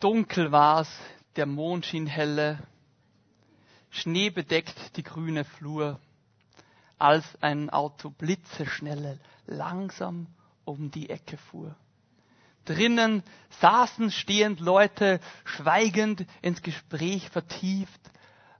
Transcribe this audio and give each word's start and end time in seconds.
Dunkel 0.00 0.52
war's, 0.52 0.88
der 1.36 1.46
Mond 1.46 1.84
schien 1.86 2.06
helle, 2.06 2.58
Schnee 3.90 4.30
bedeckt 4.30 4.96
die 4.96 5.02
grüne 5.02 5.44
Flur, 5.44 5.98
als 6.98 7.24
ein 7.40 7.70
Auto 7.70 8.10
blitzeschnelle 8.10 9.18
langsam 9.46 10.26
um 10.64 10.90
die 10.90 11.10
Ecke 11.10 11.36
fuhr. 11.36 11.74
Drinnen 12.64 13.22
saßen 13.60 14.10
stehend 14.10 14.60
Leute, 14.60 15.20
schweigend 15.44 16.26
ins 16.42 16.62
Gespräch 16.62 17.30
vertieft, 17.30 18.00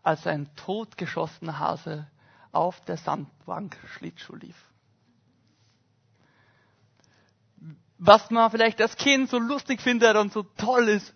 als 0.02 0.26
ein 0.26 0.48
totgeschossener 0.56 1.58
Hase 1.58 2.06
auf 2.50 2.80
der 2.86 2.96
Sandbank 2.96 3.76
Schlittschuh 3.86 4.36
lief. 4.36 4.56
Was 7.98 8.30
man 8.30 8.50
vielleicht 8.50 8.80
als 8.80 8.96
Kind 8.96 9.28
so 9.28 9.38
lustig 9.38 9.82
findet 9.82 10.16
und 10.16 10.32
so 10.32 10.42
toll 10.42 10.88
ist, 10.88 11.12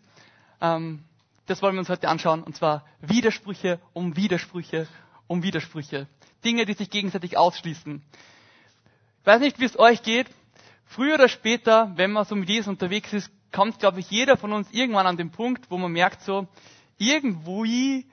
ähm, 0.63 1.05
das 1.47 1.61
wollen 1.61 1.75
wir 1.75 1.81
uns 1.81 1.89
heute 1.91 2.09
anschauen, 2.09 2.43
und 2.43 2.57
zwar 2.57 2.87
Widersprüche 3.03 3.81
um 3.93 4.17
Widersprüche 4.17 4.87
um 5.27 5.43
Widersprüche. 5.43 6.07
Dinge, 6.45 6.65
die 6.65 6.75
sich 6.75 6.89
gegenseitig 6.91 7.37
ausschließen. 7.37 8.03
Ich 9.21 9.27
weiß 9.27 9.41
nicht, 9.41 9.59
wie 9.61 9.65
es 9.65 9.79
euch 9.79 10.03
geht. 10.03 10.29
Früher 10.85 11.15
oder 11.15 11.29
später, 11.29 11.93
wenn 11.97 12.13
man 12.13 12.25
so 12.25 12.35
mit 12.35 12.49
Jesus 12.49 12.69
unterwegs 12.69 13.13
ist, 13.13 13.31
kommt, 13.53 13.79
glaube 13.79 14.01
ich, 14.01 14.11
jeder 14.11 14.37
von 14.37 14.53
uns 14.53 14.71
irgendwann 14.73 15.07
an 15.07 15.17
den 15.17 15.31
Punkt, 15.31 15.71
wo 15.71 15.79
man 15.79 15.93
merkt 15.93 16.23
so, 16.23 16.49
irgendwie 16.99 18.07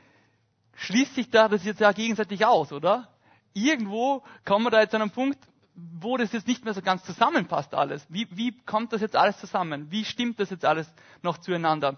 schließt 0.76 1.16
sich 1.16 1.30
da 1.30 1.48
das 1.48 1.64
jetzt 1.66 1.82
ja 1.82 1.92
gegenseitig 1.92 2.46
aus, 2.46 2.72
oder? 2.72 3.10
Irgendwo 3.54 4.24
kommen 4.46 4.66
wir 4.66 4.72
da 4.72 4.82
jetzt 4.82 4.96
an 4.96 5.02
einen 5.02 5.12
Punkt, 5.12 5.40
wo 5.76 6.18
das 6.18 6.32
jetzt 6.32 6.48
nicht 6.48 6.64
mehr 6.64 6.74
so 6.74 6.82
ganz 6.82 7.04
zusammenpasst 7.04 7.74
alles. 7.74 8.06
Wie, 8.10 8.28
wie 8.32 8.58
kommt 8.66 8.94
das 8.94 9.02
jetzt 9.02 9.16
alles 9.16 9.38
zusammen? 9.40 9.92
Wie 9.92 10.06
stimmt 10.06 10.40
das 10.40 10.50
jetzt 10.50 10.66
alles 10.66 10.92
noch 11.22 11.38
zueinander? 11.38 11.98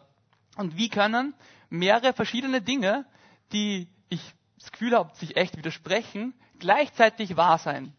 Und 0.56 0.78
wie 0.78 0.90
können 0.90 1.34
mehrere 1.70 2.14
verschiedene 2.14 2.62
Dinge, 2.62 3.06
die 3.52 3.88
ich 4.10 4.22
das 4.60 4.72
Gefühl 4.72 4.96
habe, 4.96 5.16
sich 5.16 5.38
echt 5.38 5.58
widersprechen, 5.58 6.34
gleichzeitig 6.60 7.38
wahr 7.38 7.58
sein? 7.58 7.94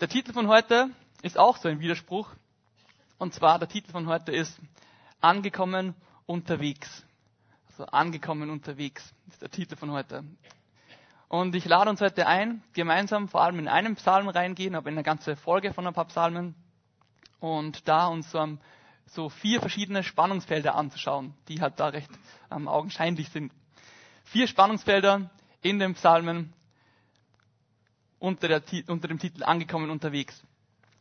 Der 0.00 0.08
Titel 0.08 0.32
von 0.32 0.48
heute 0.48 0.90
ist 1.22 1.38
auch 1.38 1.56
so 1.56 1.68
ein 1.68 1.80
Widerspruch. 1.80 2.30
Und 3.18 3.32
zwar 3.34 3.58
der 3.58 3.68
Titel 3.68 3.90
von 3.90 4.06
heute 4.06 4.32
ist 4.32 4.60
Angekommen 5.20 5.94
unterwegs. 6.26 7.04
Also 7.68 7.86
angekommen 7.86 8.50
unterwegs 8.50 9.14
ist 9.28 9.40
der 9.40 9.50
Titel 9.50 9.76
von 9.76 9.90
heute. 9.90 10.24
Und 11.28 11.54
ich 11.54 11.64
lade 11.64 11.90
uns 11.90 12.00
heute 12.00 12.26
ein, 12.26 12.62
gemeinsam 12.74 13.28
vor 13.28 13.42
allem 13.42 13.58
in 13.58 13.68
einen 13.68 13.96
Psalm 13.96 14.28
reingehen, 14.28 14.74
aber 14.74 14.88
in 14.88 14.94
eine 14.94 15.02
ganze 15.02 15.34
Folge 15.34 15.72
von 15.72 15.86
ein 15.86 15.94
paar 15.94 16.04
Psalmen 16.04 16.54
und 17.40 17.88
da 17.88 18.06
uns 18.06 18.30
so, 18.30 18.58
so 19.06 19.28
vier 19.28 19.60
verschiedene 19.60 20.02
Spannungsfelder 20.02 20.74
anzuschauen, 20.74 21.34
die 21.48 21.60
halt 21.60 21.78
da 21.80 21.88
recht 21.88 22.10
ähm, 22.50 22.68
augenscheinlich 22.68 23.28
sind. 23.30 23.52
Vier 24.24 24.46
Spannungsfelder 24.48 25.30
in 25.62 25.78
den 25.78 25.94
Psalmen 25.94 26.52
unter, 28.18 28.48
der, 28.48 28.62
unter 28.88 29.08
dem 29.08 29.18
Titel 29.18 29.44
Angekommen 29.44 29.90
unterwegs. 29.90 30.42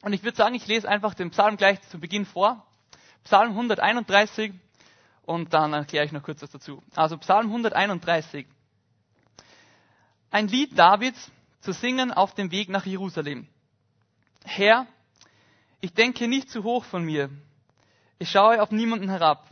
Und 0.01 0.13
ich 0.13 0.23
würde 0.23 0.37
sagen, 0.37 0.55
ich 0.55 0.67
lese 0.67 0.87
einfach 0.87 1.13
den 1.15 1.31
Psalm 1.31 1.57
gleich 1.57 1.81
zu 1.89 1.99
Beginn 1.99 2.25
vor. 2.25 2.65
Psalm 3.23 3.49
131 3.51 4.53
und 5.23 5.53
dann 5.53 5.73
erkläre 5.73 6.05
ich 6.05 6.11
noch 6.11 6.21
kurz 6.21 6.41
was 6.43 6.51
dazu. 6.51 6.83
Also 6.95 7.17
Psalm 7.17 7.47
131. 7.47 8.45
Ein 10.29 10.47
Lied 10.47 10.77
Davids 10.77 11.31
zu 11.61 11.71
singen 11.71 12.11
auf 12.11 12.35
dem 12.35 12.51
Weg 12.51 12.69
nach 12.69 12.85
Jerusalem. 12.85 13.47
Herr, 14.43 14.85
ich 15.81 15.93
denke 15.93 16.27
nicht 16.27 16.49
zu 16.51 16.63
hoch 16.63 16.83
von 16.85 17.03
mir. 17.03 17.29
Ich 18.17 18.31
schaue 18.31 18.61
auf 18.61 18.71
niemanden 18.71 19.09
herab. 19.09 19.49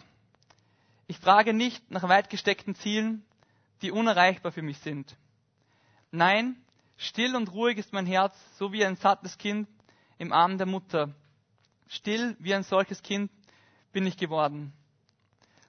Ich 1.08 1.20
frage 1.20 1.54
nicht 1.54 1.92
nach 1.92 2.08
weit 2.08 2.30
gesteckten 2.30 2.76
Zielen, 2.76 3.26
die 3.82 3.92
unerreichbar 3.92 4.54
für 4.54 4.62
mich 4.62 4.78
sind. 4.80 5.18
Nein, 6.12 6.56
still 6.96 7.36
und 7.36 7.52
ruhig 7.52 7.78
ist 7.78 7.92
mein 7.92 8.06
Herz, 8.06 8.38
so 8.58 8.72
wie 8.72 8.86
ein 8.86 8.96
sattes 8.96 9.38
Kind 9.38 9.68
im 10.18 10.32
Arm 10.32 10.58
der 10.58 10.68
Mutter. 10.68 11.14
Still 11.90 12.38
wie 12.40 12.56
ein 12.56 12.64
solches 12.64 13.04
Kind 13.04 13.30
bin 13.92 14.08
ich 14.08 14.16
geworden. 14.16 14.72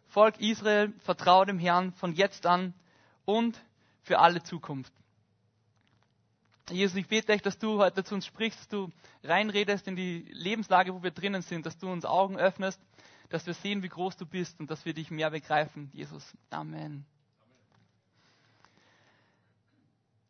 Volk 0.06 0.38
Israel, 0.38 0.92
vertraue 1.00 1.46
dem 1.46 1.58
Herrn 1.58 1.92
von 1.94 2.12
jetzt 2.12 2.46
an 2.46 2.74
und 3.24 3.60
für 4.02 4.20
alle 4.20 4.44
Zukunft. 4.44 4.92
Jesus, 6.70 6.96
ich 6.96 7.08
bete 7.08 7.32
echt, 7.32 7.44
dass 7.44 7.58
du 7.58 7.78
heute 7.78 8.04
zu 8.04 8.14
uns 8.14 8.24
sprichst, 8.24 8.58
dass 8.58 8.68
du 8.68 8.90
reinredest 9.22 9.86
in 9.86 9.96
die 9.96 10.26
Lebenslage, 10.30 10.94
wo 10.94 11.02
wir 11.02 11.10
drinnen 11.10 11.42
sind, 11.42 11.66
dass 11.66 11.76
du 11.76 11.90
uns 11.90 12.06
Augen 12.06 12.38
öffnest, 12.38 12.80
dass 13.28 13.46
wir 13.46 13.52
sehen, 13.52 13.82
wie 13.82 13.88
groß 13.88 14.16
du 14.16 14.24
bist 14.24 14.58
und 14.60 14.70
dass 14.70 14.86
wir 14.86 14.94
dich 14.94 15.10
mehr 15.10 15.30
begreifen. 15.30 15.90
Jesus, 15.92 16.24
Amen. 16.50 17.04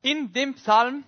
In 0.03 0.33
dem 0.33 0.55
Psalm 0.55 1.05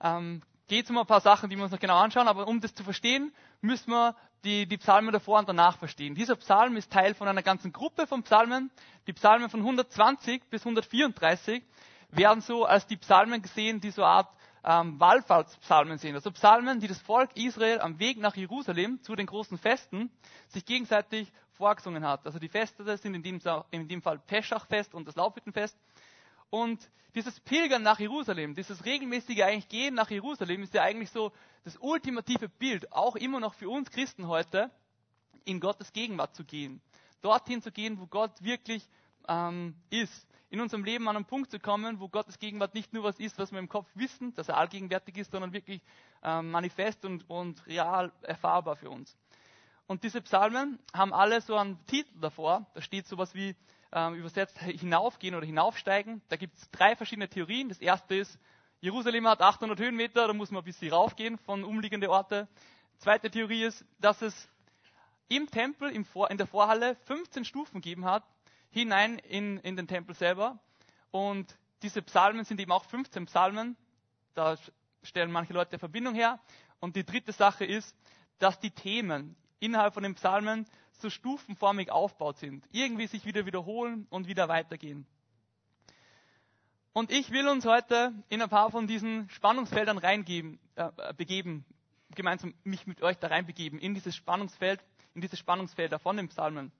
ähm, 0.00 0.42
geht 0.68 0.84
es 0.84 0.90
um 0.90 0.98
ein 0.98 1.06
paar 1.06 1.22
Sachen, 1.22 1.48
die 1.48 1.56
wir 1.56 1.64
uns 1.64 1.72
noch 1.72 1.80
genau 1.80 1.98
anschauen, 1.98 2.28
aber 2.28 2.46
um 2.46 2.60
das 2.60 2.74
zu 2.74 2.84
verstehen, 2.84 3.32
müssen 3.62 3.90
wir 3.90 4.14
die, 4.44 4.66
die 4.66 4.76
Psalmen 4.76 5.12
davor 5.12 5.38
und 5.38 5.48
danach 5.48 5.78
verstehen. 5.78 6.14
Dieser 6.14 6.36
Psalm 6.36 6.76
ist 6.76 6.92
Teil 6.92 7.14
von 7.14 7.26
einer 7.26 7.42
ganzen 7.42 7.72
Gruppe 7.72 8.06
von 8.06 8.22
Psalmen. 8.22 8.70
Die 9.06 9.14
Psalmen 9.14 9.48
von 9.48 9.60
120 9.60 10.42
bis 10.50 10.60
134 10.62 11.62
werden 12.16 12.40
so 12.40 12.64
als 12.64 12.86
die 12.86 12.96
Psalmen 12.96 13.42
gesehen, 13.42 13.80
die 13.80 13.90
so 13.90 14.02
eine 14.02 14.10
Art 14.12 14.28
ähm, 14.64 14.98
Wallfahrtspsalmen 14.98 15.98
sind. 15.98 16.14
Also 16.14 16.30
Psalmen, 16.30 16.80
die 16.80 16.88
das 16.88 16.98
Volk 17.00 17.36
Israel 17.36 17.80
am 17.80 17.98
Weg 17.98 18.18
nach 18.18 18.36
Jerusalem 18.36 19.02
zu 19.02 19.14
den 19.14 19.26
großen 19.26 19.58
Festen 19.58 20.10
sich 20.48 20.64
gegenseitig 20.64 21.30
vorgesungen 21.52 22.04
hat. 22.04 22.24
Also 22.26 22.38
die 22.38 22.48
Feste 22.48 22.84
sind 22.96 23.14
in 23.14 23.22
dem, 23.22 23.40
in 23.70 23.88
dem 23.88 24.02
Fall 24.02 24.18
Peschachfest 24.18 24.94
und 24.94 25.06
das 25.06 25.16
Laubhüttenfest. 25.16 25.76
Und 26.50 26.80
dieses 27.14 27.38
Pilgern 27.40 27.82
nach 27.82 28.00
Jerusalem, 28.00 28.54
dieses 28.54 28.84
regelmäßige 28.84 29.42
eigentlich 29.42 29.68
Gehen 29.68 29.94
nach 29.94 30.10
Jerusalem 30.10 30.62
ist 30.62 30.74
ja 30.74 30.82
eigentlich 30.82 31.10
so 31.10 31.32
das 31.64 31.76
ultimative 31.76 32.48
Bild, 32.48 32.90
auch 32.92 33.16
immer 33.16 33.40
noch 33.40 33.54
für 33.54 33.68
uns 33.68 33.90
Christen 33.90 34.26
heute, 34.26 34.70
in 35.44 35.60
Gottes 35.60 35.92
Gegenwart 35.92 36.34
zu 36.34 36.44
gehen. 36.44 36.80
Dorthin 37.22 37.62
zu 37.62 37.70
gehen, 37.70 38.00
wo 38.00 38.06
Gott 38.06 38.42
wirklich 38.42 38.88
ähm, 39.28 39.76
ist. 39.90 40.26
In 40.54 40.60
unserem 40.60 40.84
Leben 40.84 41.08
an 41.08 41.16
einen 41.16 41.24
Punkt 41.24 41.50
zu 41.50 41.58
kommen, 41.58 41.98
wo 41.98 42.08
Gottes 42.08 42.38
Gegenwart 42.38 42.74
nicht 42.74 42.92
nur 42.92 43.02
was 43.02 43.18
ist, 43.18 43.40
was 43.40 43.50
wir 43.50 43.58
im 43.58 43.68
Kopf 43.68 43.88
wissen, 43.96 44.32
dass 44.34 44.48
er 44.48 44.56
allgegenwärtig 44.56 45.16
ist, 45.16 45.32
sondern 45.32 45.52
wirklich 45.52 45.82
ähm, 46.22 46.52
manifest 46.52 47.04
und, 47.04 47.28
und 47.28 47.66
real 47.66 48.12
erfahrbar 48.22 48.76
für 48.76 48.88
uns. 48.88 49.16
Und 49.88 50.04
diese 50.04 50.22
Psalmen 50.22 50.78
haben 50.92 51.12
alle 51.12 51.40
so 51.40 51.56
einen 51.56 51.84
Titel 51.86 52.20
davor. 52.20 52.66
Da 52.72 52.82
steht 52.82 53.08
sowas 53.08 53.34
wie 53.34 53.56
ähm, 53.90 54.14
übersetzt 54.14 54.56
hinaufgehen 54.60 55.34
oder 55.34 55.44
hinaufsteigen. 55.44 56.22
Da 56.28 56.36
gibt 56.36 56.54
es 56.54 56.70
drei 56.70 56.94
verschiedene 56.94 57.28
Theorien. 57.28 57.68
Das 57.68 57.80
erste 57.80 58.14
ist, 58.14 58.38
Jerusalem 58.78 59.26
hat 59.26 59.42
800 59.42 59.80
Höhenmeter, 59.80 60.28
da 60.28 60.34
muss 60.34 60.52
man 60.52 60.62
ein 60.62 60.66
bisschen 60.66 60.92
raufgehen 60.92 61.36
von 61.36 61.64
umliegenden 61.64 62.10
Orten. 62.10 62.46
Zweite 62.98 63.28
Theorie 63.28 63.64
ist, 63.64 63.84
dass 63.98 64.22
es 64.22 64.48
im 65.26 65.50
Tempel, 65.50 65.90
im 65.90 66.04
Vor, 66.04 66.30
in 66.30 66.38
der 66.38 66.46
Vorhalle 66.46 66.94
15 67.06 67.44
Stufen 67.44 67.80
gegeben 67.80 68.04
hat, 68.04 68.22
hinein 68.74 69.18
in, 69.20 69.58
in 69.58 69.76
den 69.76 69.86
Tempel 69.86 70.14
selber. 70.14 70.58
Und 71.10 71.56
diese 71.82 72.02
Psalmen 72.02 72.44
sind 72.44 72.60
eben 72.60 72.72
auch 72.72 72.84
15 72.84 73.26
Psalmen. 73.26 73.76
Da 74.34 74.56
stellen 75.02 75.30
manche 75.30 75.52
Leute 75.52 75.78
Verbindung 75.78 76.14
her. 76.14 76.40
Und 76.80 76.96
die 76.96 77.04
dritte 77.04 77.32
Sache 77.32 77.64
ist, 77.64 77.96
dass 78.38 78.58
die 78.58 78.72
Themen 78.72 79.36
innerhalb 79.60 79.94
von 79.94 80.02
den 80.02 80.14
Psalmen 80.16 80.66
so 80.92 81.08
stufenformig 81.08 81.90
aufgebaut 81.90 82.38
sind. 82.38 82.66
Irgendwie 82.72 83.06
sich 83.06 83.24
wieder 83.24 83.46
wiederholen 83.46 84.06
und 84.10 84.26
wieder 84.26 84.48
weitergehen. 84.48 85.06
Und 86.92 87.10
ich 87.10 87.30
will 87.30 87.48
uns 87.48 87.64
heute 87.64 88.12
in 88.28 88.42
ein 88.42 88.48
paar 88.48 88.70
von 88.70 88.86
diesen 88.86 89.28
Spannungsfeldern 89.30 89.98
reingeben, 89.98 90.60
äh, 90.76 90.90
begeben, 91.16 91.64
gemeinsam 92.14 92.54
mich 92.64 92.86
mit 92.86 93.02
euch 93.02 93.18
da 93.18 93.28
reinbegeben, 93.28 93.78
in 93.78 93.94
dieses 93.94 94.14
Spannungsfeld, 94.14 94.84
in 95.14 95.20
diese 95.20 95.36
Spannungsfelder 95.36 95.98
von 95.98 96.16
den 96.16 96.28
Psalmen. 96.28 96.72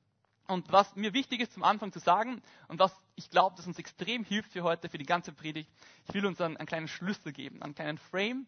Und 0.46 0.70
was 0.70 0.94
mir 0.94 1.14
wichtig 1.14 1.40
ist 1.40 1.52
zum 1.52 1.62
Anfang 1.62 1.90
zu 1.92 1.98
sagen 1.98 2.42
und 2.68 2.78
was 2.78 2.94
ich 3.14 3.30
glaube, 3.30 3.56
dass 3.56 3.66
uns 3.66 3.78
extrem 3.78 4.24
hilft 4.24 4.52
für 4.52 4.62
heute, 4.62 4.88
für 4.88 4.98
die 4.98 5.06
ganze 5.06 5.32
Predigt, 5.32 5.70
ich 6.06 6.14
will 6.14 6.26
uns 6.26 6.40
einen, 6.40 6.56
einen 6.56 6.66
kleinen 6.66 6.88
Schlüssel 6.88 7.32
geben, 7.32 7.62
einen 7.62 7.74
kleinen 7.74 7.96
Frame, 7.96 8.46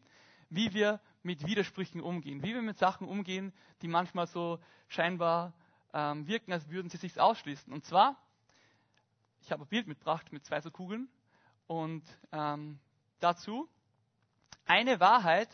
wie 0.50 0.74
wir 0.74 1.00
mit 1.22 1.46
Widersprüchen 1.46 2.00
umgehen, 2.00 2.42
wie 2.42 2.54
wir 2.54 2.62
mit 2.62 2.78
Sachen 2.78 3.08
umgehen, 3.08 3.52
die 3.80 3.88
manchmal 3.88 4.26
so 4.26 4.58
scheinbar 4.88 5.54
ähm, 5.94 6.26
wirken, 6.26 6.52
als 6.52 6.68
würden 6.68 6.90
sie 6.90 6.98
sich 6.98 7.18
ausschließen. 7.18 7.72
Und 7.72 7.84
zwar, 7.84 8.16
ich 9.40 9.50
habe 9.50 9.64
ein 9.64 9.68
Bild 9.68 9.86
mitgebracht 9.86 10.32
mit 10.32 10.44
zwei 10.44 10.60
so 10.60 10.70
Kugeln 10.70 11.08
und 11.66 12.04
ähm, 12.32 12.78
dazu 13.20 13.68
eine 14.66 15.00
Wahrheit, 15.00 15.48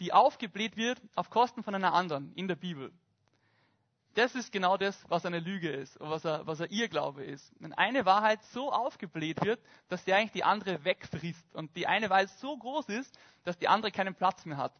die 0.00 0.12
aufgebläht 0.12 0.76
wird 0.76 1.00
auf 1.14 1.30
Kosten 1.30 1.62
von 1.62 1.74
einer 1.74 1.92
anderen 1.92 2.32
in 2.34 2.48
der 2.48 2.56
Bibel. 2.56 2.92
Das 4.14 4.34
ist 4.36 4.52
genau 4.52 4.76
das, 4.76 5.04
was 5.08 5.26
eine 5.26 5.40
Lüge 5.40 5.70
ist 5.70 5.96
und 5.96 6.08
was 6.08 6.24
er, 6.24 6.46
was 6.46 6.60
er 6.60 6.70
Irrglaube 6.70 7.24
ist. 7.24 7.52
Wenn 7.58 7.72
eine 7.72 8.04
Wahrheit 8.04 8.42
so 8.52 8.72
aufgebläht 8.72 9.44
wird, 9.44 9.60
dass 9.88 10.04
die 10.04 10.14
eigentlich 10.14 10.32
die 10.32 10.44
andere 10.44 10.84
wegfrisst 10.84 11.54
und 11.54 11.76
die 11.76 11.88
eine 11.88 12.10
Wahrheit 12.10 12.30
so 12.30 12.56
groß 12.56 12.88
ist, 12.90 13.18
dass 13.42 13.58
die 13.58 13.66
andere 13.66 13.90
keinen 13.90 14.14
Platz 14.14 14.44
mehr 14.46 14.56
hat. 14.56 14.72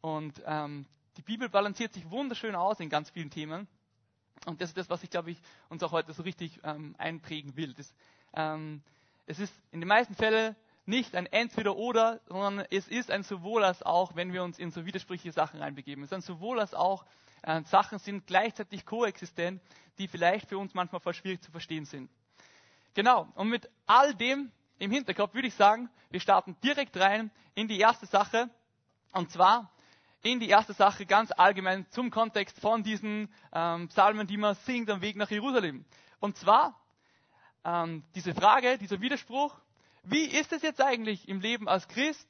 Und 0.00 0.40
ähm, 0.46 0.86
die 1.16 1.22
Bibel 1.22 1.48
balanciert 1.48 1.92
sich 1.92 2.08
wunderschön 2.08 2.54
aus 2.54 2.78
in 2.78 2.88
ganz 2.88 3.10
vielen 3.10 3.30
Themen. 3.30 3.66
Und 4.46 4.60
das 4.60 4.70
ist 4.70 4.78
das, 4.78 4.88
was 4.88 5.02
ich, 5.02 5.10
glaube 5.10 5.32
ich, 5.32 5.38
uns 5.68 5.82
auch 5.82 5.90
heute 5.90 6.12
so 6.12 6.22
richtig 6.22 6.60
ähm, 6.62 6.94
einprägen 6.98 7.56
will. 7.56 7.74
Das, 7.74 7.92
ähm, 8.34 8.82
es 9.26 9.40
ist 9.40 9.52
in 9.72 9.80
den 9.80 9.88
meisten 9.88 10.14
Fällen 10.14 10.54
nicht 10.86 11.16
ein 11.16 11.26
Entweder-Oder, 11.26 12.20
sondern 12.28 12.64
es 12.70 12.86
ist 12.88 13.10
ein 13.10 13.24
sowohl 13.24 13.64
als 13.64 13.82
auch, 13.82 14.14
wenn 14.14 14.32
wir 14.32 14.42
uns 14.44 14.58
in 14.58 14.70
so 14.70 14.86
widersprüchliche 14.86 15.32
Sachen 15.32 15.60
reinbegeben. 15.60 16.04
Es 16.04 16.10
ist 16.10 16.14
ein 16.14 16.22
sowohl 16.22 16.60
als 16.60 16.74
auch, 16.74 17.04
äh, 17.42 17.62
Sachen 17.64 17.98
sind 17.98 18.26
gleichzeitig 18.26 18.84
koexistent, 18.86 19.60
die 19.98 20.08
vielleicht 20.08 20.48
für 20.48 20.58
uns 20.58 20.74
manchmal 20.74 21.14
schwierig 21.14 21.42
zu 21.42 21.50
verstehen 21.50 21.84
sind. 21.84 22.10
Genau, 22.94 23.28
und 23.34 23.48
mit 23.48 23.68
all 23.86 24.14
dem 24.14 24.50
im 24.78 24.90
Hinterkopf 24.90 25.34
würde 25.34 25.48
ich 25.48 25.54
sagen, 25.54 25.90
wir 26.10 26.20
starten 26.20 26.56
direkt 26.62 26.96
rein 26.96 27.30
in 27.54 27.68
die 27.68 27.78
erste 27.78 28.06
Sache, 28.06 28.48
und 29.12 29.30
zwar 29.30 29.70
in 30.22 30.40
die 30.40 30.48
erste 30.48 30.72
Sache 30.72 31.06
ganz 31.06 31.30
allgemein 31.32 31.86
zum 31.90 32.10
Kontext 32.10 32.58
von 32.60 32.82
diesen 32.82 33.32
ähm, 33.52 33.88
Psalmen, 33.88 34.26
die 34.26 34.36
man 34.36 34.54
singt 34.54 34.90
am 34.90 35.00
Weg 35.00 35.16
nach 35.16 35.30
Jerusalem. 35.30 35.84
Und 36.20 36.36
zwar 36.36 36.80
ähm, 37.64 38.04
diese 38.14 38.34
Frage, 38.34 38.78
dieser 38.78 39.00
Widerspruch, 39.00 39.56
wie 40.02 40.24
ist 40.24 40.52
es 40.52 40.62
jetzt 40.62 40.80
eigentlich 40.80 41.28
im 41.28 41.40
Leben 41.40 41.68
als 41.68 41.86
Christ 41.88 42.26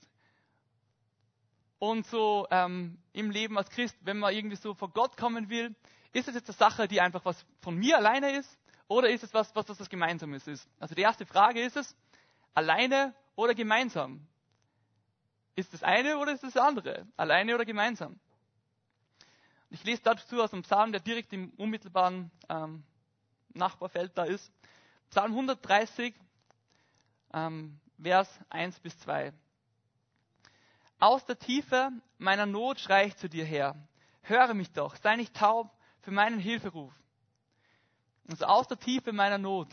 und 1.78 2.06
so 2.06 2.46
ähm, 2.50 2.98
im 3.12 3.30
Leben 3.30 3.56
als 3.56 3.70
Christ, 3.70 3.96
wenn 4.02 4.18
man 4.18 4.34
irgendwie 4.34 4.56
so 4.56 4.74
vor 4.74 4.90
Gott 4.90 5.16
kommen 5.16 5.48
will? 5.48 5.74
Ist 6.12 6.28
es 6.28 6.34
jetzt 6.34 6.48
eine 6.48 6.56
Sache, 6.56 6.88
die 6.88 7.00
einfach 7.00 7.24
was 7.24 7.44
von 7.60 7.76
mir 7.76 7.96
alleine 7.96 8.36
ist 8.36 8.58
oder 8.88 9.10
ist 9.10 9.22
es 9.22 9.34
was, 9.34 9.54
was, 9.54 9.68
was 9.68 9.88
Gemeinsames 9.88 10.46
ist? 10.46 10.68
Also 10.80 10.94
die 10.94 11.02
erste 11.02 11.26
Frage 11.26 11.62
ist 11.62 11.76
es, 11.76 11.96
alleine 12.54 13.14
oder 13.36 13.54
gemeinsam? 13.54 14.26
Ist 15.54 15.72
das 15.72 15.82
eine 15.82 16.18
oder 16.18 16.32
ist 16.32 16.42
das 16.42 16.56
andere? 16.56 17.06
Alleine 17.16 17.54
oder 17.54 17.64
gemeinsam? 17.64 18.18
Ich 19.70 19.84
lese 19.84 20.02
dazu 20.02 20.42
aus 20.42 20.50
dem 20.50 20.62
Psalm, 20.62 20.92
der 20.92 21.00
direkt 21.00 21.32
im 21.32 21.50
unmittelbaren 21.50 22.30
ähm, 22.48 22.84
Nachbarfeld 23.52 24.16
da 24.16 24.24
ist. 24.24 24.50
Psalm 25.10 25.32
130, 25.32 26.14
ähm, 27.34 27.78
Vers 28.00 28.28
1 28.48 28.80
bis 28.80 28.98
2. 29.00 29.32
Aus 30.98 31.24
der 31.24 31.38
Tiefe 31.38 31.90
meiner 32.18 32.46
Not 32.46 32.80
schrei 32.80 33.06
ich 33.06 33.16
zu 33.16 33.28
dir 33.28 33.44
her. 33.44 33.76
Höre 34.22 34.54
mich 34.54 34.72
doch, 34.72 34.96
sei 34.96 35.16
nicht 35.16 35.34
taub 35.34 35.70
für 36.00 36.10
meinen 36.10 36.40
Hilferuf. 36.40 36.92
Also 38.28 38.46
aus 38.46 38.66
der 38.66 38.78
Tiefe 38.78 39.12
meiner 39.12 39.38
Not. 39.38 39.68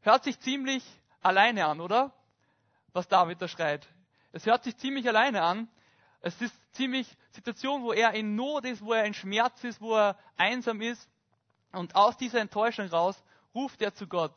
Hört 0.00 0.24
sich 0.24 0.38
ziemlich 0.40 0.84
alleine 1.20 1.66
an, 1.66 1.80
oder? 1.80 2.12
Was 2.92 3.08
David 3.08 3.42
da 3.42 3.48
schreit. 3.48 3.86
Es 4.32 4.46
hört 4.46 4.64
sich 4.64 4.76
ziemlich 4.76 5.06
alleine 5.08 5.42
an. 5.42 5.68
Es 6.20 6.40
ist 6.40 6.54
ziemlich 6.74 7.08
Situation, 7.30 7.82
wo 7.82 7.92
er 7.92 8.12
in 8.12 8.36
Not 8.36 8.64
ist, 8.64 8.82
wo 8.82 8.92
er 8.92 9.04
in 9.04 9.14
Schmerz 9.14 9.62
ist, 9.64 9.80
wo 9.80 9.96
er 9.96 10.16
einsam 10.36 10.80
ist. 10.80 11.08
Und 11.72 11.96
aus 11.96 12.16
dieser 12.16 12.40
Enttäuschung 12.40 12.86
raus 12.88 13.22
ruft 13.54 13.82
er 13.82 13.94
zu 13.94 14.06
Gott. 14.06 14.32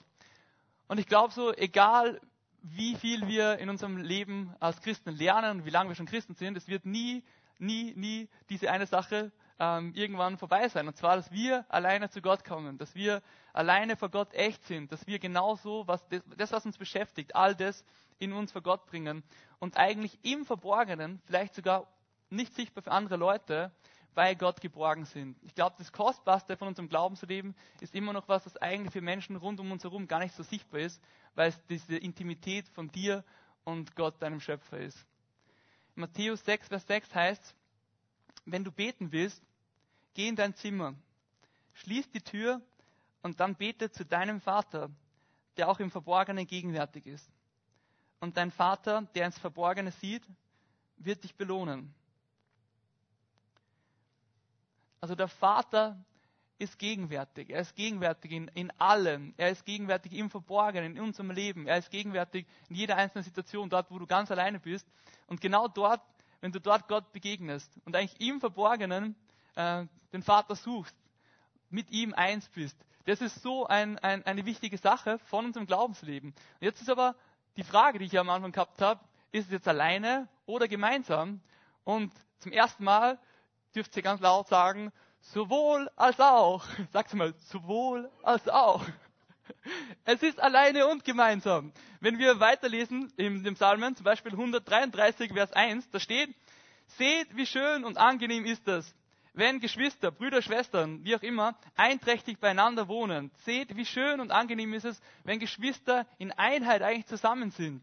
Und 0.88 1.00
ich 1.00 1.08
glaube 1.08 1.34
so, 1.34 1.54
egal 1.54 2.20
wie 2.62 2.96
viel 2.96 3.28
wir 3.28 3.58
in 3.60 3.70
unserem 3.70 3.98
Leben 3.98 4.54
als 4.60 4.82
Christen 4.82 5.12
lernen 5.12 5.60
und 5.60 5.66
wie 5.66 5.70
lange 5.72 5.90
wir 5.90 5.96
schon 5.96 6.06
Christen 6.06 6.36
sind, 6.36 6.56
es 6.58 6.68
wird 6.68 6.86
nie, 6.86 7.24
nie, 7.58 7.94
nie 7.96 8.30
diese 8.50 8.72
eine 8.72 8.86
Sache 8.86 9.32
ähm, 9.60 9.94
irgendwann 9.94 10.38
vorbei 10.38 10.68
sein. 10.70 10.88
Und 10.88 10.96
zwar, 10.96 11.16
dass 11.16 11.32
wir 11.32 11.66
alleine 11.70 12.10
zu 12.10 12.22
Gott 12.22 12.44
kommen, 12.44 12.78
dass 12.78 12.96
wir 12.96 13.22
alleine 13.54 13.96
vor 13.96 14.10
Gott 14.10 14.34
echt 14.34 14.64
sind, 14.66 14.92
dass 14.92 15.08
wir 15.08 15.20
genauso, 15.20 15.88
was 15.88 16.08
das, 16.10 16.22
das, 16.38 16.52
was 16.52 16.66
uns 16.66 16.78
beschäftigt, 16.78 17.36
all 17.36 17.56
das 17.56 17.84
in 18.20 18.34
uns 18.34 18.52
vor 18.52 18.62
Gott 18.62 18.86
bringen 18.86 19.24
und 19.60 19.78
eigentlich 19.78 20.20
im 20.24 20.46
Verborgenen, 20.46 21.22
vielleicht 21.26 21.56
sogar 21.56 21.88
nicht 22.30 22.54
sichtbar 22.54 22.84
für 22.84 22.92
andere 22.92 23.18
Leute, 23.18 23.72
bei 24.14 24.36
Gott 24.36 24.62
geborgen 24.62 25.06
sind. 25.06 25.38
Ich 25.44 25.56
glaube, 25.56 25.76
das 25.78 25.92
Kostbarste 25.92 26.58
von 26.58 26.68
unserem 26.68 26.90
Glaubensleben 26.90 27.56
ist 27.80 27.96
immer 27.96 28.14
noch 28.14 28.28
was, 28.28 28.44
das 28.44 28.58
eigentlich 28.58 28.92
für 28.92 29.02
Menschen 29.02 29.36
rund 29.36 29.60
um 29.60 29.72
uns 29.72 29.84
herum 29.84 30.08
gar 30.08 30.20
nicht 30.20 30.36
so 30.36 30.44
sichtbar 30.44 30.82
ist, 30.82 31.02
weil 31.36 31.50
es 31.50 31.66
diese 31.68 31.98
Intimität 31.98 32.68
von 32.70 32.92
dir 32.92 33.24
und 33.64 33.96
Gott, 33.96 34.22
deinem 34.22 34.40
Schöpfer 34.40 34.80
ist. 34.80 35.06
Matthäus 35.96 36.44
6, 36.46 36.68
Vers 36.68 36.88
6 36.88 37.16
heißt, 37.16 37.56
wenn 38.46 38.64
du 38.64 38.72
beten 38.72 39.12
willst, 39.12 39.42
geh 40.14 40.28
in 40.28 40.36
dein 40.36 40.56
Zimmer, 40.56 40.96
schließ 41.74 42.10
die 42.12 42.22
Tür 42.22 42.62
und 43.22 43.40
dann 43.40 43.56
bete 43.56 43.92
zu 43.92 44.06
deinem 44.06 44.42
Vater, 44.42 44.90
der 45.58 45.70
auch 45.70 45.80
im 45.80 45.92
Verborgenen 45.92 46.48
gegenwärtig 46.48 47.06
ist. 47.06 47.30
Und 48.20 48.38
dein 48.38 48.52
Vater, 48.52 49.04
der 49.16 49.26
ins 49.26 49.38
Verborgene 49.40 49.92
sieht, 49.92 50.24
wird 50.98 51.24
dich 51.24 51.36
belohnen. 51.36 51.94
Also 55.02 55.16
der 55.16 55.28
Vater 55.28 55.98
ist 56.60 56.78
gegenwärtig. 56.78 57.50
Er 57.50 57.62
ist 57.62 57.76
gegenwärtig 57.76 58.32
in, 58.32 58.48
in 58.50 58.70
allem. 58.80 59.34
Er 59.36 59.50
ist 59.50 59.66
gegenwärtig 59.66 60.14
im 60.14 60.30
Verborgenen, 60.30 60.96
in 60.96 61.02
unserem 61.02 61.32
Leben. 61.32 61.66
Er 61.66 61.80
ist 61.80 61.90
gegenwärtig 61.90 62.46
in 62.70 62.76
jeder 62.76 62.98
einzelnen 62.98 63.24
Situation, 63.24 63.68
dort, 63.68 63.90
wo 63.90 63.98
du 63.98 64.06
ganz 64.06 64.30
alleine 64.30 64.60
bist. 64.60 64.88
Und 65.26 65.42
genau 65.42 65.68
dort, 65.68 66.02
wenn 66.40 66.52
du 66.52 66.60
dort 66.60 66.88
Gott 66.88 67.12
begegnest 67.14 67.72
und 67.84 67.96
eigentlich 67.96 68.22
im 68.22 68.40
Verborgenen 68.40 69.16
äh, 69.56 69.86
den 70.14 70.22
Vater 70.22 70.56
suchst, 70.56 70.96
mit 71.72 71.90
ihm 71.90 72.14
eins 72.14 72.48
bist. 72.50 72.78
Das 73.06 73.22
ist 73.22 73.42
so 73.42 73.66
ein, 73.66 73.98
ein, 74.00 74.24
eine 74.28 74.46
wichtige 74.46 74.78
Sache 74.78 75.18
von 75.18 75.46
unserem 75.46 75.66
Glaubensleben. 75.66 76.36
Jetzt 76.60 76.80
ist 76.80 76.90
aber 76.92 77.16
die 77.58 77.64
Frage, 77.64 77.98
die 77.98 78.06
ich 78.06 78.20
am 78.20 78.30
Anfang 78.30 78.52
gehabt 78.52 78.80
habe, 78.82 79.00
ist 79.32 79.46
es 79.46 79.52
jetzt 79.52 79.68
alleine 79.68 80.28
oder 80.46 80.68
gemeinsam? 80.68 81.42
Und 81.84 82.14
zum 82.38 82.52
ersten 82.52 82.84
Mal 82.84 83.18
dürft 83.76 83.96
ihr 83.96 84.04
ganz 84.04 84.22
laut 84.22 84.48
sagen, 84.48 84.92
sowohl 85.22 85.90
als 85.96 86.20
auch. 86.20 86.66
Sagt 86.92 87.14
mal, 87.14 87.34
sowohl 87.50 88.10
als 88.24 88.48
auch. 88.48 88.86
Es 90.06 90.24
ist 90.24 90.40
alleine 90.40 90.88
und 90.88 91.04
gemeinsam. 91.04 91.74
Wenn 92.00 92.18
wir 92.18 92.40
weiterlesen 92.40 93.12
in 93.18 93.44
dem 93.44 93.56
Psalmen, 93.56 93.96
zum 93.96 94.04
Beispiel 94.04 94.32
133, 94.32 95.34
Vers 95.34 95.52
1, 95.54 95.90
da 95.92 96.00
steht, 96.00 96.34
seht, 96.88 97.36
wie 97.36 97.46
schön 97.46 97.84
und 97.84 97.98
angenehm 97.98 98.46
ist 98.46 98.68
es, 98.68 98.96
wenn 99.34 99.60
Geschwister, 99.60 100.12
Brüder, 100.12 100.42
Schwestern, 100.42 101.04
wie 101.04 101.16
auch 101.16 101.22
immer, 101.22 101.56
einträchtig 101.76 102.40
beieinander 102.40 102.88
wohnen. 102.88 103.32
Seht, 103.46 103.76
wie 103.76 103.86
schön 103.86 104.20
und 104.20 104.32
angenehm 104.32 104.74
ist 104.74 104.86
es, 104.86 105.02
wenn 105.24 105.40
Geschwister 105.40 106.06
in 106.18 106.32
Einheit 106.32 106.82
eigentlich 106.82 107.08
zusammen 107.08 107.52
sind. 107.52 107.82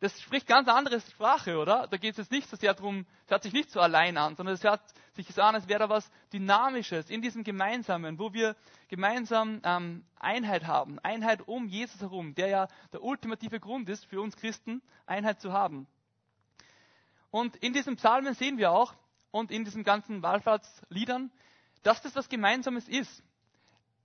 Das 0.00 0.20
spricht 0.20 0.46
ganz 0.46 0.68
andere 0.68 1.00
Sprache, 1.00 1.58
oder? 1.58 1.88
Da 1.88 1.96
geht 1.96 2.12
es 2.12 2.18
jetzt 2.18 2.30
nicht 2.30 2.48
so 2.48 2.56
sehr 2.56 2.72
darum, 2.72 3.04
es 3.24 3.30
hört 3.30 3.42
sich 3.42 3.52
nicht 3.52 3.70
so 3.70 3.80
allein 3.80 4.16
an, 4.16 4.36
sondern 4.36 4.54
es 4.54 4.62
hört 4.62 4.80
sich 5.14 5.26
so 5.34 5.42
an, 5.42 5.56
als 5.56 5.66
wäre 5.66 5.80
da 5.80 5.88
was 5.88 6.08
Dynamisches 6.32 7.10
in 7.10 7.20
diesem 7.20 7.42
Gemeinsamen, 7.42 8.18
wo 8.18 8.32
wir 8.32 8.54
gemeinsam 8.88 9.60
ähm, 9.64 10.04
Einheit 10.20 10.66
haben. 10.68 11.00
Einheit 11.00 11.48
um 11.48 11.66
Jesus 11.66 12.00
herum, 12.00 12.34
der 12.36 12.46
ja 12.46 12.68
der 12.92 13.02
ultimative 13.02 13.58
Grund 13.58 13.88
ist 13.88 14.04
für 14.04 14.20
uns 14.20 14.36
Christen, 14.36 14.82
Einheit 15.06 15.40
zu 15.40 15.52
haben. 15.52 15.88
Und 17.30 17.56
in 17.56 17.72
diesem 17.72 17.96
Psalmen 17.96 18.34
sehen 18.34 18.56
wir 18.56 18.70
auch, 18.70 18.94
und 19.30 19.50
in 19.50 19.64
diesen 19.64 19.84
ganzen 19.84 20.22
Wallfahrtsliedern, 20.22 21.30
dass 21.82 22.02
das 22.02 22.14
was 22.16 22.28
Gemeinsames 22.28 22.88
ist. 22.88 23.22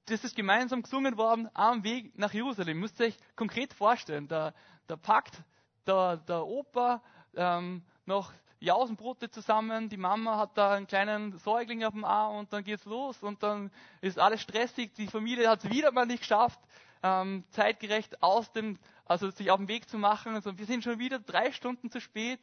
Das 0.08 0.24
ist 0.24 0.36
gemeinsam 0.36 0.82
gesungen 0.82 1.18
worden 1.18 1.50
am 1.54 1.84
Weg 1.84 2.18
nach 2.18 2.34
Jerusalem. 2.34 2.80
Müsst 2.80 3.00
ihr 3.00 3.08
euch 3.08 3.18
konkret 3.36 3.74
vorstellen. 3.74 4.28
Da, 4.28 4.54
da 4.88 4.98
packt 4.98 5.42
der, 5.88 6.18
der 6.18 6.46
Opa 6.46 7.02
ähm, 7.36 7.84
noch 8.06 8.32
Jausenbrote 8.60 9.30
zusammen, 9.30 9.90
die 9.90 9.98
Mama 9.98 10.38
hat 10.38 10.58
da 10.58 10.74
einen 10.74 10.88
kleinen 10.88 11.38
Säugling 11.40 11.84
auf 11.84 11.94
dem 11.94 12.06
Arm 12.06 12.38
und 12.38 12.54
dann 12.54 12.64
geht's 12.64 12.86
los 12.86 13.22
und 13.22 13.44
dann 13.44 13.72
ist 14.00 14.18
alles 14.18 14.42
stressig, 14.42 14.94
die 14.94 15.08
Familie 15.08 15.50
hat 15.50 15.64
es 15.64 15.70
wieder 15.70 15.92
mal 15.92 16.06
nicht 16.06 16.22
geschafft, 16.22 16.60
ähm, 17.04 17.44
zeitgerecht 17.50 18.24
aus 18.24 18.52
dem, 18.54 18.80
also 19.06 19.30
sich 19.30 19.52
auf 19.52 19.58
den 19.58 19.68
Weg 19.68 19.90
zu 19.90 19.98
machen. 19.98 20.36
Also 20.36 20.58
wir 20.58 20.66
sind 20.66 20.84
schon 20.84 20.98
wieder 20.98 21.20
drei 21.20 21.52
Stunden 21.52 21.92
zu 21.92 22.00
spät. 22.00 22.40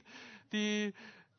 Die, 0.52 0.92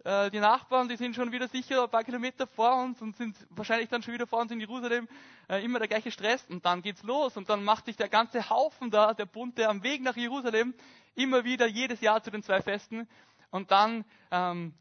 die 0.03 0.39
Nachbarn, 0.39 0.89
die 0.89 0.95
sind 0.95 1.15
schon 1.15 1.31
wieder 1.31 1.47
sicher 1.47 1.83
ein 1.83 1.89
paar 1.89 2.03
Kilometer 2.03 2.47
vor 2.47 2.81
uns 2.81 3.01
und 3.01 3.15
sind 3.17 3.35
wahrscheinlich 3.51 3.89
dann 3.89 4.01
schon 4.01 4.13
wieder 4.15 4.25
vor 4.25 4.39
uns 4.39 4.51
in 4.51 4.59
Jerusalem. 4.59 5.07
Äh, 5.47 5.63
immer 5.63 5.79
der 5.79 5.87
gleiche 5.87 6.11
Stress 6.11 6.45
und 6.49 6.65
dann 6.65 6.81
geht's 6.81 7.03
los 7.03 7.35
und 7.37 7.49
dann 7.49 7.63
macht 7.63 7.85
sich 7.85 7.97
der 7.97 8.09
ganze 8.09 8.49
Haufen 8.49 8.89
da, 8.89 9.13
der 9.13 9.25
Bunte 9.25 9.67
am 9.67 9.83
Weg 9.83 10.01
nach 10.01 10.15
Jerusalem, 10.15 10.73
immer 11.13 11.43
wieder 11.43 11.67
jedes 11.67 12.01
Jahr 12.01 12.23
zu 12.23 12.31
den 12.31 12.41
zwei 12.41 12.61
Festen. 12.61 13.07
Und 13.51 13.69
dann, 13.69 14.05
ähm, 14.31 14.73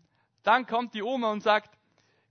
dann 0.42 0.66
kommt 0.66 0.94
die 0.94 1.02
Oma 1.02 1.32
und 1.32 1.42
sagt, 1.42 1.76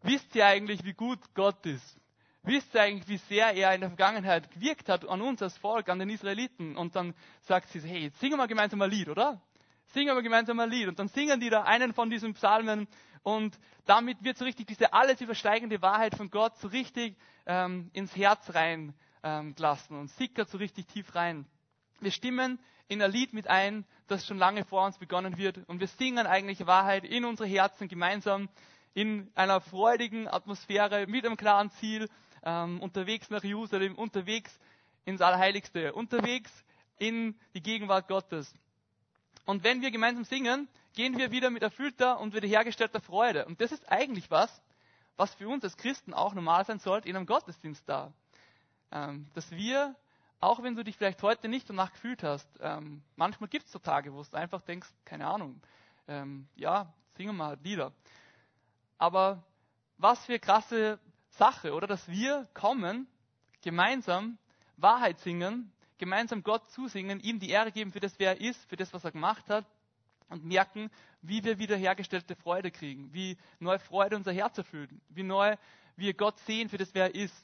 wisst 0.02 0.34
ihr 0.36 0.46
eigentlich, 0.46 0.84
wie 0.86 0.94
gut 0.94 1.20
Gott 1.36 1.66
ist? 1.66 2.00
Wisst 2.44 2.74
ihr 2.74 2.82
eigentlich, 2.82 3.10
wie 3.10 3.18
sehr 3.18 3.54
er 3.54 3.76
in 3.76 3.82
der 3.82 3.90
Vergangenheit 3.90 4.50
gewirkt 4.52 4.88
hat 4.88 5.08
an 5.08 5.22
uns 5.22 5.42
als 5.42 5.58
Volk, 5.58 5.90
an 5.90 6.00
den 6.00 6.10
Israeliten? 6.10 6.78
Und 6.78 6.96
dann 6.96 7.14
sagt 7.42 7.70
sie, 7.70 7.82
hey, 7.82 8.04
jetzt 8.04 8.20
singen 8.20 8.38
wir 8.38 8.48
gemeinsam 8.48 8.82
ein 8.82 8.90
Lied, 8.90 9.10
oder? 9.10 9.42
Singen 9.94 10.16
wir 10.16 10.22
gemeinsam 10.22 10.60
ein 10.60 10.70
Lied. 10.70 10.88
Und 10.88 11.00
dann 11.00 11.08
singen 11.08 11.40
die 11.40 11.50
da 11.50 11.64
einen 11.64 11.94
von 11.94 12.10
diesen 12.10 12.34
Psalmen 12.34 12.88
und 13.24 13.60
damit 13.86 14.24
wird 14.24 14.38
so 14.38 14.46
richtig 14.46 14.68
diese 14.68 14.94
alles 14.94 15.20
übersteigende 15.22 15.82
Wahrheit 15.82 16.16
von 16.16 16.30
Gott 16.30 16.58
so 16.58 16.68
richtig 16.68 17.18
ähm, 17.46 17.90
ins 17.94 18.16
Herz 18.16 18.54
rein 18.56 18.94
ähm, 19.24 19.56
gelassen 19.56 19.98
und 19.98 20.10
sickert 20.12 20.50
so 20.50 20.58
richtig 20.58 20.88
tief 20.88 21.16
rein. 21.16 21.46
Wir 22.00 22.12
stimmen 22.12 22.60
in 22.88 23.02
ein 23.02 23.12
Lied 23.12 23.34
mit 23.34 23.48
ein, 23.48 23.86
das 24.08 24.26
schon 24.26 24.38
lange 24.38 24.64
vor 24.64 24.86
uns 24.86 24.98
begonnen 24.98 25.38
wird. 25.38 25.60
Und 25.68 25.80
wir 25.80 25.88
singen 25.88 26.26
eigentlich 26.26 26.66
Wahrheit 26.66 27.04
in 27.04 27.26
unsere 27.26 27.48
Herzen 27.48 27.88
gemeinsam 27.88 28.50
in 28.94 29.30
einer 29.36 29.62
freudigen 29.62 30.28
Atmosphäre 30.28 31.06
mit 31.08 31.26
einem 31.26 31.38
klaren 31.38 31.70
Ziel, 31.72 32.10
ähm, 32.44 32.82
unterwegs 32.82 33.30
nach 33.30 33.44
Jerusalem, 33.44 33.96
unterwegs 33.96 34.58
ins 35.06 35.22
Allerheiligste, 35.22 35.94
unterwegs 35.94 36.52
in 36.98 37.38
die 37.54 37.62
Gegenwart 37.62 38.08
Gottes. 38.08 38.54
Und 39.50 39.64
wenn 39.64 39.82
wir 39.82 39.90
gemeinsam 39.90 40.26
singen, 40.26 40.68
gehen 40.94 41.18
wir 41.18 41.32
wieder 41.32 41.50
mit 41.50 41.64
erfüllter 41.64 42.20
und 42.20 42.36
wiederhergestellter 42.36 43.02
Freude. 43.02 43.46
Und 43.46 43.60
das 43.60 43.72
ist 43.72 43.92
eigentlich 43.92 44.30
was, 44.30 44.62
was 45.18 45.34
für 45.34 45.50
uns 45.50 45.64
als 45.64 45.76
Christen 45.76 46.14
auch 46.14 46.36
normal 46.36 46.66
sein 46.66 46.78
sollte 46.78 47.10
in 47.10 47.16
einem 47.16 47.26
Gottesdienst 47.26 47.82
da. 47.90 48.14
Ähm, 48.92 49.26
dass 49.34 49.50
wir, 49.50 49.96
auch 50.40 50.62
wenn 50.62 50.76
du 50.76 50.84
dich 50.84 50.98
vielleicht 50.98 51.24
heute 51.24 51.50
nicht 51.50 51.68
danach 51.68 51.94
gefühlt 51.94 52.22
hast, 52.22 52.48
ähm, 52.62 53.02
manchmal 53.16 53.50
gibt 53.50 53.66
es 53.66 53.72
so 53.72 53.80
Tage, 53.80 54.14
wo 54.14 54.22
du 54.22 54.38
einfach 54.38 54.62
denkst, 54.62 54.88
keine 55.04 55.26
Ahnung, 55.26 55.60
ähm, 56.08 56.48
ja, 56.56 56.94
singen 57.18 57.36
wir 57.36 57.46
halt 57.46 57.64
Lieder. 57.64 57.92
Aber 59.00 59.42
was 59.98 60.24
für 60.28 60.38
krasse 60.38 61.00
Sache, 61.30 61.74
oder? 61.74 61.88
Dass 61.88 62.08
wir 62.08 62.48
kommen, 62.54 63.08
gemeinsam 63.64 64.38
Wahrheit 64.78 65.18
singen, 65.22 65.72
gemeinsam 66.00 66.44
Gott 66.44 66.70
zusingen, 66.72 67.20
ihm 67.20 67.40
die 67.40 67.50
Ehre 67.50 67.72
geben 67.72 67.92
für 67.92 68.00
das, 68.00 68.18
wer 68.18 68.32
er 68.32 68.42
ist, 68.42 68.68
für 68.70 68.76
das, 68.76 68.94
was 68.94 69.04
er 69.04 69.12
gemacht 69.12 69.48
hat 69.50 69.66
und 70.30 70.46
merken, 70.46 70.90
wie 71.22 71.44
wir 71.44 71.60
wiederhergestellte 71.60 72.36
Freude 72.36 72.72
kriegen, 72.72 73.14
wie 73.14 73.38
neue 73.60 73.80
Freude 73.80 74.16
unser 74.16 74.32
Herz 74.32 74.58
erfüllt, 74.58 74.90
wie 75.10 75.24
neu 75.24 75.56
wir 75.96 76.14
Gott 76.14 76.40
sehen 76.40 76.70
für 76.70 76.78
das, 76.78 76.94
wer 76.94 77.14
er 77.14 77.16
ist, 77.16 77.36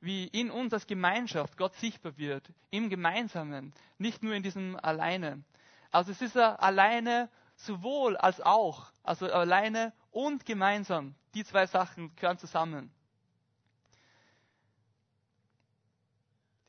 wie 0.00 0.26
in 0.26 0.50
uns 0.50 0.72
als 0.72 0.86
Gemeinschaft 0.86 1.56
Gott 1.56 1.74
sichtbar 1.76 2.16
wird, 2.16 2.50
im 2.70 2.90
Gemeinsamen, 2.90 3.72
nicht 3.98 4.22
nur 4.22 4.34
in 4.34 4.42
diesem 4.42 4.76
Alleine. 4.76 5.44
Also 5.90 6.12
es 6.12 6.22
ist 6.22 6.36
alleine 6.36 7.28
sowohl 7.56 8.16
als 8.16 8.40
auch, 8.40 8.90
also 9.02 9.30
alleine 9.30 9.92
und 10.10 10.46
gemeinsam. 10.46 11.14
Die 11.34 11.44
zwei 11.44 11.66
Sachen 11.66 12.14
gehören 12.16 12.38
zusammen. 12.38 12.90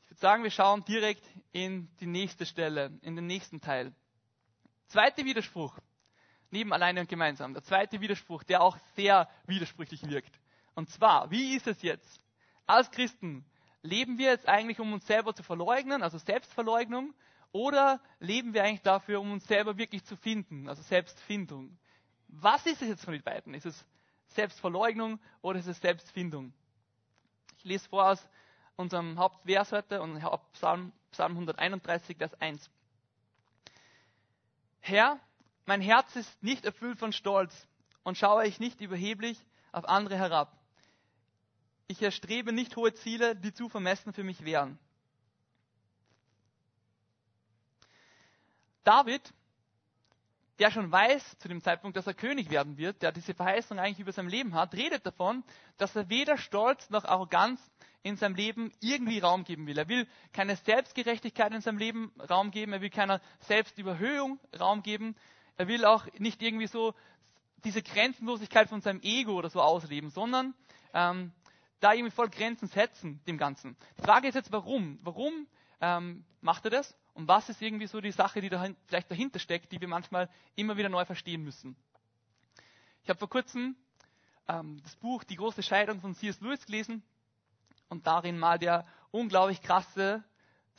Ich 0.02 0.10
würde 0.10 0.11
sagen, 0.22 0.44
wir 0.44 0.50
schauen 0.52 0.84
direkt 0.84 1.24
in 1.50 1.88
die 1.98 2.06
nächste 2.06 2.46
Stelle, 2.46 2.96
in 3.02 3.16
den 3.16 3.26
nächsten 3.26 3.60
Teil. 3.60 3.92
Zweiter 4.86 5.24
Widerspruch, 5.24 5.76
neben 6.50 6.72
alleine 6.72 7.00
und 7.00 7.08
gemeinsam. 7.08 7.54
Der 7.54 7.64
zweite 7.64 8.00
Widerspruch, 8.00 8.44
der 8.44 8.62
auch 8.62 8.78
sehr 8.94 9.28
widersprüchlich 9.46 10.08
wirkt. 10.08 10.38
Und 10.74 10.88
zwar, 10.90 11.30
wie 11.32 11.56
ist 11.56 11.66
es 11.66 11.82
jetzt? 11.82 12.20
Als 12.66 12.90
Christen 12.92 13.44
leben 13.82 14.16
wir 14.16 14.30
jetzt 14.30 14.48
eigentlich, 14.48 14.78
um 14.78 14.92
uns 14.92 15.06
selber 15.08 15.34
zu 15.34 15.42
verleugnen, 15.42 16.04
also 16.04 16.18
Selbstverleugnung, 16.18 17.12
oder 17.50 18.00
leben 18.20 18.54
wir 18.54 18.62
eigentlich 18.62 18.82
dafür, 18.82 19.20
um 19.20 19.32
uns 19.32 19.46
selber 19.46 19.76
wirklich 19.76 20.04
zu 20.04 20.16
finden, 20.16 20.68
also 20.68 20.82
Selbstfindung? 20.82 21.76
Was 22.28 22.64
ist 22.64 22.80
es 22.80 22.88
jetzt 22.88 23.04
von 23.04 23.12
den 23.12 23.24
beiden? 23.24 23.54
Ist 23.54 23.66
es 23.66 23.84
Selbstverleugnung 24.28 25.18
oder 25.42 25.58
ist 25.58 25.66
es 25.66 25.80
Selbstfindung? 25.80 26.54
Ich 27.58 27.64
lese 27.64 27.88
vor 27.88 28.08
aus 28.08 28.28
unserem 28.76 29.18
Hauptvers 29.18 29.72
heute 29.72 30.00
und 30.02 30.22
Hauptpsalm 30.22 30.92
Psalm 31.12 31.32
131, 31.32 32.16
Vers 32.16 32.34
1. 32.40 32.70
Herr, 34.80 35.20
mein 35.66 35.80
Herz 35.80 36.16
ist 36.16 36.42
nicht 36.42 36.64
erfüllt 36.64 36.98
von 36.98 37.12
Stolz 37.12 37.68
und 38.02 38.16
schaue 38.16 38.46
ich 38.46 38.60
nicht 38.60 38.80
überheblich 38.80 39.38
auf 39.72 39.84
andere 39.88 40.16
herab. 40.16 40.56
Ich 41.86 42.02
erstrebe 42.02 42.52
nicht 42.52 42.76
hohe 42.76 42.94
Ziele, 42.94 43.36
die 43.36 43.52
zu 43.52 43.68
vermessen 43.68 44.12
für 44.12 44.24
mich 44.24 44.44
wären. 44.44 44.78
David 48.84 49.32
der 50.58 50.70
schon 50.70 50.90
weiß 50.92 51.38
zu 51.38 51.48
dem 51.48 51.62
Zeitpunkt, 51.62 51.96
dass 51.96 52.06
er 52.06 52.14
König 52.14 52.50
werden 52.50 52.76
wird, 52.76 53.02
der 53.02 53.12
diese 53.12 53.34
Verheißung 53.34 53.78
eigentlich 53.78 54.00
über 54.00 54.12
sein 54.12 54.28
Leben 54.28 54.54
hat, 54.54 54.74
redet 54.74 55.06
davon, 55.06 55.42
dass 55.78 55.96
er 55.96 56.08
weder 56.08 56.36
Stolz 56.36 56.90
noch 56.90 57.04
Arroganz 57.04 57.60
in 58.02 58.16
seinem 58.16 58.34
Leben 58.34 58.72
irgendwie 58.80 59.18
Raum 59.20 59.44
geben 59.44 59.66
will. 59.66 59.78
Er 59.78 59.88
will 59.88 60.06
keine 60.32 60.56
Selbstgerechtigkeit 60.56 61.52
in 61.52 61.60
seinem 61.60 61.78
Leben 61.78 62.12
Raum 62.28 62.50
geben, 62.50 62.72
er 62.72 62.80
will 62.80 62.90
keiner 62.90 63.20
Selbstüberhöhung 63.40 64.40
Raum 64.58 64.82
geben, 64.82 65.14
er 65.56 65.68
will 65.68 65.84
auch 65.84 66.06
nicht 66.18 66.42
irgendwie 66.42 66.66
so 66.66 66.94
diese 67.64 67.82
Grenzenlosigkeit 67.82 68.68
von 68.68 68.80
seinem 68.80 69.00
Ego 69.02 69.34
oder 69.34 69.50
so 69.50 69.60
ausleben, 69.60 70.10
sondern 70.10 70.54
ähm, 70.94 71.32
da 71.80 71.92
irgendwie 71.92 72.10
voll 72.10 72.28
Grenzen 72.28 72.68
setzen 72.68 73.20
dem 73.26 73.38
Ganzen. 73.38 73.76
Die 73.98 74.02
Frage 74.02 74.28
ist 74.28 74.34
jetzt, 74.34 74.52
warum? 74.52 74.98
Warum 75.02 75.46
ähm, 75.80 76.24
macht 76.40 76.64
er 76.64 76.70
das? 76.70 76.96
Und 77.14 77.28
was 77.28 77.48
ist 77.48 77.60
irgendwie 77.60 77.86
so 77.86 78.00
die 78.00 78.12
Sache, 78.12 78.40
die 78.40 78.48
dahin, 78.48 78.76
vielleicht 78.86 79.10
dahinter 79.10 79.38
steckt, 79.38 79.70
die 79.72 79.80
wir 79.80 79.88
manchmal 79.88 80.30
immer 80.54 80.76
wieder 80.76 80.88
neu 80.88 81.04
verstehen 81.04 81.42
müssen? 81.42 81.76
Ich 83.02 83.08
habe 83.10 83.18
vor 83.18 83.28
kurzem 83.28 83.76
ähm, 84.48 84.80
das 84.82 84.96
Buch 84.96 85.24
Die 85.24 85.36
große 85.36 85.62
Scheidung 85.62 86.00
von 86.00 86.14
C.S. 86.14 86.40
Lewis 86.40 86.64
gelesen 86.64 87.02
und 87.88 88.06
darin 88.06 88.38
mal 88.38 88.58
der 88.58 88.86
unglaublich 89.10 89.60
krasse 89.60 90.24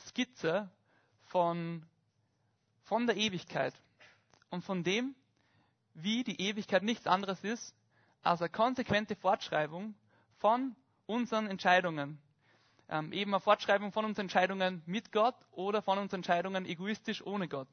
Skizze 0.06 0.70
von, 1.26 1.86
von 2.82 3.06
der 3.06 3.16
Ewigkeit 3.16 3.74
und 4.50 4.64
von 4.64 4.82
dem, 4.82 5.14
wie 5.94 6.24
die 6.24 6.40
Ewigkeit 6.40 6.82
nichts 6.82 7.06
anderes 7.06 7.42
ist 7.44 7.74
als 8.22 8.40
eine 8.40 8.50
konsequente 8.50 9.14
Fortschreibung 9.16 9.94
von 10.38 10.74
unseren 11.06 11.46
Entscheidungen, 11.46 12.18
ähm, 12.88 13.12
eben 13.12 13.32
eine 13.32 13.40
Fortschreibung 13.40 13.92
von 13.92 14.04
unseren 14.04 14.24
Entscheidungen 14.24 14.82
mit 14.86 15.12
Gott 15.12 15.36
oder 15.50 15.82
von 15.82 15.98
unseren 15.98 16.18
Entscheidungen 16.18 16.66
egoistisch 16.66 17.24
ohne 17.24 17.48
Gott. 17.48 17.68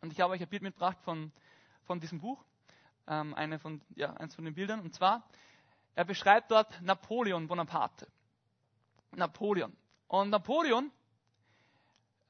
Und 0.00 0.12
ich 0.12 0.20
habe 0.20 0.32
euch 0.32 0.40
ein 0.40 0.48
Bild 0.48 0.62
mitgebracht 0.62 0.98
von, 1.02 1.32
von 1.84 2.00
diesem 2.00 2.20
Buch, 2.20 2.44
ähm, 3.06 3.34
eine 3.34 3.58
von, 3.58 3.82
ja, 3.94 4.14
eins 4.14 4.34
von 4.34 4.44
den 4.44 4.54
Bildern. 4.54 4.80
Und 4.80 4.94
zwar, 4.94 5.28
er 5.94 6.04
beschreibt 6.04 6.50
dort 6.50 6.80
Napoleon 6.82 7.46
Bonaparte. 7.46 8.08
Napoleon. 9.12 9.76
Und 10.08 10.30
Napoleon, 10.30 10.90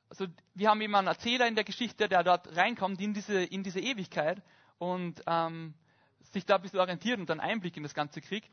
also 0.08 0.26
wir 0.54 0.68
haben 0.68 0.80
eben 0.80 0.94
einen 0.94 1.06
Erzähler 1.06 1.46
in 1.46 1.54
der 1.54 1.64
Geschichte, 1.64 2.08
der 2.08 2.24
dort 2.24 2.56
reinkommt 2.56 3.00
in 3.00 3.14
diese, 3.14 3.42
in 3.42 3.62
diese 3.62 3.80
Ewigkeit 3.80 4.42
und 4.78 5.22
ähm, 5.26 5.74
sich 6.32 6.44
da 6.46 6.56
ein 6.56 6.62
bisschen 6.62 6.80
orientiert 6.80 7.20
und 7.20 7.30
einen 7.30 7.40
Einblick 7.40 7.76
in 7.76 7.82
das 7.82 7.94
Ganze 7.94 8.20
kriegt. 8.20 8.50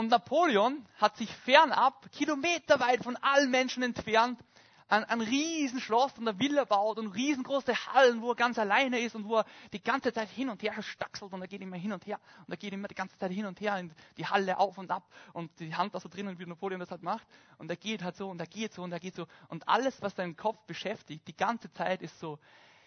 Und 0.00 0.08
Napoleon 0.08 0.82
hat 0.96 1.18
sich 1.18 1.30
fernab, 1.30 2.10
kilometerweit 2.12 3.04
von 3.04 3.16
allen 3.16 3.50
Menschen 3.50 3.82
entfernt, 3.82 4.40
ein, 4.88 5.04
ein 5.04 5.20
Riesenschloss 5.20 6.16
und 6.16 6.26
eine 6.26 6.38
Villa 6.38 6.64
baut 6.64 6.98
und 6.98 7.08
riesengroße 7.08 7.74
Hallen, 7.92 8.22
wo 8.22 8.30
er 8.30 8.34
ganz 8.34 8.58
alleine 8.58 8.98
ist 8.98 9.14
und 9.14 9.28
wo 9.28 9.36
er 9.36 9.44
die 9.74 9.82
ganze 9.82 10.10
Zeit 10.14 10.30
hin 10.30 10.48
und 10.48 10.62
her 10.62 10.82
staxelt 10.82 11.34
und 11.34 11.42
er 11.42 11.48
geht 11.48 11.60
immer 11.60 11.76
hin 11.76 11.92
und 11.92 12.06
her 12.06 12.18
und 12.46 12.50
er 12.50 12.56
geht 12.56 12.72
immer 12.72 12.88
die 12.88 12.94
ganze 12.94 13.18
Zeit 13.18 13.30
hin 13.30 13.44
und 13.44 13.60
her 13.60 13.76
in 13.76 13.92
die 14.16 14.24
Halle 14.24 14.56
auf 14.56 14.78
und 14.78 14.90
ab 14.90 15.06
und 15.34 15.50
die 15.60 15.74
Hand 15.74 15.94
da 15.94 16.00
so 16.00 16.08
drinnen, 16.08 16.38
wie 16.38 16.46
Napoleon 16.46 16.80
das 16.80 16.90
halt 16.90 17.02
macht. 17.02 17.26
Und 17.58 17.68
er 17.70 17.76
geht 17.76 18.02
halt 18.02 18.16
so 18.16 18.30
und 18.30 18.40
er 18.40 18.46
geht 18.46 18.72
so 18.72 18.82
und 18.82 18.92
er 18.92 19.00
geht 19.00 19.14
so. 19.14 19.26
Und 19.48 19.68
alles, 19.68 20.00
was 20.00 20.16
seinen 20.16 20.34
Kopf 20.34 20.64
beschäftigt, 20.66 21.28
die 21.28 21.36
ganze 21.36 21.70
Zeit 21.74 22.00
ist 22.00 22.18
so, 22.18 22.38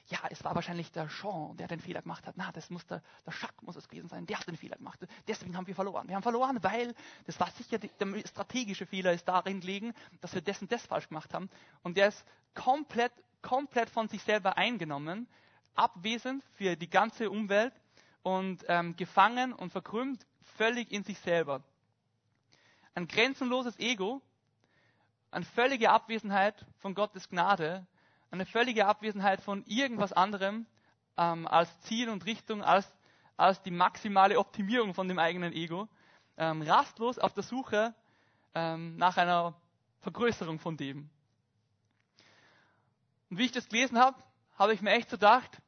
ja, 0.08 0.20
es 0.30 0.44
war 0.44 0.54
wahrscheinlich 0.54 0.92
der 0.92 1.08
Jean, 1.08 1.56
der 1.56 1.68
den 1.68 1.80
Fehler 1.80 2.02
gemacht 2.02 2.28
hat. 2.28 2.36
Na, 2.36 2.52
das 2.52 2.70
muss 2.70 2.86
der, 2.86 3.02
der 3.26 3.34
Jacques 3.34 3.62
muss 3.62 3.76
es 3.76 3.88
gewesen 3.88 4.10
sein, 4.10 4.26
der 4.26 4.38
hat 4.40 4.48
den 4.48 4.58
Fehler 4.58 4.76
gemacht. 4.76 5.00
Deswegen 5.28 5.56
haben 5.56 5.66
wir 5.66 5.76
verloren. 5.76 6.08
Wir 6.08 6.16
haben 6.16 6.24
verloren, 6.24 6.62
weil 6.62 6.94
das 7.26 7.40
war 7.40 7.50
sicher 7.52 7.80
die, 7.80 7.90
der 8.00 8.28
strategische 8.28 8.86
Fehler 8.86 9.14
ist 9.14 9.28
darin 9.28 9.62
liegen, 9.62 9.94
dass 10.20 10.34
wir 10.34 10.42
dessen 10.42 10.68
das 10.68 10.86
falsch 10.86 11.08
gemacht 11.08 11.34
haben. 11.34 11.50
Und 11.84 11.96
der 11.96 12.10
ist 12.10 12.26
komplett, 12.54 13.14
komplett 13.42 13.90
von 13.90 14.10
sich 14.10 14.22
selber 14.24 14.58
eingenommen, 14.58 15.28
abwesend 15.76 16.44
für 16.56 16.76
die 16.76 16.90
ganze 16.90 17.30
Umwelt 17.30 17.74
und 18.24 18.64
ähm, 18.68 18.96
gefangen 18.98 19.54
und 19.54 19.72
verkrümmt 19.72 20.26
völlig 20.58 20.92
in 20.92 21.04
sich 21.04 21.20
selber. 21.20 21.64
Ein 22.94 23.08
grenzenloses 23.08 23.80
Ego, 23.80 24.22
eine 25.32 25.46
völlige 25.46 25.90
Abwesenheit 25.90 26.66
von 26.80 26.94
Gottes 26.94 27.30
Gnade 27.30 27.88
eine 28.34 28.48
völlige 28.48 28.88
Abwesenheit 28.88 29.42
von 29.42 29.64
irgendwas 29.68 30.12
anderem 30.12 30.66
ähm, 31.18 31.46
als 31.46 31.70
Ziel 31.82 32.10
und 32.10 32.26
Richtung, 32.26 32.64
als, 32.64 32.92
als 33.38 33.62
die 33.62 33.70
maximale 33.70 34.40
Optimierung 34.40 34.96
von 34.96 35.08
dem 35.08 35.20
eigenen 35.20 35.54
Ego, 35.54 35.88
ähm, 36.38 36.64
rastlos 36.64 37.20
auf 37.20 37.34
der 37.34 37.44
Suche 37.44 37.94
ähm, 38.56 38.96
nach 38.98 39.18
einer 39.18 39.54
Vergrößerung 40.00 40.58
von 40.58 40.78
dem. 40.78 41.12
Und 43.30 43.38
wie 43.38 43.46
ich 43.46 43.52
das 43.52 43.70
gelesen 43.70 44.00
habe, 44.00 44.18
habe 44.58 44.74
ich 44.74 44.82
mir 44.82 44.92
echt 44.92 45.12
so 45.12 45.18
gedacht, 45.18 45.62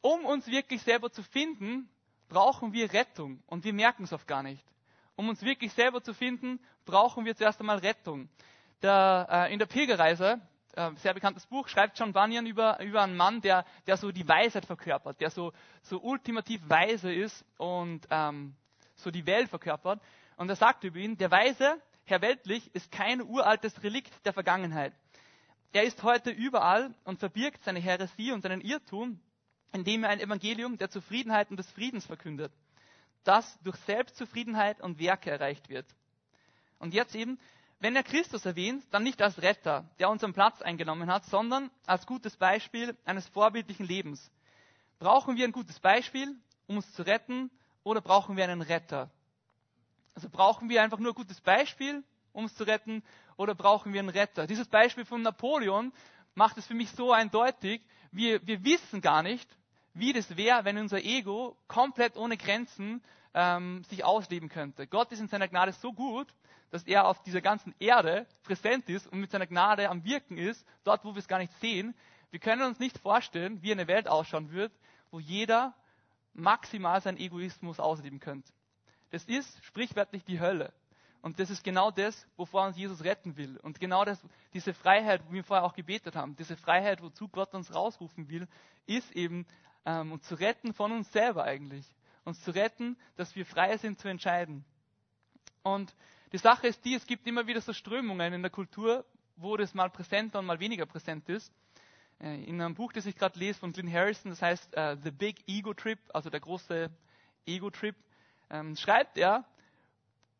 um 0.00 0.24
uns 0.24 0.46
wirklich 0.46 0.82
selber 0.82 1.12
zu 1.12 1.22
finden, 1.22 1.90
brauchen 2.30 2.72
wir 2.72 2.90
Rettung 2.90 3.42
und 3.46 3.64
wir 3.64 3.74
merken 3.74 4.04
es 4.04 4.14
oft 4.14 4.26
gar 4.26 4.42
nicht. 4.42 4.64
Um 5.14 5.28
uns 5.28 5.42
wirklich 5.42 5.74
selber 5.74 6.02
zu 6.02 6.14
finden, 6.14 6.58
brauchen 6.86 7.26
wir 7.26 7.36
zuerst 7.36 7.60
einmal 7.60 7.78
Rettung. 7.78 8.30
Der, 8.80 9.28
äh, 9.30 9.52
in 9.52 9.58
der 9.58 9.66
Pilgerreise 9.66 10.40
äh, 10.76 10.90
sehr 10.96 11.14
bekanntes 11.14 11.46
Buch, 11.46 11.68
schreibt 11.68 11.98
John 11.98 12.12
Bunyan 12.12 12.46
über, 12.46 12.80
über 12.80 13.02
einen 13.02 13.16
Mann, 13.16 13.40
der, 13.40 13.64
der 13.86 13.96
so 13.96 14.12
die 14.12 14.26
Weisheit 14.26 14.66
verkörpert, 14.66 15.20
der 15.20 15.30
so, 15.30 15.52
so 15.82 16.00
ultimativ 16.00 16.60
weise 16.68 17.12
ist 17.12 17.44
und 17.58 18.06
ähm, 18.10 18.54
so 18.96 19.10
die 19.10 19.26
Welt 19.26 19.48
verkörpert. 19.48 20.00
Und 20.36 20.48
er 20.48 20.56
sagt 20.56 20.84
über 20.84 20.98
ihn, 20.98 21.16
der 21.16 21.30
Weise, 21.30 21.80
Herr 22.04 22.20
Weltlich, 22.20 22.74
ist 22.74 22.90
kein 22.90 23.22
uraltes 23.22 23.82
Relikt 23.82 24.12
der 24.26 24.32
Vergangenheit. 24.32 24.92
er 25.72 25.84
ist 25.84 26.02
heute 26.02 26.30
überall 26.30 26.94
und 27.04 27.18
verbirgt 27.18 27.64
seine 27.64 27.80
Häresie 27.80 28.32
und 28.32 28.42
seinen 28.42 28.60
Irrtum, 28.60 29.20
indem 29.72 30.04
er 30.04 30.10
ein 30.10 30.20
Evangelium 30.20 30.78
der 30.78 30.90
Zufriedenheit 30.90 31.50
und 31.50 31.56
des 31.56 31.70
Friedens 31.72 32.06
verkündet, 32.06 32.52
das 33.24 33.58
durch 33.62 33.76
Selbstzufriedenheit 33.78 34.80
und 34.80 34.98
Werke 34.98 35.30
erreicht 35.30 35.68
wird. 35.68 35.86
Und 36.78 36.94
jetzt 36.94 37.14
eben, 37.14 37.38
wenn 37.84 37.96
er 37.96 38.02
Christus 38.02 38.46
erwähnt, 38.46 38.82
dann 38.92 39.02
nicht 39.02 39.20
als 39.20 39.42
Retter, 39.42 39.84
der 39.98 40.08
unseren 40.08 40.32
Platz 40.32 40.62
eingenommen 40.62 41.12
hat, 41.12 41.26
sondern 41.26 41.70
als 41.84 42.06
gutes 42.06 42.34
Beispiel 42.34 42.96
eines 43.04 43.28
vorbildlichen 43.28 43.84
Lebens. 43.84 44.32
Brauchen 44.98 45.36
wir 45.36 45.44
ein 45.44 45.52
gutes 45.52 45.80
Beispiel, 45.80 46.34
um 46.66 46.78
uns 46.78 46.90
zu 46.94 47.02
retten, 47.02 47.50
oder 47.82 48.00
brauchen 48.00 48.38
wir 48.38 48.44
einen 48.44 48.62
Retter? 48.62 49.10
Also 50.14 50.30
brauchen 50.30 50.70
wir 50.70 50.82
einfach 50.82 50.98
nur 50.98 51.12
ein 51.12 51.14
gutes 51.14 51.42
Beispiel, 51.42 52.02
um 52.32 52.44
uns 52.44 52.54
zu 52.54 52.64
retten, 52.64 53.02
oder 53.36 53.54
brauchen 53.54 53.92
wir 53.92 54.00
einen 54.00 54.08
Retter? 54.08 54.46
Dieses 54.46 54.66
Beispiel 54.66 55.04
von 55.04 55.20
Napoleon 55.20 55.92
macht 56.34 56.56
es 56.56 56.66
für 56.66 56.74
mich 56.74 56.90
so 56.92 57.12
eindeutig, 57.12 57.82
wir, 58.12 58.46
wir 58.46 58.64
wissen 58.64 59.02
gar 59.02 59.22
nicht, 59.22 59.58
wie 59.92 60.14
das 60.14 60.38
wäre, 60.38 60.64
wenn 60.64 60.78
unser 60.78 61.04
Ego 61.04 61.54
komplett 61.68 62.16
ohne 62.16 62.38
Grenzen 62.38 63.04
ähm, 63.34 63.84
sich 63.90 64.04
ausleben 64.04 64.48
könnte. 64.48 64.86
Gott 64.86 65.12
ist 65.12 65.20
in 65.20 65.28
seiner 65.28 65.48
Gnade 65.48 65.72
so 65.72 65.92
gut, 65.92 66.28
dass 66.74 66.82
er 66.82 67.06
auf 67.06 67.22
dieser 67.22 67.40
ganzen 67.40 67.72
Erde 67.78 68.26
präsent 68.42 68.88
ist 68.88 69.06
und 69.06 69.20
mit 69.20 69.30
seiner 69.30 69.46
Gnade 69.46 69.88
am 69.88 70.02
Wirken 70.02 70.36
ist, 70.36 70.66
dort, 70.82 71.04
wo 71.04 71.14
wir 71.14 71.20
es 71.20 71.28
gar 71.28 71.38
nicht 71.38 71.52
sehen. 71.60 71.94
Wir 72.32 72.40
können 72.40 72.62
uns 72.62 72.80
nicht 72.80 72.98
vorstellen, 72.98 73.62
wie 73.62 73.70
eine 73.70 73.86
Welt 73.86 74.08
ausschauen 74.08 74.50
wird, 74.50 74.72
wo 75.12 75.20
jeder 75.20 75.72
maximal 76.32 77.00
seinen 77.00 77.18
Egoismus 77.18 77.78
ausleben 77.78 78.18
könnte. 78.18 78.52
Das 79.10 79.24
ist 79.26 79.64
sprichwörtlich 79.64 80.24
die 80.24 80.40
Hölle. 80.40 80.72
Und 81.22 81.38
das 81.38 81.48
ist 81.48 81.62
genau 81.62 81.92
das, 81.92 82.26
wovor 82.36 82.66
uns 82.66 82.76
Jesus 82.76 83.04
retten 83.04 83.36
will. 83.36 83.56
Und 83.58 83.78
genau 83.78 84.04
das, 84.04 84.20
diese 84.52 84.74
Freiheit, 84.74 85.22
wo 85.28 85.32
wir 85.32 85.44
vorher 85.44 85.64
auch 85.64 85.74
gebetet 85.74 86.16
haben, 86.16 86.34
diese 86.34 86.56
Freiheit, 86.56 87.00
wozu 87.02 87.28
Gott 87.28 87.54
uns 87.54 87.72
rausrufen 87.72 88.28
will, 88.28 88.48
ist 88.86 89.12
eben 89.12 89.46
ähm, 89.86 90.10
uns 90.10 90.26
zu 90.26 90.34
retten 90.34 90.74
von 90.74 90.90
uns 90.90 91.12
selber 91.12 91.44
eigentlich. 91.44 91.86
Uns 92.24 92.42
zu 92.42 92.50
retten, 92.50 92.98
dass 93.14 93.36
wir 93.36 93.46
frei 93.46 93.76
sind 93.76 94.00
zu 94.00 94.08
entscheiden. 94.08 94.64
Und 95.62 95.94
die 96.34 96.38
Sache 96.38 96.66
ist 96.66 96.84
die, 96.84 96.94
es 96.94 97.06
gibt 97.06 97.28
immer 97.28 97.46
wieder 97.46 97.60
so 97.60 97.72
Strömungen 97.72 98.32
in 98.32 98.42
der 98.42 98.50
Kultur, 98.50 99.04
wo 99.36 99.56
das 99.56 99.72
mal 99.72 99.88
präsenter 99.88 100.40
und 100.40 100.46
mal 100.46 100.58
weniger 100.58 100.84
präsent 100.84 101.28
ist. 101.28 101.52
Äh, 102.20 102.42
in 102.42 102.60
einem 102.60 102.74
Buch, 102.74 102.92
das 102.92 103.06
ich 103.06 103.14
gerade 103.14 103.38
lese 103.38 103.60
von 103.60 103.72
Glyn 103.72 103.88
Harrison, 103.92 104.32
das 104.32 104.42
heißt 104.42 104.76
uh, 104.76 104.96
The 105.00 105.12
Big 105.12 105.36
Ego 105.46 105.74
Trip, 105.74 106.00
also 106.12 106.30
der 106.30 106.40
große 106.40 106.90
Ego 107.46 107.70
Trip, 107.70 107.94
ähm, 108.50 108.74
schreibt 108.74 109.16
er, 109.16 109.44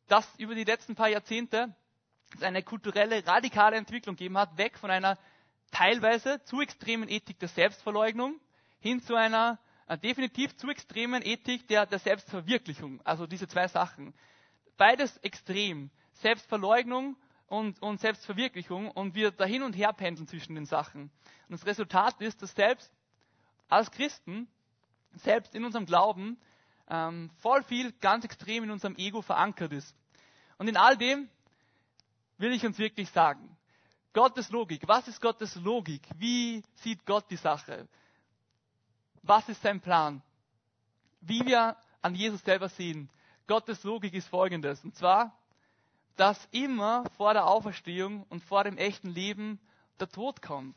dass 0.08 0.28
über 0.36 0.56
die 0.56 0.64
letzten 0.64 0.96
paar 0.96 1.08
Jahrzehnte 1.08 1.72
es 2.34 2.42
eine 2.42 2.64
kulturelle, 2.64 3.24
radikale 3.24 3.76
Entwicklung 3.76 4.16
gegeben 4.16 4.36
hat, 4.36 4.58
weg 4.58 4.76
von 4.76 4.90
einer 4.90 5.16
teilweise 5.70 6.42
zu 6.42 6.60
extremen 6.60 7.08
Ethik 7.08 7.38
der 7.38 7.48
Selbstverleugnung 7.50 8.40
hin 8.80 9.00
zu 9.00 9.14
einer 9.14 9.60
äh, 9.86 9.96
definitiv 9.96 10.56
zu 10.56 10.68
extremen 10.70 11.22
Ethik 11.24 11.68
der, 11.68 11.86
der 11.86 12.00
Selbstverwirklichung. 12.00 13.00
Also 13.04 13.28
diese 13.28 13.46
zwei 13.46 13.68
Sachen. 13.68 14.12
Beides 14.76 15.16
extrem. 15.18 15.90
Selbstverleugnung 16.14 17.16
und, 17.46 17.80
und 17.82 18.00
Selbstverwirklichung 18.00 18.90
und 18.90 19.14
wir 19.14 19.30
da 19.30 19.44
hin 19.44 19.62
und 19.62 19.74
her 19.74 19.92
pendeln 19.92 20.26
zwischen 20.26 20.54
den 20.54 20.66
Sachen. 20.66 21.10
Und 21.48 21.52
das 21.52 21.66
Resultat 21.66 22.20
ist, 22.20 22.42
dass 22.42 22.52
selbst 22.54 22.92
als 23.68 23.90
Christen, 23.90 24.48
selbst 25.14 25.54
in 25.54 25.64
unserem 25.64 25.86
Glauben, 25.86 26.38
ähm, 26.88 27.30
voll 27.38 27.62
viel 27.62 27.92
ganz 27.92 28.24
extrem 28.24 28.64
in 28.64 28.70
unserem 28.70 28.96
Ego 28.96 29.22
verankert 29.22 29.72
ist. 29.72 29.94
Und 30.58 30.68
in 30.68 30.76
all 30.76 30.96
dem 30.96 31.28
will 32.38 32.52
ich 32.52 32.64
uns 32.64 32.78
wirklich 32.78 33.10
sagen, 33.10 33.56
Gottes 34.12 34.50
Logik, 34.50 34.86
was 34.86 35.08
ist 35.08 35.20
Gottes 35.20 35.56
Logik? 35.56 36.06
Wie 36.16 36.62
sieht 36.76 37.04
Gott 37.04 37.28
die 37.30 37.36
Sache? 37.36 37.88
Was 39.22 39.48
ist 39.48 39.62
sein 39.62 39.80
Plan? 39.80 40.22
Wie 41.20 41.44
wir 41.44 41.76
an 42.00 42.14
Jesus 42.14 42.42
selber 42.42 42.68
sehen. 42.68 43.10
Gottes 43.46 43.82
Logik 43.84 44.14
ist 44.14 44.28
folgendes. 44.28 44.84
Und 44.84 44.94
zwar, 44.94 45.38
dass 46.16 46.48
immer 46.50 47.04
vor 47.16 47.32
der 47.32 47.46
Auferstehung 47.46 48.24
und 48.28 48.42
vor 48.42 48.64
dem 48.64 48.78
echten 48.78 49.08
Leben 49.08 49.60
der 50.00 50.08
Tod 50.08 50.42
kommt. 50.42 50.76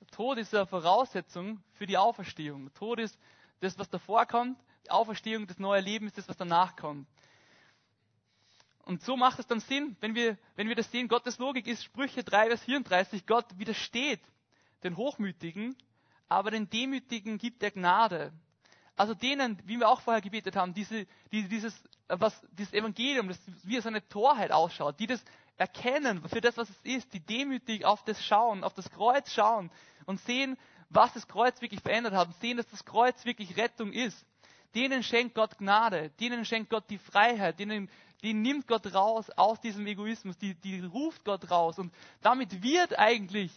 Der 0.00 0.08
Tod 0.08 0.38
ist 0.38 0.54
eine 0.54 0.66
Voraussetzung 0.66 1.62
für 1.72 1.86
die 1.86 1.98
Auferstehung. 1.98 2.64
Der 2.64 2.74
Tod 2.74 2.98
ist 3.00 3.18
das, 3.60 3.78
was 3.78 3.88
davor 3.88 4.26
kommt 4.26 4.58
Auferstehung, 4.90 5.46
das 5.46 5.58
neue 5.58 5.80
Leben 5.80 6.06
ist 6.06 6.18
das, 6.18 6.28
was 6.28 6.36
danach 6.36 6.76
kommt. 6.76 7.08
Und 8.84 9.02
so 9.02 9.16
macht 9.16 9.38
es 9.38 9.46
dann 9.46 9.60
Sinn, 9.60 9.96
wenn 10.00 10.14
wir, 10.14 10.38
wenn 10.54 10.68
wir 10.68 10.76
das 10.76 10.90
sehen. 10.90 11.08
Gottes 11.08 11.38
Logik 11.38 11.66
ist 11.66 11.82
Sprüche 11.82 12.22
3, 12.22 12.48
Vers 12.48 12.62
34. 12.62 13.26
Gott 13.26 13.46
widersteht 13.58 14.20
den 14.84 14.96
Hochmütigen, 14.96 15.76
aber 16.28 16.52
den 16.52 16.70
Demütigen 16.70 17.38
gibt 17.38 17.62
er 17.62 17.72
Gnade. 17.72 18.32
Also 18.96 19.14
denen, 19.14 19.58
wie 19.66 19.78
wir 19.78 19.88
auch 19.88 20.00
vorher 20.00 20.22
gebetet 20.22 20.56
haben, 20.56 20.74
diese, 20.74 21.06
die, 21.30 21.48
dieses, 21.48 21.74
was, 22.08 22.40
dieses 22.52 22.72
Evangelium, 22.72 23.28
das 23.28 23.38
wie 23.64 23.76
es 23.76 23.86
eine 23.86 24.06
Torheit 24.08 24.52
ausschaut, 24.52 24.98
die 24.98 25.06
das 25.06 25.22
erkennen 25.58 26.26
für 26.28 26.40
das, 26.40 26.56
was 26.56 26.68
es 26.70 26.80
ist, 26.82 27.12
die 27.12 27.20
demütig 27.20 27.84
auf 27.84 28.04
das 28.04 28.24
schauen, 28.24 28.64
auf 28.64 28.74
das 28.74 28.90
Kreuz 28.90 29.30
schauen 29.32 29.70
und 30.06 30.20
sehen, 30.20 30.56
was 30.88 31.12
das 31.12 31.28
Kreuz 31.28 31.60
wirklich 31.60 31.80
verändert 31.80 32.14
hat, 32.14 32.28
und 32.28 32.40
sehen, 32.40 32.56
dass 32.56 32.68
das 32.68 32.84
Kreuz 32.84 33.24
wirklich 33.24 33.56
Rettung 33.56 33.92
ist 33.92 34.24
denen 34.76 35.02
schenkt 35.02 35.34
Gott 35.34 35.58
Gnade, 35.58 36.10
denen 36.20 36.44
schenkt 36.44 36.70
Gott 36.70 36.84
die 36.90 36.98
Freiheit, 36.98 37.58
denen, 37.58 37.88
die 38.22 38.34
nimmt 38.34 38.68
Gott 38.68 38.94
raus 38.94 39.30
aus 39.30 39.60
diesem 39.60 39.86
Egoismus, 39.86 40.36
die, 40.36 40.54
die 40.54 40.80
ruft 40.80 41.24
Gott 41.24 41.50
raus. 41.50 41.78
Und 41.78 41.92
damit 42.20 42.62
wird 42.62 42.98
eigentlich, 42.98 43.50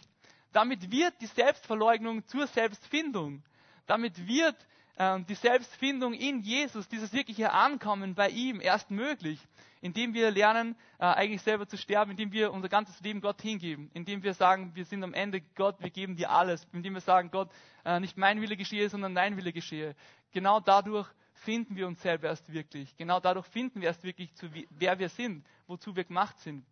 damit 0.53 0.91
wird 0.91 1.13
die 1.21 1.27
Selbstverleugnung 1.27 2.25
zur 2.25 2.47
Selbstfindung. 2.47 3.43
Damit 3.85 4.27
wird 4.27 4.55
die 4.99 5.35
Selbstfindung 5.35 6.13
in 6.13 6.41
Jesus, 6.41 6.89
dieses 6.89 7.13
wirkliche 7.13 7.53
Ankommen 7.53 8.15
bei 8.15 8.29
ihm 8.29 8.59
erst 8.59 8.91
möglich, 8.91 9.39
indem 9.81 10.13
wir 10.13 10.29
lernen, 10.29 10.75
äh, 10.97 11.05
eigentlich 11.05 11.41
selber 11.41 11.67
zu 11.67 11.77
sterben, 11.77 12.11
indem 12.11 12.33
wir 12.33 12.51
unser 12.51 12.67
ganzes 12.67 12.99
Leben 12.99 13.21
Gott 13.21 13.41
hingeben, 13.41 13.89
indem 13.93 14.23
wir 14.23 14.33
sagen, 14.33 14.75
wir 14.75 14.83
sind 14.83 15.03
am 15.03 15.13
Ende 15.13 15.41
Gott, 15.55 15.79
wir 15.79 15.89
geben 15.89 16.17
dir 16.17 16.31
alles, 16.31 16.67
indem 16.73 16.95
wir 16.95 17.01
sagen, 17.01 17.31
Gott, 17.31 17.49
äh, 17.85 18.01
nicht 18.01 18.17
mein 18.17 18.41
Wille 18.41 18.57
geschehe, 18.57 18.89
sondern 18.89 19.15
dein 19.15 19.37
Wille 19.37 19.53
geschehe. 19.53 19.95
Genau 20.31 20.59
dadurch 20.59 21.07
finden 21.33 21.77
wir 21.77 21.87
uns 21.87 22.01
selber 22.01 22.27
erst 22.27 22.51
wirklich. 22.51 22.95
Genau 22.97 23.21
dadurch 23.21 23.47
finden 23.47 23.79
wir 23.79 23.87
erst 23.87 24.03
wirklich, 24.03 24.33
zu, 24.35 24.49
wer 24.69 24.99
wir 24.99 25.07
sind, 25.07 25.45
wozu 25.67 25.95
wir 25.95 26.03
gemacht 26.03 26.37
sind. 26.39 26.65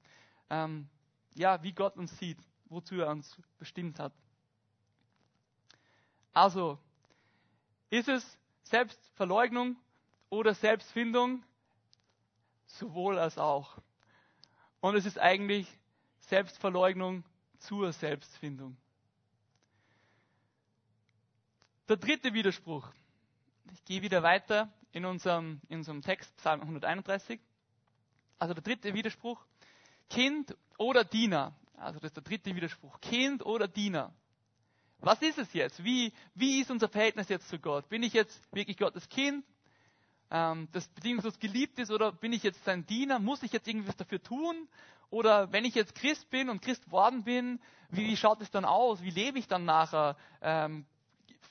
Ähm, 0.49 0.89
ja, 1.35 1.63
wie 1.63 1.71
Gott 1.71 1.95
uns 1.95 2.17
sieht, 2.17 2.39
wozu 2.65 2.95
er 2.95 3.09
uns 3.09 3.39
bestimmt 3.57 3.99
hat. 3.99 4.11
Also, 6.33 6.77
ist 7.89 8.07
es 8.07 8.37
Selbstverleugnung 8.63 9.77
oder 10.29 10.53
Selbstfindung? 10.53 11.43
Sowohl 12.65 13.17
als 13.17 13.37
auch. 13.37 13.77
Und 14.81 14.95
es 14.95 15.05
ist 15.05 15.19
eigentlich 15.19 15.67
Selbstverleugnung 16.19 17.23
zur 17.59 17.93
Selbstfindung. 17.93 18.77
Der 21.87 21.97
dritte 21.97 22.33
Widerspruch. 22.33 22.91
Ich 23.71 23.83
gehe 23.85 24.01
wieder 24.01 24.21
weiter 24.21 24.71
in 24.91 25.05
unserem, 25.05 25.61
in 25.69 25.79
unserem 25.79 26.01
Text, 26.01 26.35
Psalm 26.37 26.61
131. 26.61 27.39
Also 28.39 28.53
der 28.53 28.63
dritte 28.63 28.93
Widerspruch. 28.93 29.45
Kind 30.09 30.55
oder 30.77 31.05
Diener. 31.05 31.55
Also 31.77 31.99
das 31.99 32.09
ist 32.09 32.17
der 32.17 32.23
dritte 32.23 32.55
Widerspruch. 32.55 32.99
Kind 32.99 33.45
oder 33.45 33.67
Diener. 33.67 34.13
Was 34.99 35.21
ist 35.21 35.37
es 35.37 35.53
jetzt? 35.53 35.83
Wie, 35.83 36.11
wie 36.33 36.61
ist 36.61 36.71
unser 36.71 36.89
Verhältnis 36.89 37.29
jetzt 37.29 37.49
zu 37.49 37.59
Gott? 37.59 37.87
Bin 37.89 38.03
ich 38.03 38.13
jetzt 38.13 38.41
wirklich 38.53 38.77
Gottes 38.77 39.07
Kind, 39.09 39.45
ähm, 40.31 40.67
das 40.71 40.87
bedingungslos 40.89 41.39
geliebt 41.39 41.79
ist, 41.79 41.91
oder 41.91 42.11
bin 42.11 42.33
ich 42.33 42.43
jetzt 42.43 42.63
sein 42.65 42.85
Diener? 42.85 43.19
Muss 43.19 43.43
ich 43.43 43.51
jetzt 43.51 43.67
irgendwas 43.67 43.95
dafür 43.95 44.21
tun? 44.21 44.67
Oder 45.09 45.51
wenn 45.51 45.65
ich 45.65 45.75
jetzt 45.75 45.95
Christ 45.95 46.29
bin 46.29 46.49
und 46.49 46.61
Christ 46.61 46.91
worden 46.91 47.23
bin, 47.23 47.59
wie, 47.89 48.07
wie 48.07 48.17
schaut 48.17 48.41
es 48.41 48.51
dann 48.51 48.65
aus? 48.65 49.01
Wie 49.01 49.11
lebe 49.11 49.39
ich 49.39 49.47
dann 49.47 49.65
nachher? 49.65 50.17
Ähm, 50.41 50.85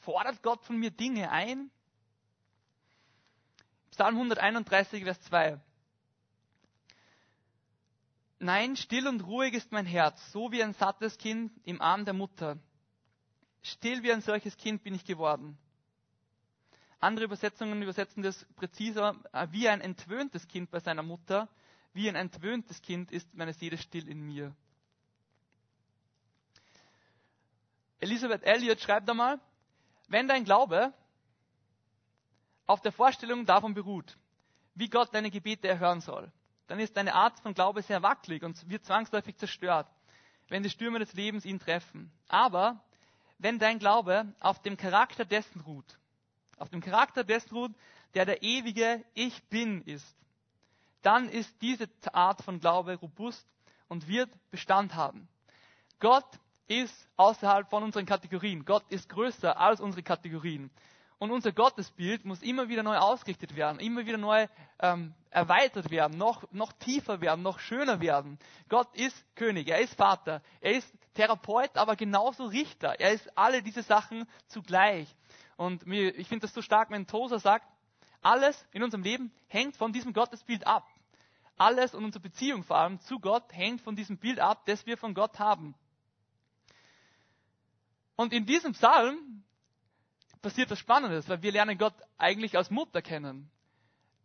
fordert 0.02 0.42
Gott 0.42 0.62
von 0.64 0.76
mir 0.76 0.90
Dinge 0.90 1.30
ein? 1.30 1.70
Psalm 3.92 4.16
131, 4.16 5.04
Vers 5.04 5.20
2. 5.22 5.58
Nein, 8.38 8.76
still 8.76 9.08
und 9.08 9.22
ruhig 9.22 9.54
ist 9.54 9.72
mein 9.72 9.86
Herz, 9.86 10.20
so 10.32 10.52
wie 10.52 10.62
ein 10.62 10.74
sattes 10.74 11.16
Kind 11.16 11.50
im 11.64 11.80
Arm 11.80 12.04
der 12.04 12.12
Mutter. 12.12 12.58
Still 13.72 14.02
wie 14.04 14.12
ein 14.12 14.20
solches 14.20 14.56
Kind 14.56 14.84
bin 14.84 14.94
ich 14.94 15.04
geworden. 15.04 15.58
Andere 17.00 17.24
Übersetzungen 17.24 17.82
übersetzen 17.82 18.22
das 18.22 18.44
präziser 18.54 19.16
äh, 19.32 19.48
wie 19.50 19.68
ein 19.68 19.80
entwöhntes 19.80 20.46
Kind 20.46 20.70
bei 20.70 20.78
seiner 20.78 21.02
Mutter. 21.02 21.48
Wie 21.92 22.08
ein 22.08 22.14
entwöhntes 22.14 22.80
Kind 22.80 23.10
ist 23.10 23.34
meine 23.34 23.52
Seele 23.52 23.76
still 23.76 24.08
in 24.08 24.20
mir. 24.20 24.54
Elisabeth 27.98 28.44
Elliot 28.44 28.80
schreibt 28.80 29.10
einmal, 29.10 29.40
wenn 30.08 30.28
dein 30.28 30.44
Glaube 30.44 30.92
auf 32.66 32.80
der 32.82 32.92
Vorstellung 32.92 33.46
davon 33.46 33.74
beruht, 33.74 34.16
wie 34.74 34.88
Gott 34.88 35.12
deine 35.12 35.30
Gebete 35.30 35.66
erhören 35.66 36.00
soll, 36.00 36.30
dann 36.68 36.78
ist 36.78 36.96
deine 36.96 37.14
Art 37.14 37.40
von 37.40 37.54
Glaube 37.54 37.82
sehr 37.82 38.02
wackelig 38.02 38.44
und 38.44 38.68
wird 38.68 38.84
zwangsläufig 38.84 39.36
zerstört. 39.38 39.88
wenn 40.48 40.62
die 40.62 40.70
Stürme 40.70 40.98
des 40.98 41.12
Lebens 41.14 41.44
ihn 41.44 41.58
treffen. 41.58 42.12
Aber 42.28 42.80
wenn 43.38 43.58
dein 43.58 43.78
Glaube 43.78 44.26
auf 44.40 44.62
dem 44.62 44.76
Charakter 44.76 45.24
dessen 45.24 45.60
ruht, 45.60 45.98
auf 46.58 46.70
dem 46.70 46.80
Charakter 46.80 47.24
dessen 47.24 47.54
ruht, 47.54 47.72
der 48.14 48.24
der 48.24 48.42
ewige 48.42 49.04
Ich 49.14 49.42
bin 49.44 49.82
ist, 49.82 50.16
dann 51.02 51.28
ist 51.28 51.54
diese 51.60 51.88
Art 52.12 52.42
von 52.42 52.60
Glaube 52.60 52.94
robust 52.96 53.46
und 53.88 54.08
wird 54.08 54.30
Bestand 54.50 54.94
haben. 54.94 55.28
Gott 56.00 56.26
ist 56.66 57.08
außerhalb 57.16 57.68
von 57.70 57.82
unseren 57.82 58.06
Kategorien. 58.06 58.64
Gott 58.64 58.84
ist 58.90 59.08
größer 59.08 59.58
als 59.58 59.80
unsere 59.80 60.02
Kategorien. 60.02 60.70
Und 61.18 61.30
unser 61.30 61.52
Gottesbild 61.52 62.26
muss 62.26 62.42
immer 62.42 62.68
wieder 62.68 62.82
neu 62.82 62.96
ausgerichtet 62.98 63.56
werden, 63.56 63.80
immer 63.80 64.04
wieder 64.04 64.18
neu 64.18 64.46
ähm, 64.80 65.14
erweitert 65.30 65.90
werden, 65.90 66.18
noch, 66.18 66.44
noch 66.52 66.72
tiefer 66.72 67.22
werden, 67.22 67.42
noch 67.42 67.58
schöner 67.58 68.00
werden. 68.00 68.38
Gott 68.68 68.94
ist 68.94 69.16
König, 69.34 69.68
er 69.68 69.80
ist 69.80 69.94
Vater, 69.94 70.42
er 70.60 70.72
ist 70.72 70.92
Therapeut, 71.14 71.76
aber 71.76 71.96
genauso 71.96 72.44
Richter. 72.44 73.00
Er 73.00 73.12
ist 73.12 73.36
alle 73.36 73.62
diese 73.62 73.82
Sachen 73.82 74.28
zugleich. 74.48 75.08
Und 75.56 75.86
mir, 75.86 76.14
ich 76.18 76.28
finde 76.28 76.42
das 76.42 76.52
so 76.52 76.60
stark, 76.60 76.90
wenn 76.90 77.06
Tosa 77.06 77.38
sagt, 77.38 77.66
alles 78.20 78.66
in 78.72 78.82
unserem 78.82 79.02
Leben 79.02 79.32
hängt 79.48 79.76
von 79.76 79.92
diesem 79.92 80.12
Gottesbild 80.12 80.66
ab. 80.66 80.86
Alles 81.56 81.94
und 81.94 82.04
unsere 82.04 82.22
Beziehung 82.22 82.62
vor 82.62 82.76
allem 82.76 83.00
zu 83.00 83.18
Gott 83.18 83.44
hängt 83.52 83.80
von 83.80 83.96
diesem 83.96 84.18
Bild 84.18 84.38
ab, 84.38 84.66
das 84.66 84.84
wir 84.84 84.98
von 84.98 85.14
Gott 85.14 85.38
haben. 85.38 85.74
Und 88.16 88.34
in 88.34 88.44
diesem 88.44 88.72
Psalm 88.72 89.44
passiert 90.46 90.70
was 90.70 90.78
Spannendes, 90.78 91.28
weil 91.28 91.42
wir 91.42 91.50
lernen 91.50 91.76
Gott 91.76 91.94
eigentlich 92.18 92.56
als 92.56 92.70
Mutter 92.70 93.02
kennen. 93.02 93.50